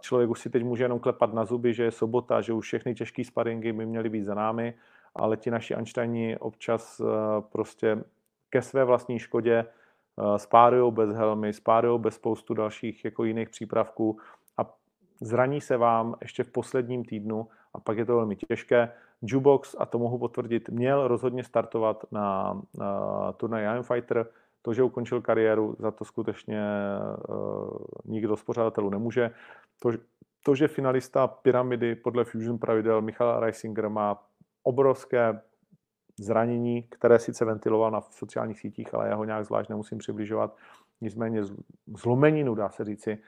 Člověk 0.00 0.30
už 0.30 0.40
si 0.40 0.50
teď 0.50 0.64
může 0.64 0.84
jenom 0.84 0.98
klepat 0.98 1.34
na 1.34 1.44
zuby, 1.44 1.74
že 1.74 1.82
je 1.82 1.90
sobota, 1.90 2.40
že 2.40 2.52
už 2.52 2.66
všechny 2.66 2.94
těžké 2.94 3.24
sparingy 3.24 3.72
by 3.72 3.86
měly 3.86 4.08
být 4.08 4.24
za 4.24 4.34
námi, 4.34 4.74
ale 5.14 5.36
ti 5.36 5.50
naši 5.50 5.74
Einsteini 5.74 6.38
občas 6.38 7.00
eh, 7.00 7.04
prostě 7.52 8.04
ke 8.50 8.62
své 8.62 8.84
vlastní 8.84 9.18
škodě 9.18 9.64
eh, 9.64 10.38
spárují 10.38 10.92
bez 10.92 11.10
helmy, 11.10 11.52
spárují 11.52 12.00
bez 12.00 12.14
spoustu 12.14 12.54
dalších 12.54 13.04
jako 13.04 13.24
jiných 13.24 13.48
přípravků 13.48 14.18
a 14.56 14.74
zraní 15.20 15.60
se 15.60 15.76
vám 15.76 16.14
ještě 16.20 16.42
v 16.42 16.50
posledním 16.50 17.04
týdnu 17.04 17.48
a 17.74 17.80
pak 17.80 17.98
je 17.98 18.04
to 18.04 18.16
velmi 18.16 18.36
těžké. 18.36 18.92
Jubox, 19.22 19.76
a 19.78 19.86
to 19.86 19.98
mohu 19.98 20.18
potvrdit, 20.18 20.68
měl 20.68 21.08
rozhodně 21.08 21.44
startovat 21.44 22.04
na, 22.10 22.60
na 22.74 23.32
turnaj 23.32 23.64
Iron 23.64 23.82
Fighter. 23.82 24.26
To, 24.68 24.74
že 24.74 24.82
ukončil 24.82 25.20
kariéru, 25.20 25.76
za 25.78 25.90
to 25.90 26.04
skutečně 26.04 26.62
uh, 27.28 27.76
nikdo 28.04 28.36
z 28.36 28.42
pořadatelů 28.44 28.90
nemůže. 28.90 29.30
To, 29.82 29.90
to, 30.44 30.54
že 30.54 30.68
finalista 30.68 31.26
Pyramidy 31.26 31.94
podle 31.94 32.24
Fusion 32.24 32.58
pravidel 32.58 33.02
Michal 33.02 33.40
Reisinger 33.40 33.88
má 33.88 34.22
obrovské 34.62 35.40
zranění, 36.18 36.82
které 36.82 37.18
sice 37.18 37.44
ventiloval 37.44 37.90
na 37.90 38.00
sociálních 38.00 38.60
sítích, 38.60 38.94
ale 38.94 39.08
já 39.08 39.14
ho 39.14 39.24
nějak 39.24 39.44
zvlášť 39.44 39.70
nemusím 39.70 39.98
přibližovat. 39.98 40.56
Nicméně 41.00 41.42
zlomeninu, 41.86 42.54
dá 42.54 42.68
se 42.68 42.84
říci, 42.84 43.18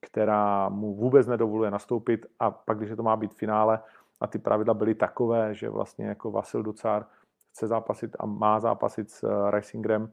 která 0.00 0.68
mu 0.68 0.94
vůbec 0.94 1.26
nedovoluje 1.26 1.70
nastoupit 1.70 2.26
a 2.40 2.50
pak, 2.50 2.78
když 2.78 2.96
to 2.96 3.02
má 3.02 3.16
být 3.16 3.34
finále 3.34 3.80
a 4.20 4.26
ty 4.26 4.38
pravidla 4.38 4.74
byly 4.74 4.94
takové, 4.94 5.54
že 5.54 5.70
vlastně 5.70 6.06
jako 6.06 6.30
Vasil 6.30 6.62
Ducár 6.62 7.06
chce 7.50 7.66
zápasit 7.66 8.16
a 8.18 8.26
má 8.26 8.60
zápasit 8.60 9.10
s 9.10 9.22
eh, 9.24 9.50
Reisingrem, 9.50 10.12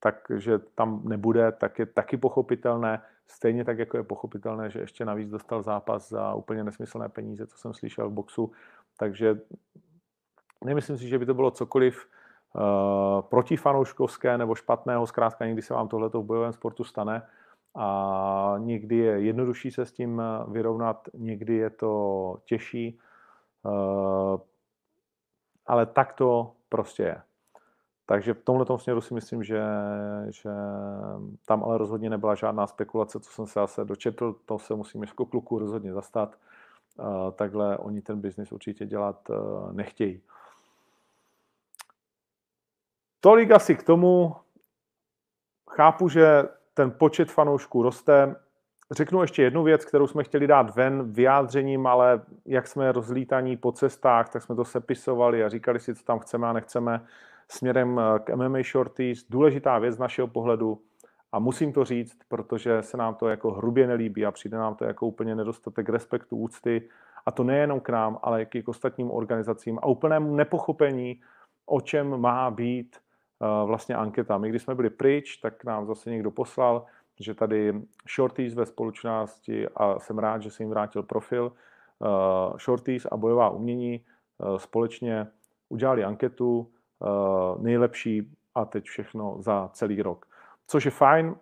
takže 0.00 0.58
tam 0.58 1.00
nebude, 1.04 1.52
tak 1.52 1.78
je 1.78 1.86
taky 1.86 2.16
pochopitelné, 2.16 3.02
stejně 3.26 3.64
tak, 3.64 3.78
jako 3.78 3.96
je 3.96 4.02
pochopitelné, 4.02 4.70
že 4.70 4.80
ještě 4.80 5.04
navíc 5.04 5.30
dostal 5.30 5.62
zápas 5.62 6.08
za 6.08 6.34
úplně 6.34 6.64
nesmyslné 6.64 7.08
peníze, 7.08 7.46
co 7.46 7.58
jsem 7.58 7.74
slyšel 7.74 8.08
v 8.08 8.12
boxu, 8.12 8.52
takže 8.96 9.40
nemyslím 10.64 10.98
si, 10.98 11.08
že 11.08 11.18
by 11.18 11.26
to 11.26 11.34
bylo 11.34 11.50
cokoliv 11.50 12.06
uh, 12.54 12.62
protifanouškovské 13.20 14.38
nebo 14.38 14.54
špatného, 14.54 15.06
zkrátka 15.06 15.46
někdy 15.46 15.62
se 15.62 15.74
vám 15.74 15.88
tohleto 15.88 16.22
v 16.22 16.24
bojovém 16.24 16.52
sportu 16.52 16.84
stane 16.84 17.22
a 17.76 18.54
někdy 18.58 18.96
je 18.96 19.20
jednodušší 19.20 19.70
se 19.70 19.86
s 19.86 19.92
tím 19.92 20.20
eh, 20.20 20.50
vyrovnat, 20.50 21.08
někdy 21.14 21.54
je 21.54 21.70
to 21.70 22.36
těžší, 22.44 22.98
uh, 23.62 24.40
ale 25.66 25.86
tak 25.86 26.12
to 26.12 26.52
prostě 26.68 27.02
je. 27.02 27.22
Takže 28.06 28.34
v 28.34 28.42
tomhle 28.42 28.78
směru 28.78 29.00
si 29.00 29.14
myslím, 29.14 29.44
že, 29.44 29.62
že 30.30 30.50
tam 31.46 31.64
ale 31.64 31.78
rozhodně 31.78 32.10
nebyla 32.10 32.34
žádná 32.34 32.66
spekulace, 32.66 33.20
co 33.20 33.30
jsem 33.30 33.46
se 33.46 33.60
zase 33.60 33.84
dočetl, 33.84 34.36
to 34.44 34.58
se 34.58 34.74
musím 34.74 35.02
jako 35.02 35.26
kluku 35.26 35.58
rozhodně 35.58 35.92
zastat. 35.92 36.36
Takhle 37.34 37.78
oni 37.78 38.02
ten 38.02 38.20
biznis 38.20 38.52
určitě 38.52 38.86
dělat 38.86 39.30
uh, 39.30 39.72
nechtějí. 39.72 40.22
Tolik 43.20 43.50
asi 43.50 43.76
k 43.76 43.82
tomu. 43.82 44.36
Chápu, 45.70 46.08
že 46.08 46.42
ten 46.74 46.90
počet 46.90 47.30
fanoušků 47.30 47.82
roste. 47.82 48.36
Řeknu 48.90 49.22
ještě 49.22 49.42
jednu 49.42 49.62
věc, 49.62 49.84
kterou 49.84 50.06
jsme 50.06 50.24
chtěli 50.24 50.46
dát 50.46 50.76
ven 50.76 51.12
vyjádřením, 51.12 51.86
ale 51.86 52.22
jak 52.44 52.66
jsme 52.66 52.92
rozlítaní 52.92 53.56
po 53.56 53.72
cestách, 53.72 54.28
tak 54.28 54.42
jsme 54.42 54.54
to 54.56 54.64
sepisovali 54.64 55.44
a 55.44 55.48
říkali 55.48 55.80
si, 55.80 55.94
co 55.94 56.04
tam 56.04 56.18
chceme 56.18 56.48
a 56.48 56.52
nechceme 56.52 57.06
směrem 57.50 58.00
k 58.24 58.36
MMA 58.36 58.58
Shorties. 58.62 59.26
Důležitá 59.30 59.78
věc 59.78 59.94
z 59.94 59.98
našeho 59.98 60.28
pohledu 60.28 60.82
a 61.32 61.38
musím 61.38 61.72
to 61.72 61.84
říct, 61.84 62.18
protože 62.28 62.82
se 62.82 62.96
nám 62.96 63.14
to 63.14 63.28
jako 63.28 63.50
hrubě 63.50 63.86
nelíbí 63.86 64.26
a 64.26 64.30
přijde 64.30 64.56
nám 64.56 64.74
to 64.74 64.84
jako 64.84 65.06
úplně 65.06 65.34
nedostatek 65.34 65.88
respektu, 65.88 66.36
úcty 66.36 66.88
a 67.26 67.30
to 67.30 67.44
nejenom 67.44 67.80
k 67.80 67.88
nám, 67.88 68.18
ale 68.22 68.42
i 68.42 68.62
k 68.62 68.68
ostatním 68.68 69.10
organizacím 69.10 69.78
a 69.78 69.86
úplnému 69.86 70.34
nepochopení, 70.34 71.20
o 71.66 71.80
čem 71.80 72.20
má 72.20 72.50
být 72.50 72.96
Eh, 73.42 73.66
vlastně 73.66 73.94
anketa. 73.94 74.38
My, 74.38 74.48
když 74.48 74.62
jsme 74.62 74.74
byli 74.74 74.90
pryč, 74.90 75.36
tak 75.36 75.64
nám 75.64 75.86
zase 75.86 76.10
někdo 76.10 76.30
poslal, 76.30 76.84
že 77.20 77.34
tady 77.34 77.82
Shorties 78.14 78.54
ve 78.54 78.66
společnosti 78.66 79.68
a 79.68 79.98
jsem 79.98 80.18
rád, 80.18 80.42
že 80.42 80.50
se 80.50 80.62
jim 80.62 80.70
vrátil 80.70 81.02
profil, 81.02 81.52
uh, 81.98 82.56
Shorties 82.58 83.06
a 83.06 83.16
bojová 83.16 83.50
umění 83.50 84.04
společně 84.56 85.26
udělali 85.68 86.04
anketu 86.04 86.72
nejlepší 87.58 88.36
a 88.54 88.64
teď 88.64 88.84
všechno 88.84 89.36
za 89.38 89.70
celý 89.72 90.02
rok. 90.02 90.26
Což 90.66 90.84
je 90.84 90.90
fajn. 90.90 91.34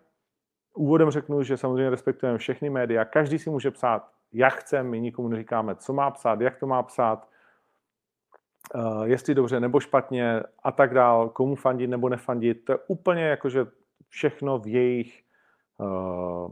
Úvodem 0.73 1.11
řeknu, 1.11 1.43
že 1.43 1.57
samozřejmě 1.57 1.89
respektujeme 1.89 2.37
všechny 2.37 2.69
média. 2.69 3.05
Každý 3.05 3.39
si 3.39 3.49
může 3.49 3.71
psát, 3.71 4.11
jak 4.33 4.53
chce, 4.53 4.83
my 4.83 5.01
nikomu 5.01 5.27
neříkáme, 5.27 5.75
co 5.75 5.93
má 5.93 6.11
psát, 6.11 6.41
jak 6.41 6.57
to 6.57 6.67
má 6.67 6.83
psát. 6.83 7.27
Eh, 8.75 9.07
jestli 9.07 9.35
dobře 9.35 9.59
nebo 9.59 9.79
špatně 9.79 10.43
a 10.63 10.71
tak 10.71 10.93
dál, 10.93 11.29
komu 11.29 11.55
fandit 11.55 11.89
nebo 11.89 12.09
nefandit, 12.09 12.65
to 12.65 12.71
je 12.71 12.77
úplně 12.87 13.23
jakože 13.23 13.65
všechno 14.09 14.59
v 14.59 14.67
jejich 14.67 15.23
uh, 15.77 16.51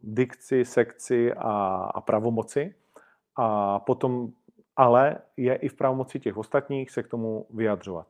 dikci, 0.00 0.64
sekci 0.64 1.32
a, 1.32 1.50
a 1.94 2.00
pravomoci. 2.00 2.74
A 3.36 3.78
potom 3.78 4.28
ale 4.76 5.16
je 5.36 5.54
i 5.54 5.68
v 5.68 5.74
pravomoci 5.74 6.20
těch 6.20 6.36
ostatních 6.36 6.90
se 6.90 7.02
k 7.02 7.08
tomu 7.08 7.46
vyjadřovat. 7.50 8.06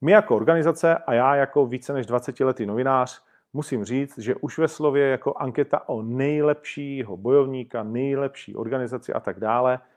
My 0.00 0.12
jako 0.12 0.36
organizace 0.36 0.98
a 0.98 1.14
já 1.14 1.34
jako 1.34 1.66
více 1.66 1.92
než 1.92 2.06
20-letý 2.06 2.66
novinář 2.66 3.22
musím 3.52 3.84
říct, 3.84 4.18
že 4.18 4.34
už 4.34 4.58
ve 4.58 4.68
slově 4.68 5.08
jako 5.08 5.34
anketa 5.36 5.88
o 5.88 6.02
nejlepšího 6.02 7.16
bojovníka, 7.16 7.82
nejlepší 7.82 8.56
organizaci 8.56 9.12
a 9.12 9.20
tak 9.20 9.40
dále– 9.40 9.78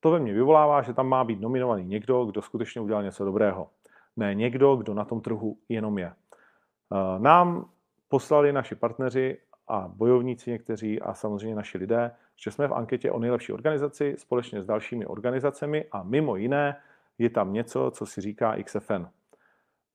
to 0.00 0.10
ve 0.10 0.20
mně 0.20 0.32
vyvolává, 0.32 0.82
že 0.82 0.94
tam 0.94 1.08
má 1.08 1.24
být 1.24 1.40
nominovaný 1.40 1.84
někdo, 1.84 2.24
kdo 2.24 2.42
skutečně 2.42 2.80
udělal 2.80 3.02
něco 3.02 3.24
dobrého. 3.24 3.70
Ne 4.16 4.34
někdo, 4.34 4.76
kdo 4.76 4.94
na 4.94 5.04
tom 5.04 5.20
trhu 5.20 5.58
jenom 5.68 5.98
je. 5.98 6.12
Eh, 6.12 7.18
nám 7.18 7.68
poslali 8.08 8.52
naši 8.52 8.74
partneři 8.74 9.38
a 9.68 9.88
bojovníci 9.88 10.50
někteří 10.50 11.00
a 11.00 11.14
samozřejmě 11.14 11.54
naši 11.54 11.78
lidé, 11.78 12.10
že 12.42 12.50
jsme 12.50 12.68
v 12.68 12.74
anketě 12.74 13.10
o 13.10 13.18
nejlepší 13.18 13.52
organizaci 13.52 14.14
společně 14.18 14.62
s 14.62 14.66
dalšími 14.66 15.06
organizacemi 15.06 15.84
a 15.92 16.02
mimo 16.02 16.36
jiné 16.36 16.82
je 17.18 17.30
tam 17.30 17.52
něco, 17.52 17.90
co 17.90 18.06
si 18.06 18.20
říká 18.20 18.62
XFN. 18.64 19.06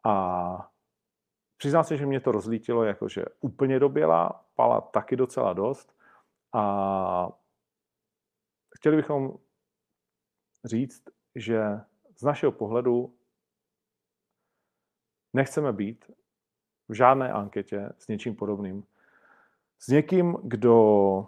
A 0.04 0.72
přiznám 1.58 1.84
se, 1.84 1.98
že 1.98 2.06
mě 2.06 2.20
to 2.20 2.32
rozlítilo 2.32 2.84
jakože 2.84 3.26
úplně 3.40 3.80
doběla, 3.80 4.46
pala 4.56 4.82
taky 4.82 5.16
docela 5.16 5.54
dost 5.54 5.96
a 6.54 7.30
chtěli 8.76 8.96
bychom 8.96 9.38
říct, 10.66 11.04
že 11.36 11.62
z 12.16 12.24
našeho 12.24 12.52
pohledu 12.52 13.16
nechceme 15.34 15.74
být 15.74 16.12
v 16.88 16.94
žádné 16.94 17.32
anketě 17.32 17.90
s 17.98 18.08
něčím 18.08 18.36
podobným. 18.36 18.84
S 19.80 19.88
někým, 19.88 20.38
kdo 20.44 21.28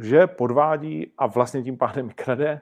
že 0.00 0.26
podvádí 0.26 1.12
a 1.18 1.26
vlastně 1.26 1.62
tím 1.62 1.78
pádem 1.78 2.10
krade 2.14 2.60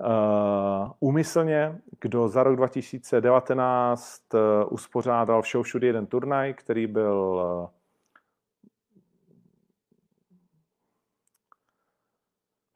uh, 0.00 0.92
úmyslně, 1.00 1.78
kdo 2.00 2.28
za 2.28 2.42
rok 2.42 2.56
2019 2.56 4.22
uh, 4.34 4.40
eh, 4.40 4.64
uspořádal 4.64 5.42
všeho 5.42 5.62
všude 5.62 5.86
jeden 5.86 6.06
turnaj, 6.06 6.54
který 6.54 6.86
byl 6.86 7.14
uh, 7.14 7.68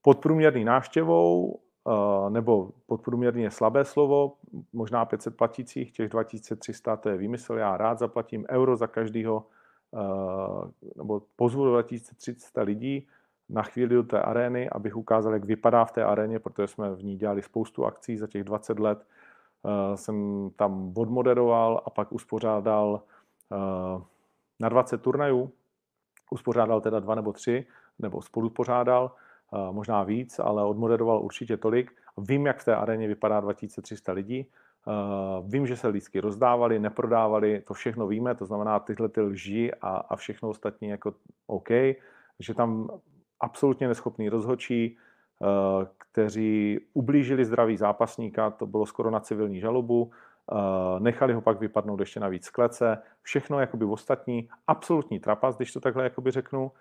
podprůměrný 0.03 0.65
návštěvou 0.65 1.61
Eh, 1.89 2.31
nebo 2.31 2.71
podprůměrně 2.87 3.51
slabé 3.51 3.85
slovo, 3.85 4.37
možná 4.73 5.05
500 5.05 5.37
platících, 5.37 5.93
těch 5.93 6.09
2300 6.09 6.97
to 6.97 7.09
je 7.09 7.17
výmysl, 7.17 7.55
já 7.55 7.77
rád 7.77 7.99
zaplatím 7.99 8.47
euro 8.51 8.77
za 8.77 8.87
každého, 8.87 9.47
eh, 9.95 10.89
nebo 10.97 11.23
pozvu 11.37 11.71
2300 11.71 12.63
lidí 12.63 13.07
na 13.49 13.63
chvíli 13.63 13.95
do 13.95 14.03
té 14.03 14.23
arény, 14.23 14.71
abych 14.71 14.97
ukázal, 14.97 15.33
jak 15.33 15.45
vypadá 15.45 15.85
v 15.85 15.93
té 15.93 16.05
aréně, 16.05 16.39
protože 16.39 16.69
jsme 16.69 16.95
v 16.95 17.05
ní 17.05 17.17
dělali 17.17 17.43
spoustu 17.43 17.87
akcí 17.87 18.17
za 18.17 18.27
těch 18.27 18.45
20 18.45 18.79
let. 18.79 19.07
Eh, 19.67 19.97
jsem 19.97 20.51
tam 20.57 20.93
odmoderoval 20.97 21.83
a 21.87 21.91
pak 21.91 22.13
uspořádal 22.13 23.03
na 24.61 24.69
20 24.69 25.03
turnajů, 25.03 25.53
uspořádal 26.31 26.81
teda 26.81 27.01
dva 27.01 27.15
nebo 27.15 27.33
tři, 27.33 27.67
nebo 27.99 28.23
spolu 28.23 28.51
pořádal 28.51 29.13
možná 29.71 30.03
víc, 30.03 30.39
ale 30.39 30.65
odmoderoval 30.65 31.23
určitě 31.23 31.57
tolik. 31.57 31.93
Vím, 32.19 32.47
jak 32.47 32.59
v 32.59 32.65
té 32.65 32.77
aréně 32.77 33.09
vypadá 33.09 33.41
2300 33.41 34.13
lidí. 34.13 34.51
Vím, 35.47 35.67
že 35.67 35.77
se 35.77 35.89
lístky 35.89 36.21
rozdávali, 36.21 36.79
neprodávali, 36.79 37.61
to 37.61 37.75
všechno 37.75 38.07
víme, 38.07 38.35
to 38.35 38.47
znamená 38.47 38.79
tyhle 38.79 39.09
ty 39.09 39.21
lži 39.21 39.73
a, 39.81 39.89
a 39.89 40.17
všechno 40.17 40.49
ostatní 40.49 40.89
jako 40.89 41.15
OK, 41.47 41.69
že 42.41 42.55
tam 42.55 42.89
absolutně 43.45 43.89
neschopný 43.89 44.29
rozhodčí, 44.29 44.97
uh, 45.39 45.49
kteří 45.99 46.81
ublížili 46.93 47.45
zdraví 47.45 47.77
zápasníka, 47.77 48.51
to 48.51 48.67
bylo 48.67 48.87
skoro 48.87 49.11
na 49.11 49.21
civilní 49.21 49.61
žalobu, 49.61 50.03
uh, 50.03 51.01
nechali 51.01 51.33
ho 51.33 51.41
pak 51.41 51.61
vypadnout 51.61 52.01
ještě 52.01 52.21
navíc 52.21 52.45
z 52.45 52.51
klece, 52.51 52.99
všechno 53.23 53.61
jakoby 53.61 53.85
ostatní, 53.85 54.49
absolutní 54.67 55.21
trapas, 55.21 55.57
když 55.57 55.73
to 55.73 55.81
takhle 55.81 56.05
jakoby 56.05 56.31
řeknu, 56.31 56.73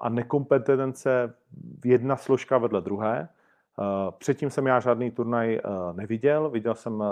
a 0.00 0.08
nekompetence 0.08 1.34
jedna 1.84 2.16
složka 2.16 2.58
vedle 2.58 2.80
druhé, 2.80 3.28
Eh, 3.80 4.12
předtím 4.18 4.50
jsem 4.50 4.66
já 4.66 4.80
žádný 4.80 5.10
turnaj 5.10 5.54
eh, 5.54 5.60
neviděl. 5.92 6.50
Viděl 6.50 6.74
jsem 6.74 7.02
eh, 7.02 7.06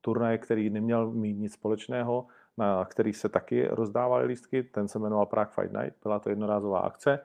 turnaj, 0.00 0.38
který 0.38 0.70
neměl 0.70 1.10
mít 1.10 1.34
nic 1.34 1.52
společného, 1.52 2.26
na 2.56 2.84
který 2.84 3.12
se 3.12 3.28
taky 3.28 3.68
rozdávaly 3.70 4.26
lístky. 4.26 4.62
Ten 4.62 4.88
se 4.88 4.98
jmenoval 4.98 5.26
Prague 5.26 5.52
Fight 5.54 5.72
Night, 5.72 5.96
byla 6.02 6.18
to 6.18 6.30
jednorázová 6.30 6.80
akce. 6.80 7.20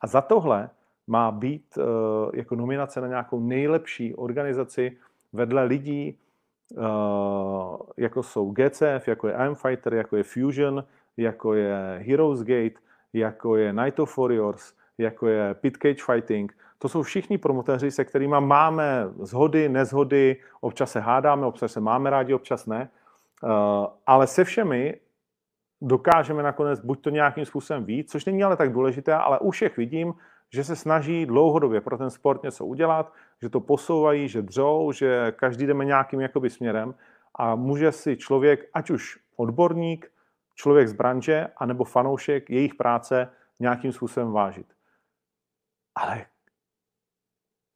A 0.00 0.06
za 0.06 0.20
tohle 0.20 0.70
má 1.06 1.30
být 1.30 1.78
jako 2.34 2.56
nominace 2.56 3.00
na 3.00 3.06
nějakou 3.06 3.40
nejlepší 3.40 4.14
organizaci 4.14 4.96
vedle 5.32 5.64
lidí, 5.64 6.18
jako 7.96 8.22
jsou 8.22 8.50
GCF, 8.50 9.08
jako 9.08 9.28
je 9.28 9.34
I'm 9.34 9.54
Fighter, 9.54 9.94
jako 9.94 10.16
je 10.16 10.22
Fusion, 10.22 10.84
jako 11.16 11.54
je 11.54 12.04
Heroes 12.08 12.40
Gate, 12.40 12.80
jako 13.12 13.56
je 13.56 13.72
Night 13.72 13.98
of 13.98 14.18
Warriors, 14.18 14.72
jako 14.98 15.26
je 15.26 15.54
Pit 15.54 15.76
Cage 15.76 16.04
Fighting– 16.04 16.56
to 16.78 16.88
jsou 16.88 17.02
všichni 17.02 17.38
promotéři, 17.38 17.90
se 17.90 18.04
kterými 18.04 18.36
máme 18.40 19.08
zhody, 19.20 19.68
nezhody, 19.68 20.36
občas 20.60 20.92
se 20.92 21.00
hádáme, 21.00 21.46
občas 21.46 21.72
se 21.72 21.80
máme 21.80 22.10
rádi, 22.10 22.34
občas 22.34 22.66
ne, 22.66 22.90
eh, 23.44 23.48
ale 24.06 24.26
se 24.26 24.44
všemi 24.44 25.00
dokážeme 25.80 26.42
nakonec 26.42 26.80
buď 26.80 27.00
to 27.00 27.10
nějakým 27.10 27.44
způsobem 27.44 27.84
víc, 27.84 28.10
což 28.10 28.24
není 28.24 28.44
ale 28.44 28.56
tak 28.56 28.72
důležité, 28.72 29.14
ale 29.14 29.38
u 29.38 29.50
všech 29.50 29.76
vidím, 29.76 30.14
že 30.52 30.64
se 30.64 30.76
snaží 30.76 31.26
dlouhodobě 31.26 31.80
pro 31.80 31.98
ten 31.98 32.10
sport 32.10 32.42
něco 32.42 32.66
udělat, 32.66 33.12
že 33.42 33.48
to 33.48 33.60
posouvají, 33.60 34.28
že 34.28 34.42
dřou, 34.42 34.92
že 34.92 35.32
každý 35.36 35.66
jdeme 35.66 35.84
nějakým 35.84 36.20
jakoby 36.20 36.50
směrem 36.50 36.94
a 37.34 37.54
může 37.54 37.92
si 37.92 38.16
člověk, 38.16 38.70
ať 38.74 38.90
už 38.90 39.18
odborník, 39.36 40.12
člověk 40.54 40.88
z 40.88 40.92
branže, 40.92 41.48
anebo 41.56 41.84
fanoušek 41.84 42.50
jejich 42.50 42.74
práce 42.74 43.30
nějakým 43.60 43.92
způsobem 43.92 44.32
vážit. 44.32 44.66
Ale 45.94 46.26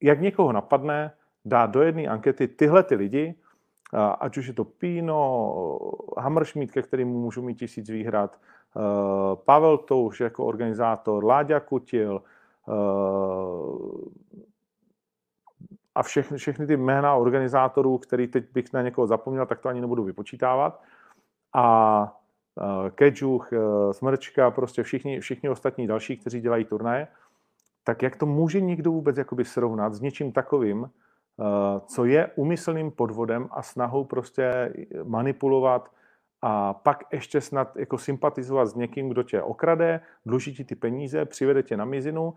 jak 0.02 0.20
někoho 0.20 0.52
napadne, 0.52 1.12
dá 1.44 1.66
do 1.66 1.82
jedné 1.82 2.02
ankety 2.02 2.48
tyhle 2.48 2.82
ty 2.82 2.94
lidi, 2.94 3.34
ať 4.20 4.36
už 4.36 4.46
je 4.46 4.52
to 4.52 4.64
Píno, 4.64 5.78
Hammerschmidt, 6.18 6.70
ke 6.70 6.82
kterému 6.82 7.20
můžu 7.20 7.42
mít 7.42 7.54
tisíc 7.54 7.88
výhrad, 7.88 8.38
Pavel 9.34 9.78
Touš 9.78 10.20
jako 10.20 10.46
organizátor, 10.46 11.24
Láďa 11.24 11.60
Kutil 11.60 12.22
a 15.94 16.02
všechny, 16.02 16.38
všechny 16.38 16.66
ty 16.66 16.76
jména 16.76 17.14
organizátorů, 17.14 17.98
který 17.98 18.26
teď 18.28 18.44
bych 18.52 18.72
na 18.72 18.82
někoho 18.82 19.06
zapomněl, 19.06 19.46
tak 19.46 19.60
to 19.60 19.68
ani 19.68 19.80
nebudu 19.80 20.04
vypočítávat. 20.04 20.82
A 21.54 22.16
Kedžuch, 22.94 23.50
Smrčka, 23.92 24.50
prostě 24.50 24.82
všichni, 24.82 25.20
všichni 25.20 25.48
ostatní 25.48 25.86
další, 25.86 26.16
kteří 26.16 26.40
dělají 26.40 26.64
turnaje, 26.64 27.08
tak 27.84 28.02
jak 28.02 28.16
to 28.16 28.26
může 28.26 28.60
někdo 28.60 28.92
vůbec 28.92 29.16
srovnat 29.42 29.94
s 29.94 30.00
něčím 30.00 30.32
takovým, 30.32 30.84
eh, 30.84 31.11
co 31.86 32.04
je 32.04 32.30
umyslným 32.36 32.90
podvodem 32.90 33.48
a 33.50 33.62
snahou 33.62 34.04
prostě 34.04 34.72
manipulovat 35.04 35.90
a 36.42 36.74
pak 36.74 37.04
ještě 37.12 37.40
snad 37.40 37.76
jako 37.76 37.98
sympatizovat 37.98 38.68
s 38.68 38.74
někým, 38.74 39.08
kdo 39.08 39.22
tě 39.22 39.42
okrade, 39.42 40.00
dluží 40.26 40.54
ti 40.54 40.64
ty 40.64 40.74
peníze, 40.74 41.24
přivede 41.24 41.62
tě 41.62 41.76
na 41.76 41.84
mizinu, 41.84 42.34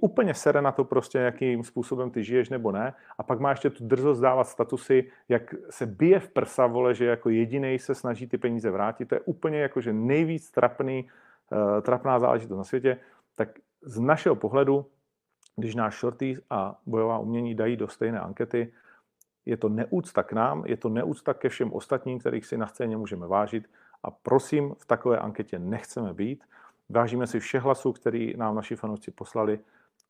úplně 0.00 0.34
sere 0.34 0.62
na 0.62 0.72
to 0.72 0.84
prostě, 0.84 1.18
jakým 1.18 1.64
způsobem 1.64 2.10
ty 2.10 2.24
žiješ 2.24 2.48
nebo 2.48 2.72
ne 2.72 2.94
a 3.18 3.22
pak 3.22 3.40
má 3.40 3.50
ještě 3.50 3.70
tu 3.70 3.86
drzost 3.86 4.20
dávat 4.20 4.44
statusy, 4.44 5.10
jak 5.28 5.54
se 5.70 5.86
bije 5.86 6.20
v 6.20 6.28
prsa, 6.28 6.66
vole, 6.66 6.94
že 6.94 7.04
jako 7.04 7.30
jediný 7.30 7.78
se 7.78 7.94
snaží 7.94 8.26
ty 8.26 8.38
peníze 8.38 8.70
vrátit. 8.70 9.08
To 9.08 9.14
je 9.14 9.20
úplně 9.20 9.58
jakože 9.58 9.92
nejvíc 9.92 10.50
trapný, 10.50 11.08
uh, 11.52 11.80
trapná 11.82 12.18
záležitost 12.18 12.58
na 12.58 12.64
světě. 12.64 12.96
Tak 13.34 13.48
z 13.82 14.00
našeho 14.00 14.36
pohledu, 14.36 14.86
když 15.58 15.74
náš 15.74 16.00
shorty 16.00 16.38
a 16.50 16.80
bojová 16.86 17.18
umění 17.18 17.54
dají 17.54 17.76
do 17.76 17.88
stejné 17.88 18.20
ankety, 18.20 18.72
je 19.46 19.56
to 19.56 19.68
neúcta 19.68 20.22
k 20.22 20.32
nám, 20.32 20.62
je 20.66 20.76
to 20.76 20.88
neúcta 20.88 21.34
ke 21.34 21.48
všem 21.48 21.72
ostatním, 21.72 22.18
kterých 22.18 22.46
si 22.46 22.56
na 22.56 22.66
scéně 22.66 22.96
můžeme 22.96 23.26
vážit 23.26 23.70
a 24.02 24.10
prosím, 24.10 24.74
v 24.78 24.86
takové 24.86 25.18
anketě 25.18 25.58
nechceme 25.58 26.14
být. 26.14 26.44
Vážíme 26.88 27.26
si 27.26 27.40
všech 27.40 27.62
hlasů, 27.62 27.92
který 27.92 28.36
nám 28.36 28.54
naši 28.54 28.76
fanoušci 28.76 29.10
poslali, 29.10 29.60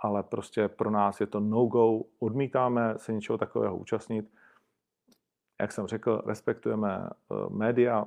ale 0.00 0.22
prostě 0.22 0.68
pro 0.68 0.90
nás 0.90 1.20
je 1.20 1.26
to 1.26 1.40
no-go, 1.40 2.02
odmítáme 2.18 2.94
se 2.96 3.12
něčeho 3.12 3.38
takového 3.38 3.76
účastnit. 3.76 4.30
Jak 5.60 5.72
jsem 5.72 5.86
řekl, 5.86 6.22
respektujeme 6.26 7.08
eh, 7.08 7.34
média, 7.48 8.06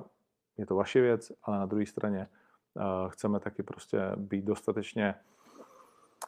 je 0.56 0.66
to 0.66 0.74
vaše 0.74 1.00
věc, 1.00 1.32
ale 1.42 1.58
na 1.58 1.66
druhé 1.66 1.86
straně 1.86 2.26
eh, 2.26 2.82
chceme 3.08 3.40
taky 3.40 3.62
prostě 3.62 4.12
být 4.16 4.44
dostatečně 4.44 5.14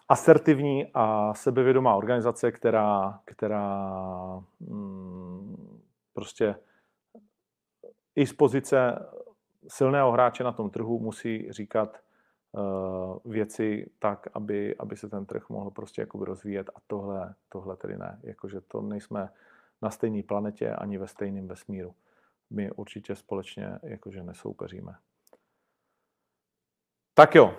asertivní 0.08 0.86
a 0.94 1.34
sebevědomá 1.34 1.94
organizace, 1.94 2.52
která, 2.52 3.20
která 3.24 3.90
mm, 4.60 5.80
prostě 6.12 6.54
i 8.16 8.26
z 8.26 8.32
pozice 8.32 9.08
silného 9.68 10.12
hráče 10.12 10.44
na 10.44 10.52
tom 10.52 10.70
trhu 10.70 10.98
musí 10.98 11.52
říkat 11.52 11.98
uh, 12.52 13.32
věci 13.32 13.90
tak, 13.98 14.26
aby, 14.34 14.76
aby 14.76 14.96
se 14.96 15.08
ten 15.08 15.26
trh 15.26 15.48
mohl 15.48 15.70
prostě 15.70 16.02
jakoby 16.02 16.24
rozvíjet 16.24 16.70
a 16.74 16.78
tohle, 16.86 17.34
tohle 17.48 17.76
tedy 17.76 17.98
ne. 17.98 18.20
Jakože 18.22 18.60
to 18.60 18.80
nejsme 18.80 19.28
na 19.82 19.90
stejné 19.90 20.22
planetě 20.22 20.70
ani 20.70 20.98
ve 20.98 21.08
stejném 21.08 21.48
vesmíru. 21.48 21.94
My 22.50 22.72
určitě 22.72 23.14
společně 23.16 23.78
jakože 23.82 24.22
nesoupeříme. 24.22 24.94
Tak 27.14 27.34
jo, 27.34 27.54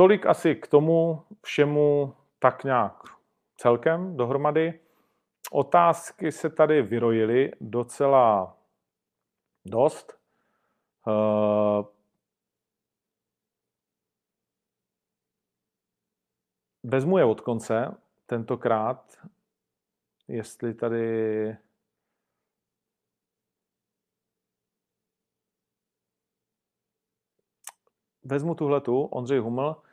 Tolik 0.00 0.26
asi 0.26 0.54
k 0.54 0.66
tomu 0.66 1.24
všemu 1.42 2.14
tak 2.38 2.64
nějak 2.64 3.02
celkem 3.56 4.16
dohromady. 4.16 4.80
Otázky 5.50 6.32
se 6.32 6.50
tady 6.50 6.82
vyrojily 6.82 7.52
docela 7.60 8.56
dost. 9.64 10.18
Eh, 11.08 11.84
vezmu 16.82 17.18
je 17.18 17.24
od 17.24 17.40
konce 17.40 17.96
tentokrát, 18.26 19.18
jestli 20.28 20.74
tady 20.74 21.56
vezmu 28.24 28.54
tuhle 28.54 28.80
tu, 28.80 29.04
Ondřej 29.04 29.38
Huml, 29.38 29.89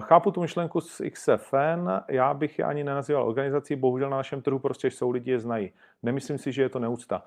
chápu 0.00 0.30
tu 0.30 0.40
myšlenku 0.40 0.80
z 0.80 1.00
XFN, 1.10 1.90
já 2.08 2.34
bych 2.34 2.58
je 2.58 2.64
ani 2.64 2.84
nenazýval 2.84 3.28
organizací, 3.28 3.76
bohužel 3.76 4.10
na 4.10 4.16
našem 4.16 4.42
trhu 4.42 4.58
prostě 4.58 4.90
jsou 4.90 5.10
lidi, 5.10 5.30
je 5.30 5.40
znají. 5.40 5.72
Nemyslím 6.02 6.38
si, 6.38 6.52
že 6.52 6.62
je 6.62 6.68
to 6.68 6.78
neúcta. 6.78 7.22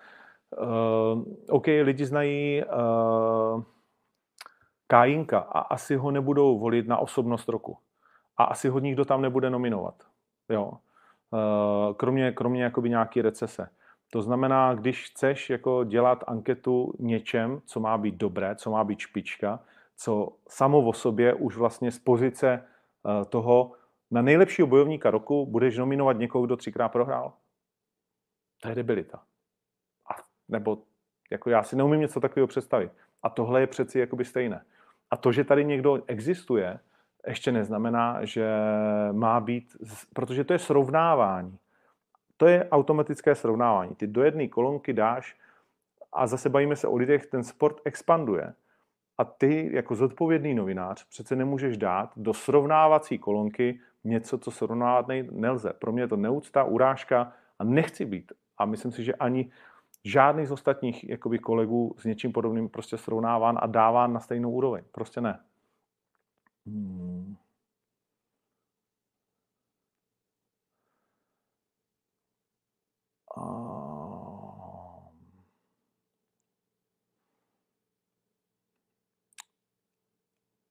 Uh, 0.62 1.24
OK, 1.50 1.66
lidi 1.68 2.06
znají 2.06 2.64
uh, 2.64 3.64
Kájinka 4.88 5.40
a 5.40 5.60
asi 5.60 5.96
ho 5.96 6.12
nebudou 6.12 6.60
volit 6.60 6.88
na 6.88 6.98
osobnost 6.98 7.50
roku. 7.50 7.78
A 8.38 8.44
asi 8.44 8.70
ho 8.70 8.80
nikdo 8.80 9.06
tam 9.06 9.22
nebude 9.22 9.50
nominovat. 9.50 9.96
Jo. 10.50 10.72
Uh, 11.32 11.94
kromě, 11.94 12.32
kromě 12.32 12.64
jakoby 12.64 12.90
nějaký 12.90 13.22
recese. 13.22 13.70
To 14.12 14.22
znamená, 14.22 14.74
když 14.74 15.10
chceš 15.10 15.50
jako 15.50 15.84
dělat 15.84 16.24
anketu 16.28 16.94
něčem, 17.00 17.62
co 17.66 17.80
má 17.80 17.98
být 17.98 18.16
dobré, 18.16 18.56
co 18.56 18.72
má 18.72 18.84
být 18.84 19.00
špička, 19.00 19.60
co 19.98 20.34
samo 20.48 20.78
o 20.88 20.94
sobě 20.94 21.34
už 21.34 21.58
vlastně 21.58 21.92
z 21.92 22.00
pozice 22.00 22.50
eh, 22.54 23.26
toho 23.26 23.72
na 24.12 24.22
nejlepšího 24.22 24.68
bojovníka 24.68 25.12
roku 25.12 25.46
budeš 25.46 25.78
nominovat 25.78 26.18
někoho, 26.18 26.46
kdo 26.46 26.58
třikrát 26.58 26.90
prohrál. 26.90 27.34
To 28.62 28.70
je 28.70 28.76
debilita. 28.76 29.24
A, 30.10 30.16
nebo 30.48 30.78
jako 31.32 31.50
já 31.50 31.64
si 31.64 31.76
neumím 31.76 32.00
něco 32.00 32.20
takového 32.20 32.48
představit. 32.48 32.92
A 33.24 33.30
tohle 33.30 33.62
je 33.62 33.68
přeci 33.68 34.00
jakoby 34.00 34.26
stejné. 34.26 34.66
A 35.12 35.18
to, 35.18 35.32
že 35.32 35.44
tady 35.44 35.66
někdo 35.66 36.04
existuje, 36.08 36.80
ještě 37.28 37.52
neznamená, 37.52 38.26
že 38.26 38.50
má 39.12 39.40
být, 39.40 39.76
protože 40.14 40.44
to 40.44 40.54
je 40.54 40.60
srovnávání. 40.60 41.58
To 42.38 42.48
je 42.48 42.70
automatické 42.70 43.36
srovnávání. 43.36 43.96
Ty 43.96 44.08
do 44.08 44.24
jedné 44.24 44.48
kolonky 44.48 44.94
dáš 44.94 45.38
a 46.14 46.28
zase 46.28 46.50
bavíme 46.50 46.76
se 46.76 46.88
o 46.88 46.96
lidech, 46.96 47.26
ten 47.26 47.44
sport 47.44 47.82
expanduje. 47.86 48.54
A 49.18 49.26
ty 49.26 49.70
jako 49.74 49.96
zodpovědný 49.96 50.54
novinář 50.54 51.08
přece 51.10 51.36
nemůžeš 51.36 51.78
dát 51.78 52.12
do 52.16 52.34
srovnávací 52.34 53.18
kolonky 53.18 53.80
něco, 54.04 54.38
co 54.38 54.52
srovnávat 54.52 55.08
nelze. 55.32 55.74
Pro 55.74 55.92
mě 55.92 56.04
je 56.04 56.08
to 56.08 56.18
neúcta, 56.18 56.64
urážka 56.64 57.34
a 57.60 57.64
nechci 57.64 58.06
být 58.06 58.32
A 58.58 58.66
myslím 58.66 58.92
si, 58.92 59.04
že 59.04 59.16
ani 59.16 59.52
žádný 60.04 60.46
z 60.46 60.52
ostatních 60.52 61.10
jakoby, 61.10 61.40
kolegů 61.40 61.96
s 61.98 62.06
něčím 62.06 62.32
podobným 62.32 62.70
prostě 62.70 62.98
srovnáván 62.98 63.58
a 63.62 63.68
dáván 63.68 64.14
na 64.14 64.20
stejnou 64.20 64.52
úroveň. 64.52 64.84
Prostě 64.92 65.22
ne. 65.22 65.40
Hmm. 66.66 67.38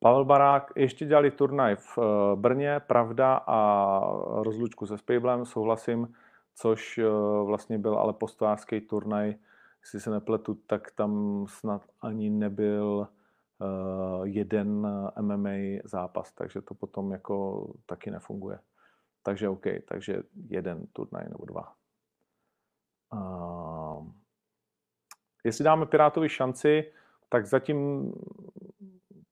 Pavel 0.06 0.24
Barák 0.24 0.72
ještě 0.76 1.06
dělali 1.06 1.30
turnaj 1.30 1.76
v 1.76 1.98
eh, 1.98 2.36
Brně, 2.36 2.80
Pravda 2.80 3.36
a 3.46 4.00
rozlučku 4.42 4.86
se 4.86 4.98
Spejblem, 4.98 5.44
souhlasím, 5.44 6.14
což 6.54 6.98
eh, 6.98 7.04
vlastně 7.44 7.78
byl 7.78 7.98
ale 7.98 8.12
postářský 8.12 8.80
turnaj, 8.80 9.34
jestli 9.80 10.00
se 10.00 10.10
nepletu, 10.10 10.54
tak 10.54 10.90
tam 10.90 11.44
snad 11.48 11.82
ani 12.00 12.30
nebyl 12.30 13.08
eh, 13.08 13.66
jeden 14.22 14.88
MMA 15.20 15.80
zápas, 15.84 16.32
takže 16.32 16.62
to 16.62 16.74
potom 16.74 17.12
jako 17.12 17.66
taky 17.86 18.10
nefunguje. 18.10 18.58
Takže 19.22 19.48
OK, 19.48 19.64
takže 19.88 20.22
jeden 20.48 20.86
turnaj 20.92 21.24
nebo 21.28 21.44
dva. 21.44 21.72
jestli 25.44 25.64
dáme 25.64 25.86
Pirátovi 25.86 26.28
šanci, 26.28 26.92
tak 27.28 27.46
zatím 27.46 28.12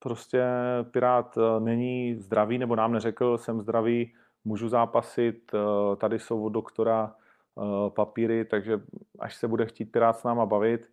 prostě 0.05 0.45
Pirát 0.91 1.39
eh, 1.39 1.61
není 1.61 2.15
zdravý, 2.15 2.59
nebo 2.59 2.77
nám 2.77 2.93
neřekl, 2.93 3.39
jsem 3.39 3.61
zdravý, 3.61 4.15
můžu 4.45 4.69
zápasit, 4.69 5.55
eh, 5.55 5.97
tady 5.97 6.19
jsou 6.19 6.45
od 6.45 6.49
doktora 6.49 7.15
eh, 7.15 7.91
papíry, 7.91 8.45
takže 8.45 8.81
až 9.19 9.37
se 9.37 9.49
bude 9.49 9.67
chtít 9.67 9.85
Pirát 9.85 10.19
s 10.19 10.25
náma 10.25 10.47
bavit. 10.47 10.89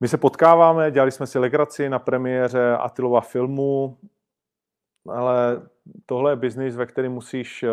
My 0.00 0.08
se 0.08 0.18
potkáváme, 0.18 0.90
dělali 0.90 1.10
jsme 1.10 1.26
si 1.26 1.38
legraci 1.38 1.88
na 1.88 1.98
premiéře 1.98 2.76
Atilova 2.76 3.20
filmu, 3.20 3.98
ale 5.08 5.62
tohle 6.06 6.32
je 6.32 6.36
biznis, 6.36 6.76
ve 6.76 6.86
kterém 6.86 7.12
musíš 7.12 7.64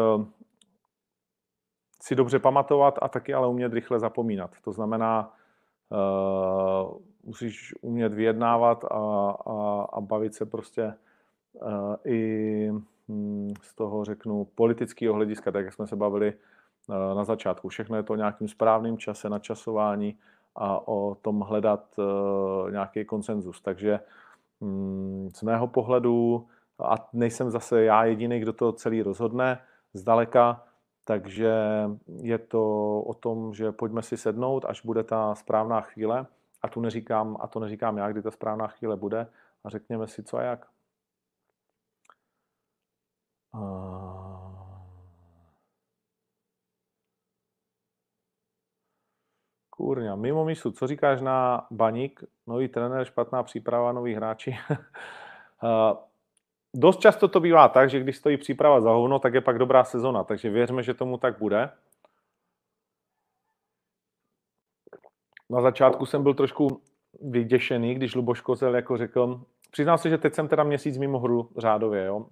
si 2.01 2.15
dobře 2.15 2.39
pamatovat 2.39 2.99
a 3.01 3.07
taky 3.07 3.33
ale 3.33 3.47
umět 3.47 3.73
rychle 3.73 3.99
zapomínat. 3.99 4.51
To 4.63 4.71
znamená, 4.71 5.33
musíš 7.23 7.75
umět 7.81 8.13
vyjednávat 8.13 8.83
a, 8.83 8.97
a, 9.45 9.87
a 9.93 10.01
bavit 10.01 10.35
se 10.35 10.45
prostě 10.45 10.93
uh, 11.53 11.95
i 12.05 12.71
hm, 13.09 13.53
z 13.61 13.75
toho, 13.75 14.05
řeknu, 14.05 14.45
politického 14.55 15.13
hlediska, 15.13 15.51
tak 15.51 15.65
jak 15.65 15.73
jsme 15.73 15.87
se 15.87 15.95
bavili 15.95 16.33
uh, 16.87 16.95
na 17.17 17.23
začátku. 17.23 17.67
Všechno 17.67 17.97
je 17.97 18.03
to 18.03 18.13
o 18.13 18.15
nějakým 18.15 18.47
správným 18.47 18.97
čase, 18.97 19.29
načasování 19.29 20.17
a 20.55 20.87
o 20.87 21.15
tom 21.15 21.39
hledat 21.39 21.85
uh, 21.97 22.71
nějaký 22.71 23.05
konsenzus. 23.05 23.61
Takže 23.61 23.99
um, 24.59 25.29
z 25.35 25.41
mého 25.41 25.67
pohledu, 25.67 26.47
a 26.79 26.95
nejsem 27.13 27.49
zase 27.49 27.83
já 27.83 28.05
jediný, 28.05 28.39
kdo 28.39 28.53
to 28.53 28.71
celý 28.71 29.01
rozhodne, 29.01 29.59
zdaleka, 29.93 30.63
takže 31.05 31.53
je 32.21 32.37
to 32.37 32.61
o 33.01 33.13
tom, 33.13 33.53
že 33.53 33.71
pojďme 33.71 34.01
si 34.01 34.17
sednout, 34.17 34.65
až 34.65 34.85
bude 34.85 35.03
ta 35.03 35.35
správná 35.35 35.81
chvíle 35.81 36.25
a 36.61 36.67
tu 36.67 36.81
neříkám, 36.81 37.37
a 37.39 37.47
to 37.47 37.59
neříkám 37.59 37.97
já, 37.97 38.11
kdy 38.11 38.21
ta 38.21 38.31
správná 38.31 38.67
chvíle 38.67 38.97
bude 38.97 39.27
a 39.63 39.69
řekněme 39.69 40.07
si 40.07 40.23
co 40.23 40.37
a 40.37 40.41
jak. 40.41 40.67
Kurňa, 49.69 50.15
mimo 50.15 50.45
mísu, 50.45 50.71
co 50.71 50.87
říkáš 50.87 51.21
na 51.21 51.67
baník, 51.71 52.23
nový 52.47 52.67
trenér, 52.67 53.05
špatná 53.05 53.43
příprava, 53.43 53.91
noví 53.91 54.15
hráči? 54.15 54.57
Dost 56.75 56.99
často 56.99 57.27
to 57.27 57.39
bývá 57.39 57.67
tak, 57.69 57.89
že 57.89 57.99
když 57.99 58.17
stojí 58.17 58.37
příprava 58.37 58.81
za 58.81 58.91
hovno, 58.91 59.19
tak 59.19 59.33
je 59.33 59.41
pak 59.41 59.57
dobrá 59.57 59.83
sezona, 59.83 60.23
takže 60.23 60.49
věřme, 60.49 60.83
že 60.83 60.93
tomu 60.93 61.17
tak 61.17 61.39
bude. 61.39 61.69
Na 65.51 65.61
začátku 65.61 66.05
jsem 66.05 66.23
byl 66.23 66.33
trošku 66.33 66.81
vyděšený, 67.21 67.95
když 67.95 68.15
Luboš 68.15 68.41
Kozel 68.41 68.75
jako 68.75 68.97
řekl, 68.97 69.41
přiznám 69.71 69.97
se, 69.97 70.09
že 70.09 70.17
teď 70.17 70.33
jsem 70.33 70.47
teda 70.47 70.63
měsíc 70.63 70.97
mimo 70.97 71.19
hru 71.19 71.49
řádově, 71.57 72.05
jo. 72.05 72.25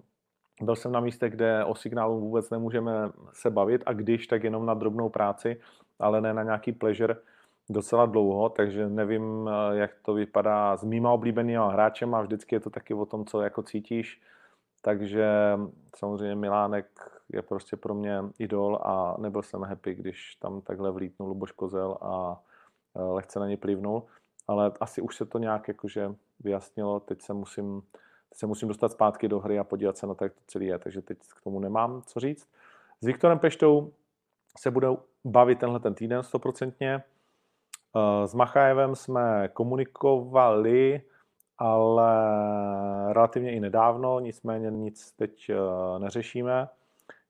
Byl 0.62 0.76
jsem 0.76 0.92
na 0.92 1.00
místě, 1.00 1.28
kde 1.28 1.64
o 1.64 1.74
signálu 1.74 2.20
vůbec 2.20 2.50
nemůžeme 2.50 2.92
se 3.32 3.50
bavit 3.50 3.82
a 3.86 3.92
když, 3.92 4.26
tak 4.26 4.44
jenom 4.44 4.66
na 4.66 4.74
drobnou 4.74 5.08
práci, 5.08 5.60
ale 5.98 6.20
ne 6.20 6.34
na 6.34 6.42
nějaký 6.42 6.72
pleasure 6.72 7.16
docela 7.70 8.06
dlouho, 8.06 8.48
takže 8.48 8.88
nevím, 8.88 9.50
jak 9.72 9.90
to 10.02 10.14
vypadá 10.14 10.76
s 10.76 10.84
mýma 10.84 11.12
oblíbenýma 11.12 11.70
hráčem 11.70 12.14
a 12.14 12.22
vždycky 12.22 12.54
je 12.54 12.60
to 12.60 12.70
taky 12.70 12.94
o 12.94 13.06
tom, 13.06 13.24
co 13.24 13.40
jako 13.40 13.62
cítíš. 13.62 14.20
Takže 14.82 15.28
samozřejmě 15.96 16.34
Milánek 16.34 16.86
je 17.32 17.42
prostě 17.42 17.76
pro 17.76 17.94
mě 17.94 18.22
idol 18.38 18.78
a 18.82 19.16
nebyl 19.18 19.42
jsem 19.42 19.62
happy, 19.62 19.94
když 19.94 20.34
tam 20.34 20.60
takhle 20.60 20.90
vlítnul 20.90 21.28
Luboš 21.28 21.52
Kozel 21.52 21.98
a 22.00 22.40
lehce 22.94 23.40
na 23.40 23.46
ně 23.46 23.56
plivnul, 23.56 24.02
ale 24.48 24.72
asi 24.80 25.02
už 25.02 25.16
se 25.16 25.26
to 25.26 25.38
nějak 25.38 25.68
jakože 25.68 26.14
vyjasnilo, 26.40 27.00
teď 27.00 27.22
se 27.22 27.32
musím, 27.34 27.82
teď 28.28 28.38
se 28.38 28.46
musím 28.46 28.68
dostat 28.68 28.92
zpátky 28.92 29.28
do 29.28 29.40
hry 29.40 29.58
a 29.58 29.64
podívat 29.64 29.96
se 29.96 30.06
na 30.06 30.14
to, 30.14 30.24
jak 30.24 30.32
to 30.32 30.40
celý 30.46 30.66
je, 30.66 30.78
takže 30.78 31.02
teď 31.02 31.18
k 31.36 31.44
tomu 31.44 31.60
nemám 31.60 32.02
co 32.06 32.20
říct. 32.20 32.48
S 33.00 33.06
Viktorem 33.06 33.38
Peštou 33.38 33.92
se 34.58 34.70
bude 34.70 34.88
bavit 35.24 35.58
tenhle 35.58 35.80
ten 35.80 35.94
týden 35.94 36.22
stoprocentně. 36.22 37.02
Eh, 37.96 38.26
s 38.28 38.34
Machajevem 38.34 38.96
jsme 38.96 39.48
komunikovali, 39.48 41.02
ale 41.58 42.12
relativně 43.12 43.52
i 43.52 43.60
nedávno, 43.60 44.20
nicméně 44.20 44.70
nic 44.70 45.12
teď 45.12 45.50
eh, 45.50 45.98
neřešíme. 45.98 46.68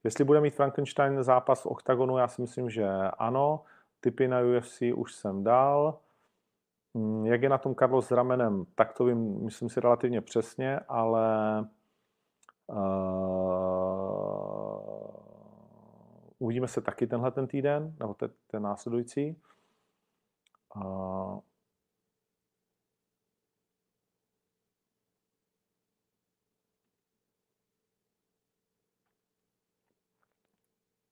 Jestli 0.04 0.24
bude 0.24 0.40
mít 0.40 0.54
Frankenstein 0.54 1.22
zápas 1.22 1.62
v 1.62 1.66
OKTAGONu, 1.66 2.18
já 2.18 2.28
si 2.28 2.40
myslím, 2.40 2.70
že 2.70 2.88
ano. 3.18 3.60
Typy 4.00 4.28
na 4.28 4.40
UFC 4.40 4.82
už 4.94 5.14
jsem 5.14 5.44
dal. 5.44 6.00
Mm, 6.94 7.26
jak 7.26 7.42
je 7.42 7.48
na 7.48 7.58
tom 7.58 7.74
Carlos 7.74 8.06
s 8.06 8.10
ramenem, 8.10 8.64
tak 8.74 8.92
to 8.92 9.04
vím, 9.04 9.44
myslím 9.44 9.68
si, 9.68 9.80
relativně 9.80 10.20
přesně, 10.20 10.78
ale 10.78 11.60
uh, 12.66 12.76
uvidíme 16.38 16.68
se 16.68 16.80
taky 16.80 17.06
tenhle 17.06 17.30
ten 17.30 17.46
týden, 17.46 17.96
nebo 18.00 18.14
ten, 18.14 18.30
ten 18.46 18.62
následující. 18.62 19.36
Uh, 20.76 21.40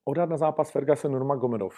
odhad 0.05 0.29
na 0.29 0.37
zápas 0.37 0.71
Ferguson 0.71 1.13
Nurmagomedov. 1.13 1.75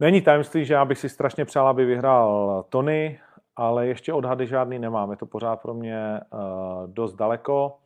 Není 0.00 0.22
tajemství, 0.22 0.64
že 0.64 0.74
já 0.74 0.84
bych 0.84 0.98
si 0.98 1.08
strašně 1.08 1.44
přál, 1.44 1.68
aby 1.68 1.84
vyhrál 1.84 2.62
Tony, 2.68 3.20
ale 3.56 3.86
ještě 3.86 4.12
odhady 4.12 4.46
žádný 4.46 4.78
nemám. 4.78 5.10
Je 5.10 5.16
to 5.16 5.26
pořád 5.26 5.62
pro 5.62 5.74
mě 5.74 6.20
uh, 6.32 6.40
dost 6.86 7.14
daleko. 7.14 7.78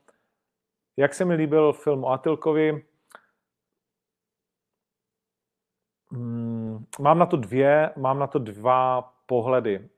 Jak 0.96 1.14
se 1.14 1.24
mi 1.24 1.34
líbil 1.34 1.72
film 1.72 2.04
o 2.04 2.08
Atilkovi, 2.08 2.84
hmm, 6.10 6.84
mám 7.00 7.18
na 7.18 7.26
to 7.26 7.36
dvě, 7.36 7.90
mám 7.96 8.18
na 8.18 8.26
to 8.26 8.38
dva 8.38 9.12
pohledy. 9.26 9.88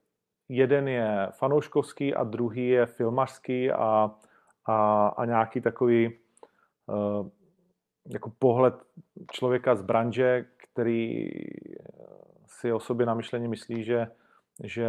Jeden 0.49 0.89
je 0.89 1.29
fanouškovský 1.31 2.15
a 2.15 2.25
druhý 2.25 2.69
je 2.69 2.87
filmařský 2.87 3.71
a, 3.71 4.11
a, 4.67 5.09
a 5.09 5.25
nějaký 5.25 5.61
takový 5.61 6.19
uh, 6.87 7.29
jako 8.07 8.33
pohled 8.39 8.75
člověka 9.31 9.75
z 9.75 9.83
branže, 9.83 10.45
který 10.77 11.31
si 12.47 12.73
o 12.73 12.81
sobě 12.81 13.07
na 13.07 13.15
myšlení 13.15 13.49
myslí, 13.49 13.85
že, 13.85 14.09
že 14.65 14.89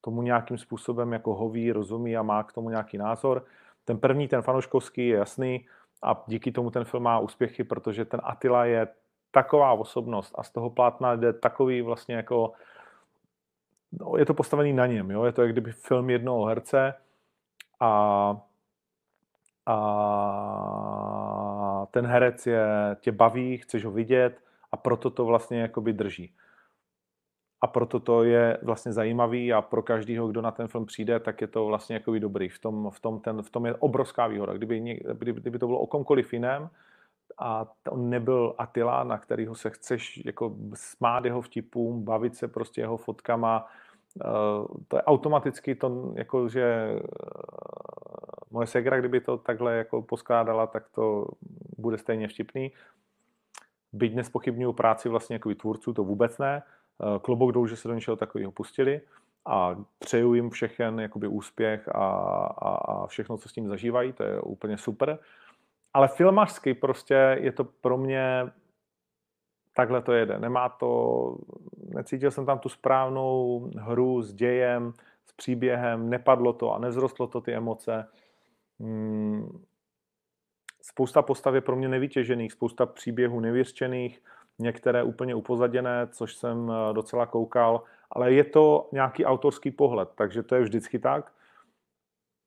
tomu 0.00 0.22
nějakým 0.22 0.58
způsobem 0.58 1.12
jako 1.12 1.34
hoví, 1.34 1.72
rozumí 1.72 2.16
a 2.16 2.22
má 2.22 2.42
k 2.42 2.52
tomu 2.52 2.70
nějaký 2.70 2.98
názor. 2.98 3.44
Ten 3.84 3.98
první, 3.98 4.28
ten 4.28 4.42
fanouškovský, 4.42 5.08
je 5.08 5.16
jasný 5.16 5.66
a 6.02 6.24
díky 6.26 6.52
tomu 6.52 6.70
ten 6.70 6.84
film 6.84 7.02
má 7.02 7.18
úspěchy, 7.18 7.64
protože 7.64 8.04
ten 8.04 8.20
Attila 8.24 8.64
je 8.64 8.88
taková 9.30 9.72
osobnost 9.72 10.34
a 10.38 10.42
z 10.42 10.50
toho 10.50 10.70
plátna 10.70 11.16
jde 11.16 11.32
takový 11.32 11.82
vlastně 11.82 12.14
jako 12.14 12.52
no, 13.92 14.16
je 14.16 14.26
to 14.26 14.34
postavený 14.34 14.72
na 14.72 14.86
něm, 14.86 15.10
jo? 15.10 15.24
je 15.24 15.32
to 15.32 15.42
jak 15.42 15.52
kdyby 15.52 15.72
film 15.72 16.10
jednoho 16.10 16.44
herce 16.44 16.94
a, 17.80 18.36
a 19.66 19.76
ten 21.90 22.06
herec 22.06 22.46
je, 22.46 22.66
tě 23.00 23.12
baví, 23.12 23.58
chceš 23.58 23.84
ho 23.84 23.90
vidět, 23.90 24.40
a 24.72 24.76
proto 24.76 25.10
to 25.10 25.24
vlastně 25.24 25.60
jakoby 25.60 25.92
drží. 25.92 26.34
A 27.60 27.66
proto 27.66 28.00
to 28.00 28.24
je 28.24 28.58
vlastně 28.62 28.92
zajímavý 28.92 29.52
a 29.52 29.62
pro 29.62 29.82
každého, 29.82 30.28
kdo 30.28 30.42
na 30.42 30.50
ten 30.50 30.68
film 30.68 30.86
přijde, 30.86 31.20
tak 31.20 31.40
je 31.40 31.46
to 31.46 31.66
vlastně 31.66 31.94
jakoby 31.94 32.20
dobrý. 32.20 32.48
V 32.48 32.58
tom, 32.58 32.90
v 32.90 33.00
tom, 33.00 33.20
ten, 33.20 33.42
v 33.42 33.50
tom 33.50 33.66
je 33.66 33.74
obrovská 33.74 34.26
výhoda. 34.26 34.52
Kdyby, 34.52 34.80
kdyby, 35.12 35.40
kdyby 35.40 35.58
to 35.58 35.66
bylo 35.66 35.78
o 35.78 35.86
komkoliv 35.86 36.32
jiném, 36.32 36.70
a 37.38 37.66
on 37.90 38.10
nebyl 38.10 38.54
Atila, 38.58 39.04
na 39.04 39.18
kterého 39.18 39.54
se 39.54 39.70
chceš 39.70 40.24
jako 40.24 40.56
smát 40.74 41.24
jeho 41.24 41.40
vtipům, 41.40 42.04
bavit 42.04 42.36
se 42.36 42.48
prostě 42.48 42.80
jeho 42.80 42.96
fotkama. 42.96 43.66
To 44.88 44.96
je 44.96 45.02
automaticky 45.02 45.74
to, 45.74 46.12
jako 46.14 46.48
že 46.48 46.96
moje 48.50 48.66
segra, 48.66 48.98
kdyby 48.98 49.20
to 49.20 49.38
takhle 49.38 49.76
jako 49.76 50.02
poskládala, 50.02 50.66
tak 50.66 50.88
to 50.88 51.26
bude 51.78 51.98
stejně 51.98 52.28
vtipný. 52.28 52.72
Byť 53.92 54.14
nespochybnuju 54.14 54.72
práci 54.72 55.08
vlastně 55.08 55.34
jako 55.34 55.54
tvůrců, 55.54 55.92
to 55.92 56.04
vůbec 56.04 56.38
ne. 56.38 56.62
Klobouk 57.22 57.52
dolů, 57.52 57.66
že 57.66 57.76
se 57.76 57.88
do 57.88 57.94
něčeho 57.94 58.16
takového 58.16 58.52
pustili 58.52 59.00
a 59.46 59.76
přeju 59.98 60.34
jim 60.34 60.50
všechen 60.50 61.00
jakoby 61.00 61.28
úspěch 61.28 61.88
a, 61.88 62.06
a, 62.58 62.74
a 62.74 63.06
všechno, 63.06 63.38
co 63.38 63.48
s 63.48 63.52
tím 63.52 63.68
zažívají, 63.68 64.12
to 64.12 64.22
je 64.22 64.40
úplně 64.40 64.78
super. 64.78 65.18
Ale 65.94 66.08
filmařsky 66.08 66.74
prostě 66.74 67.36
je 67.40 67.52
to 67.52 67.64
pro 67.64 67.98
mě 67.98 68.50
takhle 69.76 70.02
to 70.02 70.12
jede. 70.12 70.38
Nemá 70.38 70.68
to, 70.68 71.36
necítil 71.94 72.30
jsem 72.30 72.46
tam 72.46 72.58
tu 72.58 72.68
správnou 72.68 73.60
hru 73.78 74.22
s 74.22 74.34
dějem, 74.34 74.92
s 75.26 75.32
příběhem, 75.32 76.10
nepadlo 76.10 76.52
to 76.52 76.74
a 76.74 76.78
nezrostlo 76.78 77.26
to 77.26 77.40
ty 77.40 77.54
emoce. 77.54 78.08
Hmm. 78.80 79.64
Spousta 80.82 81.22
postav 81.22 81.54
je 81.54 81.60
pro 81.60 81.76
mě 81.76 81.88
nevytěžených, 81.88 82.52
spousta 82.52 82.86
příběhů 82.86 83.40
nevyřčených, 83.40 84.22
některé 84.58 85.02
úplně 85.02 85.34
upozaděné, 85.34 86.08
což 86.12 86.34
jsem 86.34 86.70
eh, 86.70 86.92
docela 86.94 87.26
koukal, 87.26 87.82
ale 88.10 88.32
je 88.32 88.44
to 88.44 88.88
nějaký 88.92 89.24
autorský 89.24 89.70
pohled, 89.70 90.08
takže 90.14 90.42
to 90.42 90.54
je 90.54 90.62
vždycky 90.62 90.98
tak. 90.98 91.32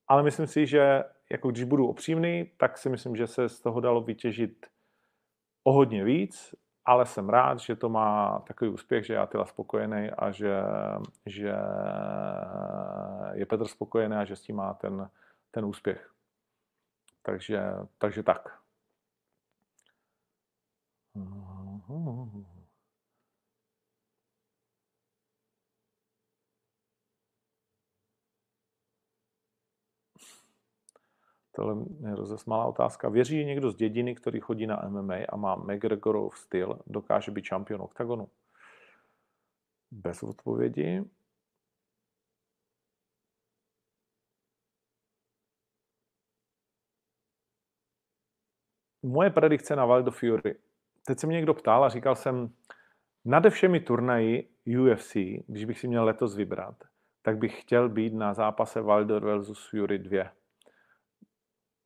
Ale 0.07 0.23
myslím 0.23 0.47
si, 0.47 0.67
že 0.67 1.03
jako 1.31 1.51
když 1.51 1.63
budu 1.63 1.87
upřímný, 1.87 2.51
tak 2.57 2.77
si 2.77 2.89
myslím, 2.89 3.15
že 3.15 3.27
se 3.27 3.49
z 3.49 3.59
toho 3.59 3.79
dalo 3.79 4.01
vytěžit 4.01 4.65
o 5.63 5.73
hodně 5.73 6.03
víc, 6.03 6.55
ale 6.85 7.05
jsem 7.05 7.29
rád, 7.29 7.59
že 7.59 7.75
to 7.75 7.89
má 7.89 8.39
takový 8.47 8.71
úspěch, 8.71 9.05
že 9.05 9.13
já 9.13 9.23
Atila 9.23 9.45
spokojený 9.45 10.09
a 10.17 10.31
že, 10.31 10.53
že 11.25 11.53
je 13.33 13.45
Petr 13.45 13.67
spokojený 13.67 14.15
a 14.15 14.25
že 14.25 14.35
s 14.35 14.41
tím 14.41 14.55
má 14.55 14.73
ten, 14.73 15.09
ten 15.51 15.65
úspěch. 15.65 16.12
Takže, 17.23 17.59
takže 17.97 18.23
tak. 18.23 18.63
Tohle 31.55 31.85
je 32.09 32.15
rozesmalá 32.15 32.65
otázka. 32.65 33.09
Věří 33.09 33.45
někdo 33.45 33.71
z 33.71 33.75
dědiny, 33.75 34.15
který 34.15 34.39
chodí 34.39 34.67
na 34.67 34.81
MMA 34.89 35.15
a 35.29 35.35
má 35.37 35.55
McGregorov 35.55 36.37
styl, 36.37 36.79
dokáže 36.87 37.31
být 37.31 37.45
šampion 37.45 37.81
oktagonu? 37.81 38.29
Bez 39.91 40.23
odpovědi. 40.23 41.03
Moje 49.03 49.29
predikce 49.29 49.75
na 49.75 49.85
Valdo 49.85 50.11
Fury. 50.11 50.55
Teď 51.05 51.19
se 51.19 51.27
mě 51.27 51.35
někdo 51.35 51.53
ptal 51.53 51.83
a 51.83 51.89
říkal 51.89 52.15
jsem, 52.15 52.49
nade 53.25 53.49
všemi 53.49 53.79
turnaji 53.79 54.49
UFC, 54.79 55.13
když 55.47 55.65
bych 55.65 55.79
si 55.79 55.87
měl 55.87 56.05
letos 56.05 56.35
vybrat, 56.35 56.75
tak 57.21 57.37
bych 57.37 57.61
chtěl 57.61 57.89
být 57.89 58.13
na 58.13 58.33
zápase 58.33 58.81
Wilder 58.81 59.23
versus 59.23 59.69
Fury 59.69 59.99
2 59.99 60.23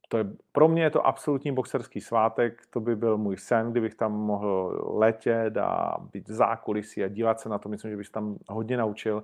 to 0.08 0.18
je, 0.18 0.26
pro 0.52 0.68
mě 0.68 0.84
je 0.84 0.90
to 0.90 1.08
absolutní 1.08 1.52
boxerský 1.52 2.02
svátek, 2.02 2.62
to 2.70 2.80
by 2.80 2.96
byl 2.96 3.18
můj 3.18 3.38
sen, 3.38 3.72
kdybych 3.72 3.96
tam 3.96 4.12
mohl 4.14 4.82
letět 4.98 5.58
a 5.58 5.98
být 6.14 6.30
v 6.30 6.34
zákulisí 6.34 7.04
a 7.04 7.08
dívat 7.08 7.40
se 7.40 7.50
na 7.50 7.58
to, 7.58 7.70
myslím, 7.70 7.92
že 7.92 7.98
bych 7.98 8.10
tam 8.10 8.38
hodně 8.50 8.78
naučil. 8.78 9.24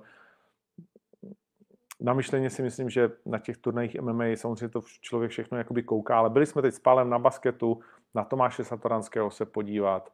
Na 2.00 2.12
myšleně 2.12 2.50
si 2.50 2.62
myslím, 2.62 2.90
že 2.90 3.10
na 3.26 3.38
těch 3.38 3.56
turnajích 3.56 4.00
MMA 4.00 4.24
samozřejmě 4.34 4.68
to 4.68 4.80
člověk 5.00 5.30
všechno 5.30 5.58
jakoby 5.58 5.82
kouká, 5.82 6.18
ale 6.18 6.30
byli 6.30 6.46
jsme 6.46 6.62
teď 6.62 6.74
s 6.74 6.78
Pálem 6.78 7.10
na 7.10 7.18
basketu, 7.18 7.80
na 8.14 8.24
Tomáše 8.24 8.64
Satoranského 8.64 9.30
se 9.30 9.44
podívat. 9.44 10.12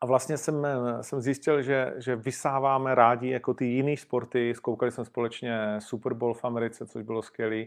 A 0.00 0.06
vlastně 0.06 0.36
jsem, 0.36 0.66
jsem 1.00 1.20
zjistil, 1.20 1.62
že, 1.62 1.94
že 1.96 2.16
vysáváme 2.16 2.94
rádi 2.94 3.28
jako 3.28 3.54
ty 3.54 3.64
jiné 3.64 3.96
sporty. 3.96 4.54
Zkoukali 4.54 4.92
jsme 4.92 5.04
společně 5.04 5.76
Super 5.78 6.14
Bowl 6.14 6.34
v 6.34 6.44
Americe, 6.44 6.86
což 6.86 7.02
bylo 7.02 7.22
skvělé 7.22 7.64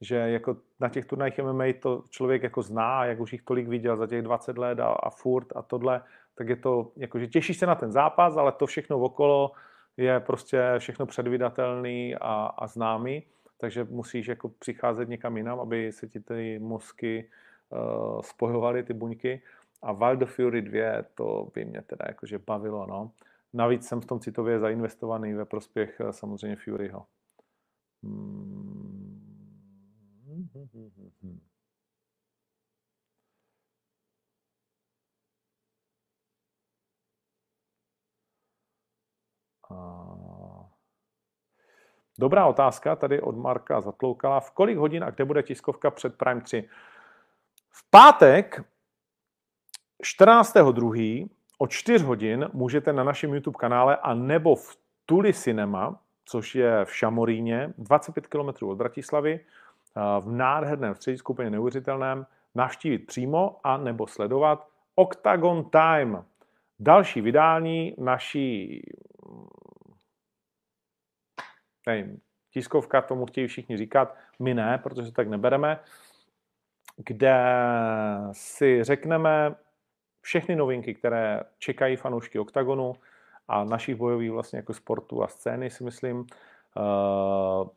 že 0.00 0.16
jako 0.16 0.56
na 0.80 0.88
těch 0.88 1.04
turnajích 1.04 1.38
MMA 1.38 1.64
to 1.80 2.02
člověk 2.10 2.42
jako 2.42 2.62
zná, 2.62 3.04
jak 3.04 3.20
už 3.20 3.32
jich 3.32 3.42
tolik 3.42 3.68
viděl 3.68 3.96
za 3.96 4.06
těch 4.06 4.22
20 4.22 4.58
let 4.58 4.80
a, 4.80 4.86
a 4.86 5.10
furt 5.10 5.46
a 5.56 5.62
tohle, 5.62 6.02
tak 6.34 6.48
je 6.48 6.56
to, 6.56 6.92
jako, 6.96 7.18
že 7.18 7.26
těšíš 7.26 7.58
se 7.58 7.66
na 7.66 7.74
ten 7.74 7.92
zápas, 7.92 8.36
ale 8.36 8.52
to 8.52 8.66
všechno 8.66 8.98
okolo 8.98 9.52
je 9.98 10.20
prostě 10.20 10.74
všechno 10.78 11.06
předvydatelný 11.06 12.14
a, 12.16 12.46
a 12.46 12.66
známý, 12.66 13.22
takže 13.58 13.84
musíš 13.84 14.26
jako 14.26 14.48
přicházet 14.48 15.08
někam 15.08 15.36
jinam, 15.36 15.60
aby 15.60 15.92
se 15.92 16.08
ti 16.08 16.20
ty 16.20 16.58
mozky 16.58 17.30
uh, 17.70 18.20
spojovaly, 18.20 18.82
ty 18.82 18.94
buňky. 18.94 19.42
A 19.82 19.92
Wild 19.92 20.22
of 20.22 20.34
Fury 20.34 20.62
2, 20.62 21.02
to 21.14 21.50
by 21.54 21.64
mě 21.64 21.82
teda 21.82 22.04
jakože 22.08 22.38
bavilo, 22.38 22.86
no. 22.86 23.12
Navíc 23.52 23.88
jsem 23.88 24.00
v 24.00 24.06
tom 24.06 24.20
citově 24.20 24.58
zainvestovaný 24.58 25.34
ve 25.34 25.44
prospěch 25.44 26.00
uh, 26.00 26.10
samozřejmě 26.10 26.56
Furyho. 26.56 27.06
Hmm. 28.02 28.38
Dobrá 42.18 42.46
otázka 42.46 42.96
tady 42.96 43.20
od 43.20 43.36
Marka 43.36 43.80
Zatloukala. 43.80 44.40
V 44.40 44.50
kolik 44.50 44.78
hodin 44.78 45.04
a 45.04 45.10
kde 45.10 45.24
bude 45.24 45.42
tiskovka 45.42 45.90
před 45.90 46.18
Prime 46.18 46.40
3? 46.40 46.68
V 47.70 47.90
pátek 47.90 48.64
14.2. 50.04 51.28
o 51.58 51.66
4 51.66 52.04
hodin 52.04 52.48
můžete 52.52 52.92
na 52.92 53.04
našem 53.04 53.34
YouTube 53.34 53.58
kanále 53.58 53.96
a 53.96 54.14
nebo 54.14 54.56
v 54.56 54.76
Tuli 55.06 55.34
Cinema, 55.34 56.00
což 56.24 56.54
je 56.54 56.84
v 56.84 56.94
Šamoríně, 56.94 57.74
25 57.78 58.26
km 58.26 58.66
od 58.66 58.74
Bratislavy, 58.74 59.40
v 60.20 60.32
nádherném 60.32 60.94
středisku, 60.94 61.32
úplně 61.32 61.50
neuvěřitelném, 61.50 62.26
navštívit 62.54 62.98
přímo 62.98 63.60
a 63.64 63.76
nebo 63.76 64.06
sledovat 64.06 64.66
Octagon 64.94 65.70
Time, 65.70 66.24
další 66.80 67.20
vydání 67.20 67.94
naší 67.98 68.82
nevím, 71.88 72.20
tiskovka, 72.50 73.02
tomu 73.02 73.26
chtějí 73.26 73.46
všichni 73.46 73.76
říkat, 73.76 74.16
my 74.38 74.54
ne, 74.54 74.78
protože 74.82 75.12
tak 75.12 75.28
nebereme, 75.28 75.80
kde 76.96 77.36
si 78.32 78.84
řekneme 78.84 79.54
všechny 80.20 80.56
novinky, 80.56 80.94
které 80.94 81.40
čekají 81.58 81.96
fanoušky 81.96 82.38
OKTAGONu 82.38 82.94
a 83.48 83.64
našich 83.64 83.96
bojových 83.96 84.30
vlastně 84.30 84.56
jako 84.56 84.74
sportu 84.74 85.22
a 85.22 85.28
scény 85.28 85.70
si 85.70 85.84
myslím. 85.84 86.26
Eh, 86.76 87.68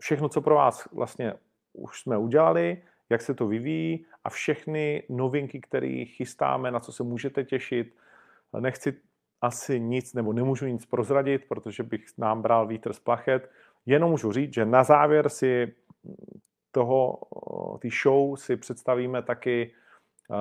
všechno, 0.00 0.28
co 0.28 0.40
pro 0.40 0.54
vás 0.54 0.88
vlastně 0.92 1.34
už 1.72 2.00
jsme 2.00 2.18
udělali, 2.18 2.82
jak 3.10 3.22
se 3.22 3.34
to 3.34 3.46
vyvíjí 3.46 4.06
a 4.24 4.30
všechny 4.30 5.02
novinky, 5.08 5.60
které 5.60 6.04
chystáme, 6.04 6.70
na 6.70 6.80
co 6.80 6.92
se 6.92 7.02
můžete 7.02 7.44
těšit. 7.44 7.96
Nechci 8.60 9.00
asi 9.42 9.80
nic, 9.80 10.14
nebo 10.14 10.32
nemůžu 10.32 10.66
nic 10.66 10.86
prozradit, 10.86 11.44
protože 11.48 11.82
bych 11.82 12.04
nám 12.18 12.42
bral 12.42 12.66
vítr 12.66 12.92
z 12.92 13.00
plachet. 13.00 13.50
Jenom 13.86 14.10
můžu 14.10 14.32
říct, 14.32 14.54
že 14.54 14.64
na 14.64 14.84
závěr 14.84 15.28
si 15.28 15.74
toho, 16.70 17.18
ty 17.78 17.88
show 18.02 18.36
si 18.36 18.56
představíme 18.56 19.22
taky 19.22 19.74
uh, 20.28 20.36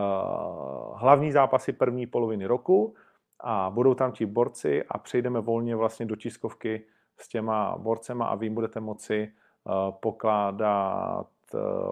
hlavní 0.99 1.31
zápasy 1.31 1.73
první 1.73 2.07
poloviny 2.07 2.45
roku 2.45 2.95
a 3.39 3.69
budou 3.69 3.93
tam 3.93 4.11
ti 4.11 4.25
borci 4.25 4.83
a 4.83 4.97
přejdeme 4.97 5.39
volně 5.39 5.75
vlastně 5.75 6.05
do 6.05 6.15
tiskovky 6.15 6.85
s 7.17 7.27
těma 7.27 7.77
borcema 7.77 8.25
a 8.25 8.35
vy 8.35 8.49
budete 8.49 8.79
moci 8.79 9.31
uh, 9.63 9.91
pokládat 9.91 11.27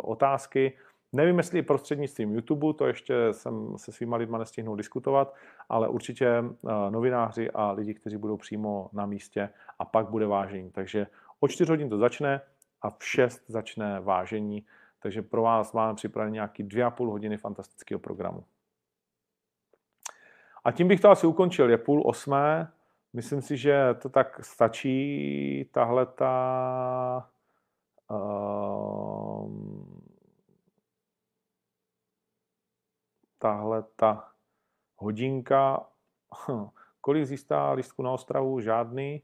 otázky. 0.02 0.78
Nevím, 1.14 1.38
jestli 1.38 1.62
prostřednictvím 1.62 2.36
YouTube, 2.36 2.74
to 2.74 2.88
ještě 2.88 3.34
jsem 3.34 3.78
se 3.78 3.92
svýma 3.92 4.18
lidma 4.18 4.38
nestihnul 4.38 4.76
diskutovat, 4.76 5.36
ale 5.70 5.88
určitě 5.88 6.28
eh, 6.28 6.44
novináři 6.90 7.52
a 7.52 7.72
lidi, 7.72 7.94
kteří 7.94 8.18
budou 8.18 8.38
přímo 8.38 8.90
na 8.94 9.06
místě 9.06 9.50
a 9.80 9.86
pak 9.86 10.10
bude 10.10 10.26
vážení. 10.26 10.72
Takže 10.72 11.08
o 11.40 11.48
4 11.48 11.72
hodin 11.72 11.90
to 11.90 11.98
začne 11.98 12.42
a 12.82 12.90
v 12.90 13.06
6 13.06 13.44
začne 13.48 14.00
vážení, 14.00 14.66
takže 15.00 15.22
pro 15.22 15.42
vás 15.42 15.74
máme 15.74 15.96
připravený 15.96 16.34
nějaký 16.34 16.64
2,5 16.64 17.10
hodiny 17.10 17.38
fantastického 17.38 18.00
programu. 18.00 18.44
A 20.64 20.72
tím 20.72 20.88
bych 20.88 21.00
to 21.00 21.10
asi 21.10 21.28
ukončil. 21.28 21.70
Je 21.70 21.78
půl 21.78 22.04
osmé. 22.06 22.72
Myslím 23.14 23.42
si, 23.42 23.58
že 23.58 23.96
to 24.02 24.10
tak 24.10 24.46
stačí. 24.46 25.70
Tahle 25.72 26.06
ta 26.06 27.30
uh, 28.12 29.09
tahle 33.40 33.84
ta 33.96 34.32
hodinka, 34.96 35.88
kolik 37.02 37.26
zjistá 37.26 37.72
listku 37.72 38.04
na 38.04 38.12
Ostravu? 38.12 38.60
Žádný. 38.60 39.22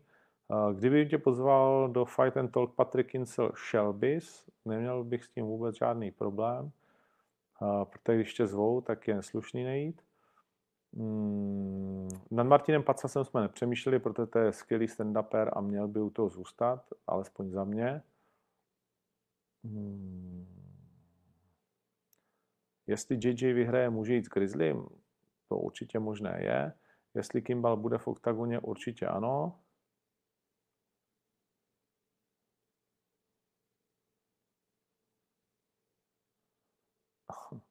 Kdyby 0.74 1.06
tě 1.06 1.18
pozval 1.18 1.90
do 1.90 2.06
Fight 2.06 2.38
and 2.38 2.52
Talk 2.52 2.76
Patrick 2.76 3.12
Kinsel 3.12 3.52
Shelbys, 3.70 4.50
neměl 4.66 5.04
bych 5.04 5.24
s 5.24 5.30
tím 5.30 5.46
vůbec 5.46 5.78
žádný 5.78 6.12
problém, 6.12 6.72
protože 7.84 8.16
když 8.16 8.34
tě 8.34 8.48
zvou, 8.48 8.82
tak 8.82 9.08
je 9.08 9.24
slušný 9.24 9.64
nejít. 9.64 10.02
Hmm, 10.94 12.10
nad 12.32 12.44
Martinem 12.44 12.84
Pacasem 12.84 13.26
jsme 13.26 13.42
nepřemýšleli, 13.42 14.00
protože 14.00 14.26
to 14.26 14.40
je 14.40 14.54
skvělý 14.54 14.88
stand 14.88 15.18
a 15.54 15.62
měl 15.62 15.88
by 15.88 16.02
u 16.02 16.10
toho 16.10 16.30
zůstat, 16.30 16.86
alespoň 17.08 17.50
za 17.50 17.64
mě. 17.64 18.02
Hmm. 19.64 20.65
Jestli 22.88 23.20
JJ 23.24 23.54
vyhraje, 23.54 23.90
může 23.90 24.14
jít 24.14 24.26
s 24.26 24.30
Grizzlym? 24.30 24.88
To 25.50 25.58
určitě 25.58 26.00
možné 26.00 26.40
je. 26.44 26.74
Jestli 27.16 27.42
Kimball 27.42 27.78
bude 27.78 27.98
v 27.98 28.08
oktagoně, 28.08 28.60
určitě 28.60 29.08
ano. 29.08 29.60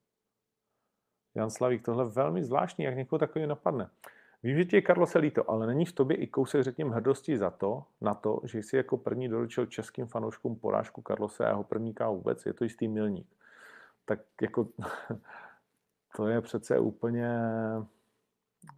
Jan 1.34 1.50
Slavík, 1.50 1.84
tohle 1.84 2.04
je 2.04 2.08
velmi 2.08 2.44
zvláštní, 2.44 2.84
jak 2.84 2.96
někoho 2.96 3.18
takový 3.18 3.46
napadne. 3.46 3.90
Vím, 4.42 4.56
že 4.56 4.64
ti 4.64 4.76
je 4.76 4.82
Carlos 4.82 5.14
líto, 5.14 5.50
ale 5.50 5.66
není 5.66 5.86
v 5.86 5.92
tobě 5.92 6.16
i 6.16 6.26
kousek, 6.26 6.62
řekněme, 6.62 6.94
hrdosti 6.94 7.38
za 7.38 7.50
to, 7.50 7.84
na 8.00 8.14
to, 8.14 8.40
že 8.44 8.58
jsi 8.58 8.76
jako 8.76 8.96
první 8.96 9.28
doručil 9.28 9.66
českým 9.66 10.06
fanouškům 10.06 10.56
porážku 10.56 11.02
Carlose 11.06 11.44
a 11.44 11.48
jeho 11.48 11.64
první 11.64 11.94
vůbec. 12.08 12.46
Je 12.46 12.52
to 12.52 12.64
jistý 12.64 12.88
milník. 12.88 13.26
Tak 14.05 14.20
jako 14.42 14.68
to 16.16 16.28
je 16.28 16.40
přece 16.40 16.78
úplně 16.78 17.28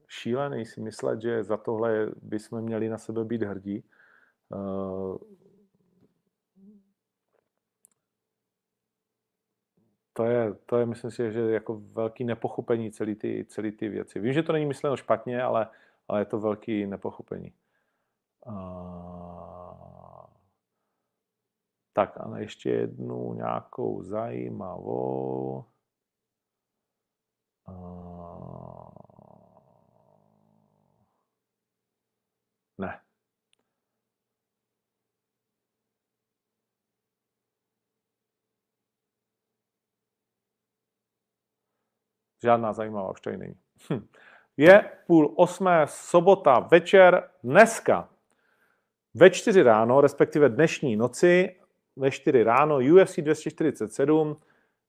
šílený 0.09 0.66
si 0.66 0.81
myslet, 0.81 1.20
že 1.20 1.45
za 1.45 1.57
tohle 1.57 2.11
bychom 2.22 2.61
měli 2.61 2.89
na 2.89 2.99
sebe 2.99 3.24
být 3.24 3.43
hrdí. 3.43 3.85
Eh, 4.55 5.18
to 10.12 10.24
je, 10.24 10.55
to 10.66 10.79
je 10.79 10.87
myslím 10.87 11.11
si, 11.11 11.33
že 11.33 11.41
jako 11.41 11.81
velký 11.93 12.24
nepochopení 12.24 12.93
celý 12.93 13.14
ty, 13.14 13.47
celý 13.49 13.72
ty 13.72 13.89
věci. 13.89 14.20
Vím, 14.20 14.33
že 14.33 14.43
to 14.43 14.53
není 14.53 14.66
myšleno 14.66 14.97
špatně, 14.97 15.43
ale, 15.43 15.68
ale 16.09 16.20
je 16.20 16.24
to 16.24 16.41
velký 16.41 16.87
nepochopení. 16.87 17.53
Uh, 18.47 19.36
tak 21.97 22.16
a 22.20 22.38
ještě 22.38 22.70
jednu 22.70 23.34
nějakou 23.34 24.03
zajímavou. 24.03 25.64
Ne. 32.78 33.01
Žádná 42.42 42.72
zajímavá 42.72 43.11
už 43.11 43.20
tady 43.20 43.36
není. 43.36 43.55
Hm. 43.92 44.09
Je 44.57 44.90
půl 45.07 45.34
osmé 45.36 45.86
sobota 45.86 46.59
večer 46.59 47.30
dneska. 47.44 48.09
Ve 49.14 49.30
čtyři 49.30 49.62
ráno, 49.62 50.01
respektive 50.01 50.49
dnešní 50.49 50.97
noci, 50.97 51.61
ve 51.97 52.11
čtyři 52.11 52.42
ráno 52.42 52.76
UFC 52.76 53.16
247, 53.16 54.36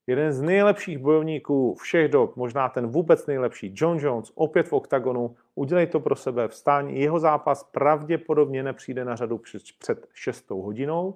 jeden 0.08 0.32
z 0.32 0.42
nejlepších 0.42 0.98
bojovníků 0.98 1.76
všech 1.76 2.12
dob, 2.12 2.36
možná 2.36 2.70
ten 2.70 2.88
vůbec 2.88 3.28
nejlepší, 3.28 3.74
John 3.76 3.98
Jones, 4.00 4.32
opět 4.36 4.68
v 4.68 4.74
oktagonu, 4.74 5.36
udělej 5.56 5.88
to 5.88 6.00
pro 6.00 6.16
sebe, 6.16 6.48
vstáň, 6.48 6.90
jeho 6.90 7.20
zápas 7.20 7.64
pravděpodobně 7.64 8.64
nepřijde 8.64 9.06
na 9.06 9.16
řadu 9.16 9.42
před 9.80 10.08
6 10.14 10.50
hodinou. 10.50 11.16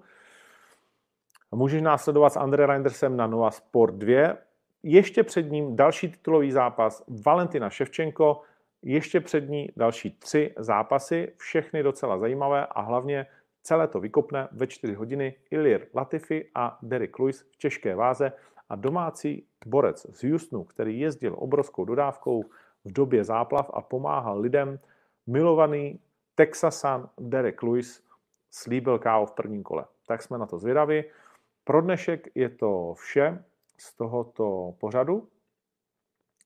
Můžeš 1.52 1.82
následovat 1.82 2.34
s 2.34 2.38
Andre 2.38 2.66
Reindersem 2.66 3.18
na 3.18 3.28
Nova 3.28 3.52
Sport 3.52 3.96
2, 3.96 4.38
ještě 4.84 5.24
před 5.24 5.52
ním 5.52 5.76
další 5.76 6.12
titulový 6.12 6.52
zápas 6.52 7.04
Valentina 7.26 7.70
Ševčenko, 7.70 8.42
ještě 8.82 9.20
před 9.20 9.50
ní 9.50 9.70
další 9.78 10.12
tři 10.12 10.54
zápasy, 10.58 11.34
všechny 11.38 11.84
docela 11.84 12.18
zajímavé 12.18 12.66
a 12.66 12.82
hlavně 12.82 13.26
celé 13.64 13.88
to 13.88 14.00
vykopne 14.00 14.48
ve 14.52 14.68
4 14.68 14.94
hodiny 14.94 15.36
Ilir 15.52 15.88
Latifi 15.96 16.50
a 16.56 16.80
Derek 16.82 17.20
Lewis 17.20 17.42
v 17.42 17.58
těžké 17.58 17.96
váze 17.96 18.32
a 18.70 18.76
domácí 18.76 19.48
borec 19.66 20.06
z 20.10 20.24
Houstonu, 20.24 20.64
který 20.64 21.00
jezdil 21.00 21.36
obrovskou 21.38 21.86
dodávkou 21.86 22.44
v 22.86 22.92
době 22.92 23.24
záplav 23.24 23.70
a 23.74 23.82
pomáhal 23.82 24.40
lidem, 24.40 24.80
milovaný 25.28 26.00
Texasan 26.36 27.10
Derek 27.20 27.64
Lewis 27.64 28.04
slíbil 28.52 29.00
kávo 29.00 29.26
v 29.26 29.32
prvním 29.32 29.64
kole. 29.64 29.86
Tak 30.08 30.22
jsme 30.22 30.38
na 30.38 30.46
to 30.46 30.58
zvědaví. 30.58 31.04
Pro 31.64 31.82
dnešek 31.82 32.28
je 32.36 32.50
to 32.50 32.94
vše 32.94 33.44
z 33.78 33.96
tohoto 33.96 34.76
pořadu. 34.80 35.28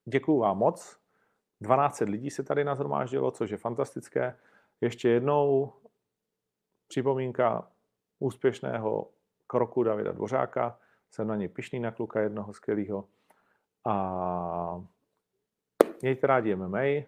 Děkuju 0.05 0.39
vám 0.39 0.57
moc. 0.57 0.97
12 1.61 1.99
lidí 1.99 2.30
se 2.30 2.43
tady 2.43 2.63
nazhromáždilo, 2.63 3.32
což 3.32 3.49
je 3.49 3.57
fantastické. 3.57 4.38
Ještě 4.82 5.09
jednou 5.09 5.74
připomínka 6.88 7.71
úspěšného 8.19 9.09
kroku 9.47 9.83
Davida 9.83 10.11
Dvořáka. 10.11 10.79
Jsem 11.11 11.27
na 11.27 11.36
něj 11.36 11.47
pišný 11.47 11.79
na 11.79 11.91
kluka 11.91 12.19
jednoho 12.19 12.53
skvělého. 12.53 13.07
A 13.86 14.83
mějte 16.01 16.27
rádi 16.27 16.55
MMA, 16.55 17.05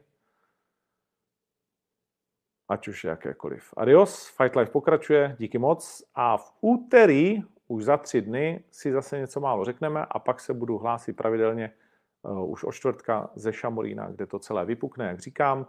ať 2.67 2.87
už 2.87 3.03
jakékoliv. 3.03 3.73
Adios, 3.77 4.27
Fight 4.27 4.55
Life 4.55 4.71
pokračuje, 4.71 5.35
díky 5.39 5.57
moc. 5.57 6.03
A 6.15 6.37
v 6.37 6.53
úterý 6.61 7.43
už 7.67 7.83
za 7.83 7.97
tři 7.97 8.21
dny 8.21 8.63
si 8.71 8.91
zase 8.91 9.19
něco 9.19 9.39
málo 9.39 9.65
řekneme 9.65 10.05
a 10.05 10.19
pak 10.19 10.39
se 10.39 10.53
budu 10.53 10.77
hlásit 10.77 11.13
pravidelně 11.13 11.73
uh, 12.21 12.51
už 12.51 12.63
od 12.63 12.71
čtvrtka 12.71 13.29
ze 13.35 13.53
Šamorína, 13.53 14.11
kde 14.11 14.25
to 14.25 14.39
celé 14.39 14.65
vypukne, 14.65 15.05
jak 15.05 15.19
říkám. 15.19 15.67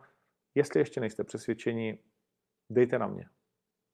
Jestli 0.55 0.81
ještě 0.81 1.01
nejste 1.01 1.25
přesvědčeni, 1.25 1.99
dejte 2.71 2.99
na 2.99 3.07
mě. 3.07 3.29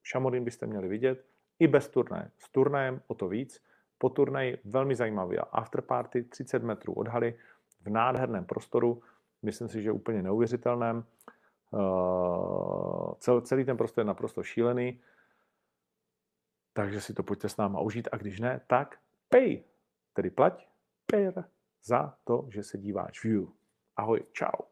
Šamorín 0.05 0.43
byste 0.43 0.65
měli 0.65 0.87
vidět 0.87 1.25
i 1.59 1.67
bez 1.67 1.89
turnaje. 1.89 2.31
S 2.37 2.49
turnajem 2.49 3.01
o 3.07 3.13
to 3.13 3.27
víc. 3.27 3.63
Po 3.97 4.09
turnaji 4.09 4.57
velmi 4.65 4.95
zajímavý 4.95 5.37
afterparty 5.37 6.23
30 6.23 6.63
metrů 6.63 6.93
od 6.93 7.07
haly 7.07 7.39
v 7.81 7.89
nádherném 7.89 8.45
prostoru. 8.45 9.01
Myslím 9.41 9.67
si, 9.67 9.81
že 9.81 9.91
úplně 9.91 10.21
neuvěřitelném. 10.21 11.03
Uh, 11.71 13.41
celý 13.41 13.65
ten 13.65 13.77
prostor 13.77 14.01
je 14.01 14.05
naprosto 14.05 14.43
šílený. 14.43 15.01
Takže 16.73 17.01
si 17.01 17.13
to 17.13 17.23
pojďte 17.23 17.49
s 17.49 17.57
náma 17.57 17.79
užít 17.79 18.07
a 18.11 18.17
když 18.17 18.39
ne, 18.39 18.61
tak 18.67 18.99
pay, 19.29 19.63
tedy 20.13 20.29
plať, 20.29 20.67
pay 21.11 21.31
za 21.83 22.17
to, 22.23 22.47
že 22.49 22.63
se 22.63 22.77
díváš 22.77 23.23
view. 23.23 23.47
Ahoj, 23.95 24.23
čau. 24.31 24.65